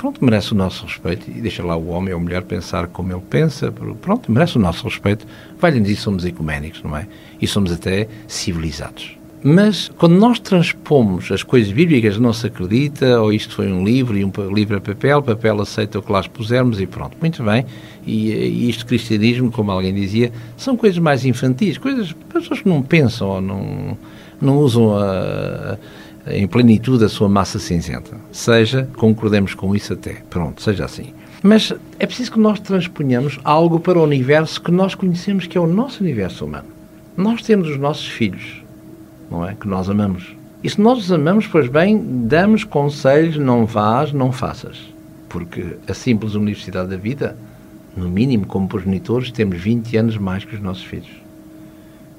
pronto, 0.00 0.24
merece 0.24 0.52
o 0.52 0.56
nosso 0.56 0.86
respeito, 0.86 1.30
e 1.30 1.40
deixa 1.40 1.62
lá 1.62 1.76
o 1.76 1.88
homem 1.88 2.14
ou 2.14 2.18
a 2.20 2.22
mulher 2.22 2.42
pensar 2.42 2.86
como 2.86 3.12
ele 3.12 3.22
pensa, 3.28 3.70
pronto, 4.00 4.32
merece 4.32 4.56
o 4.56 4.60
nosso 4.60 4.84
respeito, 4.84 5.26
vai-lhe 5.58 5.78
dizer 5.80 5.96
somos 5.96 6.24
ecuménicos, 6.24 6.82
não 6.82 6.96
é? 6.96 7.06
E 7.40 7.46
somos 7.46 7.70
até 7.70 8.08
civilizados. 8.26 9.16
Mas 9.42 9.90
quando 9.96 10.16
nós 10.16 10.38
transpomos 10.38 11.30
as 11.32 11.42
coisas 11.42 11.72
bíblicas, 11.72 12.18
não 12.18 12.32
se 12.32 12.46
acredita, 12.46 13.20
ou 13.20 13.32
isto 13.32 13.54
foi 13.54 13.72
um 13.72 13.82
livro 13.84 14.16
e 14.16 14.24
um 14.24 14.30
livro 14.54 14.76
é 14.76 14.80
papel, 14.80 15.22
papel 15.22 15.60
aceita 15.62 15.98
o 15.98 16.02
que 16.02 16.12
lá 16.12 16.20
expusermos 16.20 16.78
e 16.80 16.86
pronto, 16.86 17.16
muito 17.20 17.42
bem. 17.42 17.64
E, 18.06 18.30
e 18.32 18.68
isto 18.68 18.84
cristianismo, 18.86 19.50
como 19.50 19.70
alguém 19.70 19.94
dizia, 19.94 20.30
são 20.58 20.76
coisas 20.76 20.98
mais 20.98 21.24
infantis, 21.24 21.78
coisas 21.78 22.12
pessoas 22.32 22.60
que 22.60 22.68
não 22.68 22.82
pensam 22.82 23.28
ou 23.28 23.40
não, 23.40 23.98
não 24.40 24.58
usam 24.58 24.94
a, 24.94 25.04
a- 25.04 25.78
em 26.26 26.46
plenitude 26.46 27.04
a 27.04 27.08
sua 27.08 27.28
massa 27.28 27.58
cinzenta. 27.58 28.16
Seja, 28.30 28.88
concordemos 28.96 29.54
com 29.54 29.74
isso 29.74 29.92
até, 29.92 30.22
pronto, 30.28 30.62
seja 30.62 30.84
assim. 30.84 31.12
Mas 31.42 31.72
é 31.98 32.06
preciso 32.06 32.32
que 32.32 32.38
nós 32.38 32.60
transponhamos 32.60 33.40
algo 33.42 33.80
para 33.80 33.98
o 33.98 34.02
universo 34.02 34.60
que 34.60 34.70
nós 34.70 34.94
conhecemos, 34.94 35.46
que 35.46 35.56
é 35.56 35.60
o 35.60 35.66
nosso 35.66 36.02
universo 36.02 36.44
humano. 36.44 36.68
Nós 37.16 37.42
temos 37.42 37.68
os 37.68 37.78
nossos 37.78 38.06
filhos, 38.06 38.62
não 39.30 39.46
é? 39.46 39.54
Que 39.54 39.66
nós 39.66 39.88
amamos. 39.88 40.36
E 40.62 40.68
se 40.68 40.78
nós 40.78 40.98
os 40.98 41.10
amamos, 41.10 41.46
pois 41.46 41.68
bem, 41.68 41.98
damos 42.26 42.64
conselhos, 42.64 43.38
não 43.38 43.64
vás, 43.64 44.12
não 44.12 44.30
faças. 44.30 44.78
Porque 45.28 45.76
a 45.88 45.94
simples 45.94 46.34
Universidade 46.34 46.90
da 46.90 46.96
Vida, 46.96 47.36
no 47.96 48.08
mínimo 48.08 48.46
como 48.46 48.68
progenitores, 48.68 49.32
temos 49.32 49.58
20 49.58 49.96
anos 49.96 50.18
mais 50.18 50.44
que 50.44 50.54
os 50.54 50.60
nossos 50.60 50.84
filhos. 50.84 51.10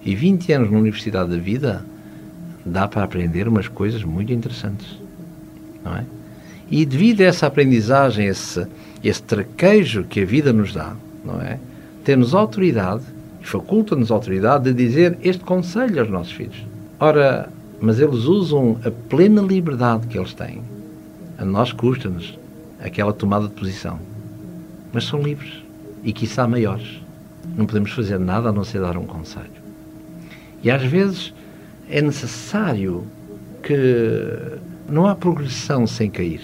E 0.04 0.16
20 0.16 0.54
anos 0.54 0.72
na 0.72 0.80
Universidade 0.80 1.30
da 1.30 1.38
Vida 1.38 1.86
dá 2.66 2.88
para 2.88 3.04
aprender 3.04 3.48
umas 3.48 3.68
coisas 3.68 4.04
muito 4.04 4.32
interessantes. 4.32 5.00
Não 5.84 5.96
é? 5.96 6.06
E 6.70 6.86
devido 6.86 7.22
a 7.22 7.26
essa 7.26 7.48
aprendizagem, 7.48 8.28
esse, 8.28 8.66
esse 9.04 9.22
traquejo 9.24 10.04
que 10.04 10.22
a 10.22 10.26
vida 10.26 10.54
nos 10.54 10.74
dá, 10.74 10.96
não 11.26 11.42
é? 11.42 11.60
Temos 12.04 12.34
autoridade, 12.34 13.04
faculta-nos 13.42 14.10
autoridade 14.10 14.66
de 14.66 14.74
dizer 14.74 15.18
este 15.22 15.44
conselho 15.44 16.00
aos 16.00 16.10
nossos 16.10 16.32
filhos. 16.32 16.66
Ora, 17.00 17.50
mas 17.82 18.00
eles 18.00 18.26
usam 18.26 18.78
a 18.86 18.92
plena 18.92 19.42
liberdade 19.42 20.08
que 20.08 20.18
eles 20.18 20.34
têm. 20.34 20.62
A 21.38 21.44
nós 21.44 21.72
custa-nos 21.72 22.38
aquela 22.80 23.12
tomada 23.12 23.48
de 23.48 23.54
posição. 23.54 24.00
Mas 24.94 25.06
são 25.06 25.22
livres 25.22 25.64
e, 26.04 26.14
quiçá, 26.14 26.48
maiores. 26.48 27.02
Não 27.58 27.66
podemos 27.66 27.92
fazer 27.92 28.20
nada 28.20 28.50
a 28.50 28.52
não 28.52 28.64
ser 28.64 28.82
dar 28.82 28.98
um 28.98 29.06
conselho. 29.06 29.50
E 30.64 30.70
às 30.70 30.84
vezes 30.84 31.34
é 31.92 32.02
necessário 32.02 33.04
que 33.62 33.76
não 34.90 35.06
há 35.06 35.14
progressão 35.14 35.86
sem 35.86 36.10
cair. 36.10 36.42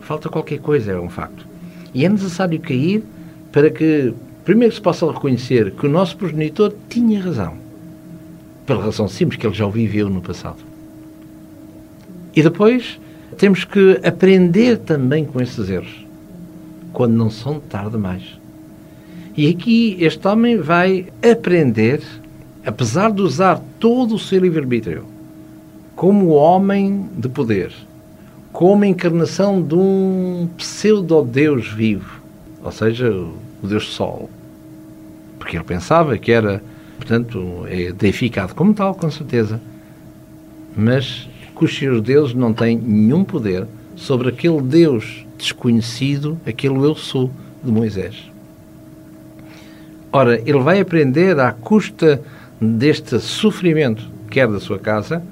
Falta 0.00 0.28
qualquer 0.28 0.58
coisa, 0.58 0.92
é 0.92 1.00
um 1.00 1.08
facto. 1.08 1.46
E 1.94 2.04
é 2.04 2.08
necessário 2.08 2.58
cair 2.60 3.02
para 3.52 3.70
que, 3.70 4.12
primeiro, 4.44 4.74
se 4.74 4.80
possa 4.80 5.10
reconhecer 5.10 5.70
que 5.72 5.86
o 5.86 5.90
nosso 5.90 6.16
progenitor 6.16 6.74
tinha 6.88 7.22
razão. 7.22 7.54
Pela 8.66 8.84
razão 8.84 9.08
simples 9.08 9.40
que 9.40 9.46
ele 9.46 9.54
já 9.54 9.66
o 9.66 9.70
viveu 9.70 10.10
no 10.10 10.20
passado. 10.20 10.58
E 12.34 12.42
depois 12.42 13.00
temos 13.38 13.64
que 13.64 14.00
aprender 14.04 14.78
também 14.78 15.24
com 15.24 15.40
esses 15.40 15.70
erros, 15.70 16.04
quando 16.92 17.14
não 17.14 17.30
são 17.30 17.60
tarde 17.60 17.92
demais. 17.92 18.22
E 19.36 19.48
aqui 19.48 19.96
este 20.00 20.26
homem 20.26 20.58
vai 20.58 21.06
aprender, 21.22 22.02
apesar 22.64 23.10
de 23.12 23.22
usar 23.22 23.62
todo 23.78 24.14
o 24.14 24.18
seu 24.18 24.40
livre-arbítrio, 24.40 25.04
como 25.96 26.28
homem 26.28 27.08
de 27.16 27.28
poder, 27.28 27.72
como 28.52 28.84
encarnação 28.84 29.62
de 29.62 29.74
um 29.74 30.48
pseudo-deus 30.56 31.68
vivo, 31.68 32.20
ou 32.62 32.72
seja, 32.72 33.10
o 33.10 33.66
Deus 33.66 33.88
Sol. 33.88 34.28
Porque 35.38 35.56
ele 35.56 35.64
pensava 35.64 36.16
que 36.18 36.32
era, 36.32 36.62
portanto, 36.96 37.64
é 37.66 37.92
deificado 37.92 38.54
como 38.54 38.74
tal, 38.74 38.94
com 38.94 39.10
certeza. 39.10 39.60
Mas 40.76 41.28
que 41.56 41.64
os 41.64 41.76
seus 41.76 42.00
deuses 42.02 42.34
não 42.34 42.52
têm 42.52 42.76
nenhum 42.78 43.24
poder 43.24 43.66
sobre 43.96 44.28
aquele 44.28 44.60
Deus 44.62 45.26
desconhecido, 45.36 46.38
aquele 46.46 46.76
eu 46.76 46.94
sou 46.94 47.30
de 47.62 47.70
Moisés. 47.70 48.30
Ora, 50.12 50.40
ele 50.40 50.58
vai 50.58 50.80
aprender 50.80 51.38
à 51.38 51.52
custa 51.52 52.22
deste 52.60 53.18
sofrimento, 53.18 54.02
quer 54.30 54.46
da 54.46 54.60
sua 54.60 54.78
casa, 54.78 55.22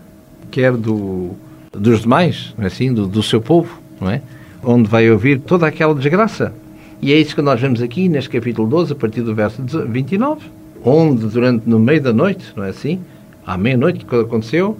quer 0.50 0.72
do, 0.72 1.32
dos 1.72 2.02
demais, 2.02 2.54
não 2.56 2.64
é 2.64 2.68
assim, 2.68 2.92
do, 2.92 3.06
do 3.06 3.22
seu 3.22 3.40
povo, 3.40 3.80
não 4.00 4.10
é? 4.10 4.22
Onde 4.62 4.88
vai 4.88 5.10
ouvir 5.10 5.40
toda 5.40 5.66
aquela 5.66 5.94
desgraça. 5.94 6.52
E 7.00 7.12
é 7.12 7.16
isso 7.16 7.34
que 7.34 7.42
nós 7.42 7.60
vemos 7.60 7.80
aqui 7.80 8.08
neste 8.08 8.30
capítulo 8.30 8.68
12, 8.68 8.92
a 8.92 8.96
partir 8.96 9.22
do 9.22 9.34
verso 9.34 9.62
29, 9.62 10.40
onde 10.84 11.26
durante 11.26 11.68
no 11.68 11.78
meio 11.78 12.00
da 12.00 12.12
noite, 12.12 12.52
não 12.56 12.64
é 12.64 12.70
assim, 12.70 13.00
à 13.46 13.56
meia-noite 13.56 14.04
que 14.04 14.16
aconteceu, 14.16 14.76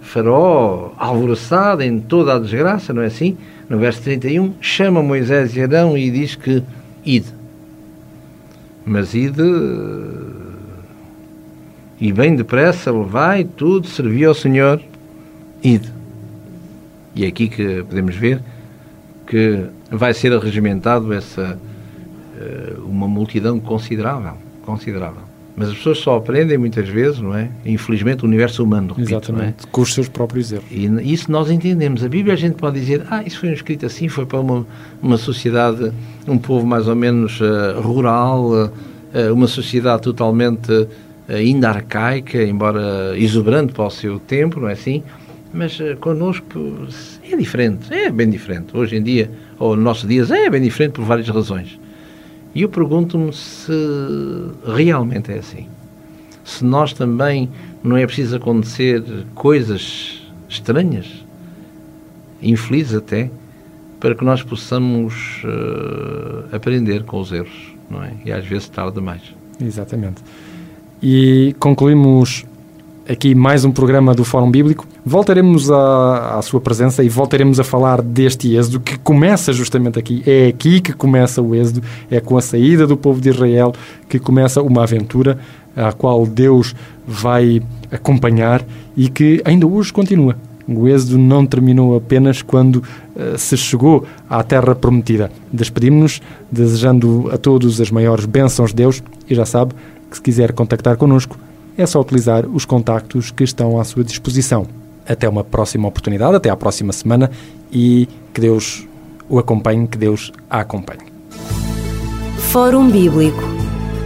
Faraó, 0.00 0.92
alvoroçado 0.96 1.82
em 1.82 2.00
toda 2.00 2.34
a 2.34 2.38
desgraça, 2.38 2.94
não 2.94 3.02
é 3.02 3.06
assim? 3.06 3.36
No 3.68 3.78
verso 3.78 4.00
31, 4.02 4.54
chama 4.60 5.02
Moisés 5.02 5.54
e 5.54 5.60
Arão 5.60 5.98
e 5.98 6.10
diz 6.10 6.34
que 6.34 6.62
ide. 7.04 7.26
Mas 8.86 9.12
ide 9.12 9.42
e 12.00 12.12
bem 12.12 12.36
depressa 12.36 12.90
levai 12.92 13.44
tudo, 13.44 13.86
servi 13.86 14.24
ao 14.24 14.34
Senhor, 14.34 14.80
ide. 15.62 15.92
E 17.14 17.24
é 17.24 17.28
aqui 17.28 17.48
que 17.48 17.82
podemos 17.82 18.14
ver 18.14 18.40
que 19.26 19.64
vai 19.90 20.14
ser 20.14 20.32
arregimentado 20.32 21.12
essa 21.12 21.58
eh, 22.38 22.74
uma 22.84 23.08
multidão 23.08 23.58
considerável, 23.58 24.34
considerável. 24.64 25.22
Mas 25.56 25.70
as 25.70 25.74
pessoas 25.74 25.98
só 25.98 26.16
aprendem 26.16 26.56
muitas 26.56 26.88
vezes, 26.88 27.18
não 27.18 27.34
é? 27.34 27.50
Infelizmente, 27.66 28.22
o 28.22 28.28
universo 28.28 28.62
humano, 28.62 28.94
repito, 28.94 29.10
Exatamente, 29.10 29.66
é? 29.66 29.68
com 29.72 29.80
os 29.80 29.92
seus 29.92 30.08
próprios 30.08 30.52
erros. 30.52 30.66
E 30.70 31.12
isso 31.12 31.32
nós 31.32 31.50
entendemos. 31.50 32.04
A 32.04 32.08
Bíblia 32.08 32.34
a 32.34 32.36
gente 32.36 32.54
pode 32.54 32.78
dizer, 32.78 33.04
ah, 33.10 33.24
isso 33.26 33.40
foi 33.40 33.52
escrito 33.52 33.84
assim, 33.84 34.08
foi 34.08 34.24
para 34.24 34.38
uma, 34.38 34.64
uma 35.02 35.16
sociedade, 35.16 35.90
um 36.28 36.38
povo 36.38 36.64
mais 36.64 36.86
ou 36.86 36.94
menos 36.94 37.40
uh, 37.40 37.80
rural, 37.80 38.52
uh, 38.52 38.70
uma 39.34 39.48
sociedade 39.48 40.02
totalmente 40.02 40.86
ainda 41.28 41.68
arcaica, 41.68 42.42
embora 42.42 43.16
exuberante 43.16 43.72
para 43.72 43.86
o 43.86 43.90
seu 43.90 44.18
tempo, 44.18 44.60
não 44.60 44.68
é 44.68 44.72
assim? 44.72 45.02
Mas 45.52 45.78
uh, 45.80 45.96
connosco 46.00 46.58
é 47.30 47.36
diferente, 47.36 47.92
é 47.92 48.10
bem 48.10 48.28
diferente. 48.28 48.76
Hoje 48.76 48.96
em 48.96 49.02
dia, 49.02 49.30
ou 49.58 49.74
nos 49.76 49.84
nossos 49.84 50.08
dias, 50.08 50.30
é 50.30 50.48
bem 50.48 50.62
diferente 50.62 50.92
por 50.92 51.04
várias 51.04 51.28
razões. 51.28 51.78
E 52.54 52.62
eu 52.62 52.68
pergunto-me 52.68 53.32
se 53.32 53.72
realmente 54.74 55.30
é 55.30 55.38
assim. 55.38 55.66
Se 56.44 56.64
nós 56.64 56.92
também 56.92 57.48
não 57.84 57.96
é 57.96 58.06
preciso 58.06 58.36
acontecer 58.36 59.02
coisas 59.34 60.22
estranhas, 60.48 61.24
infelizes 62.42 62.94
até, 62.94 63.30
para 64.00 64.14
que 64.14 64.24
nós 64.24 64.42
possamos 64.42 65.42
uh, 65.44 66.54
aprender 66.54 67.02
com 67.04 67.20
os 67.20 67.32
erros, 67.32 67.74
não 67.90 68.02
é? 68.02 68.12
E 68.24 68.32
às 68.32 68.46
vezes 68.46 68.68
tarde 68.68 68.94
demais. 68.94 69.22
Exatamente. 69.60 70.22
E 71.00 71.54
concluímos 71.60 72.44
aqui 73.08 73.32
mais 73.32 73.64
um 73.64 73.70
programa 73.70 74.14
do 74.14 74.24
Fórum 74.24 74.50
Bíblico. 74.50 74.84
Voltaremos 75.06 75.70
à, 75.70 76.38
à, 76.38 76.42
sua 76.42 76.60
presença 76.60 77.04
e 77.04 77.08
voltaremos 77.08 77.60
a 77.60 77.64
falar 77.64 78.02
deste 78.02 78.56
êxodo 78.56 78.80
que 78.80 78.98
começa 78.98 79.52
justamente 79.52 79.96
aqui. 79.96 80.24
É 80.26 80.48
aqui 80.48 80.80
que 80.80 80.92
começa 80.92 81.40
o 81.40 81.54
êxodo, 81.54 81.82
é 82.10 82.20
com 82.20 82.36
a 82.36 82.42
saída 82.42 82.84
do 82.84 82.96
povo 82.96 83.20
de 83.20 83.28
Israel 83.28 83.72
que 84.08 84.18
começa 84.18 84.60
uma 84.60 84.82
aventura 84.82 85.38
a 85.76 85.92
qual 85.92 86.26
Deus 86.26 86.74
vai 87.06 87.62
acompanhar 87.92 88.64
e 88.96 89.08
que 89.08 89.40
ainda 89.44 89.68
hoje 89.68 89.92
continua. 89.92 90.34
O 90.66 90.88
êxodo 90.88 91.16
não 91.16 91.46
terminou 91.46 91.96
apenas 91.96 92.42
quando 92.42 92.76
uh, 92.76 93.38
se 93.38 93.56
chegou 93.56 94.04
à 94.28 94.42
terra 94.42 94.74
prometida. 94.74 95.30
Despedimos-nos 95.50 96.20
desejando 96.50 97.30
a 97.32 97.38
todos 97.38 97.80
as 97.80 97.90
maiores 97.90 98.26
bênçãos 98.26 98.70
de 98.70 98.76
Deus 98.76 99.02
e 99.30 99.34
já 99.34 99.46
sabe 99.46 99.72
que 100.10 100.16
se 100.16 100.22
quiser 100.22 100.52
contactar 100.52 100.96
connosco 100.96 101.36
é 101.76 101.86
só 101.86 102.00
utilizar 102.00 102.46
os 102.46 102.64
contactos 102.64 103.30
que 103.30 103.44
estão 103.44 103.80
à 103.80 103.84
sua 103.84 104.02
disposição. 104.02 104.66
Até 105.08 105.28
uma 105.28 105.44
próxima 105.44 105.88
oportunidade, 105.88 106.36
até 106.36 106.50
à 106.50 106.56
próxima 106.56 106.92
semana 106.92 107.30
e 107.72 108.08
que 108.34 108.40
Deus 108.40 108.86
o 109.28 109.38
acompanhe, 109.38 109.86
que 109.86 109.96
Deus 109.96 110.32
a 110.50 110.60
acompanhe. 110.60 111.00
Fórum 112.50 112.90
Bíblico 112.90 113.42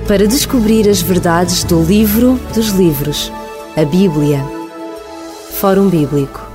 para 0.07 0.26
descobrir 0.26 0.88
as 0.88 1.00
verdades 1.00 1.64
do 1.64 1.82
livro 1.82 2.38
dos 2.55 2.68
livros, 2.70 3.32
a 3.76 3.84
Bíblia. 3.84 4.44
Fórum 5.53 5.88
Bíblico 5.88 6.51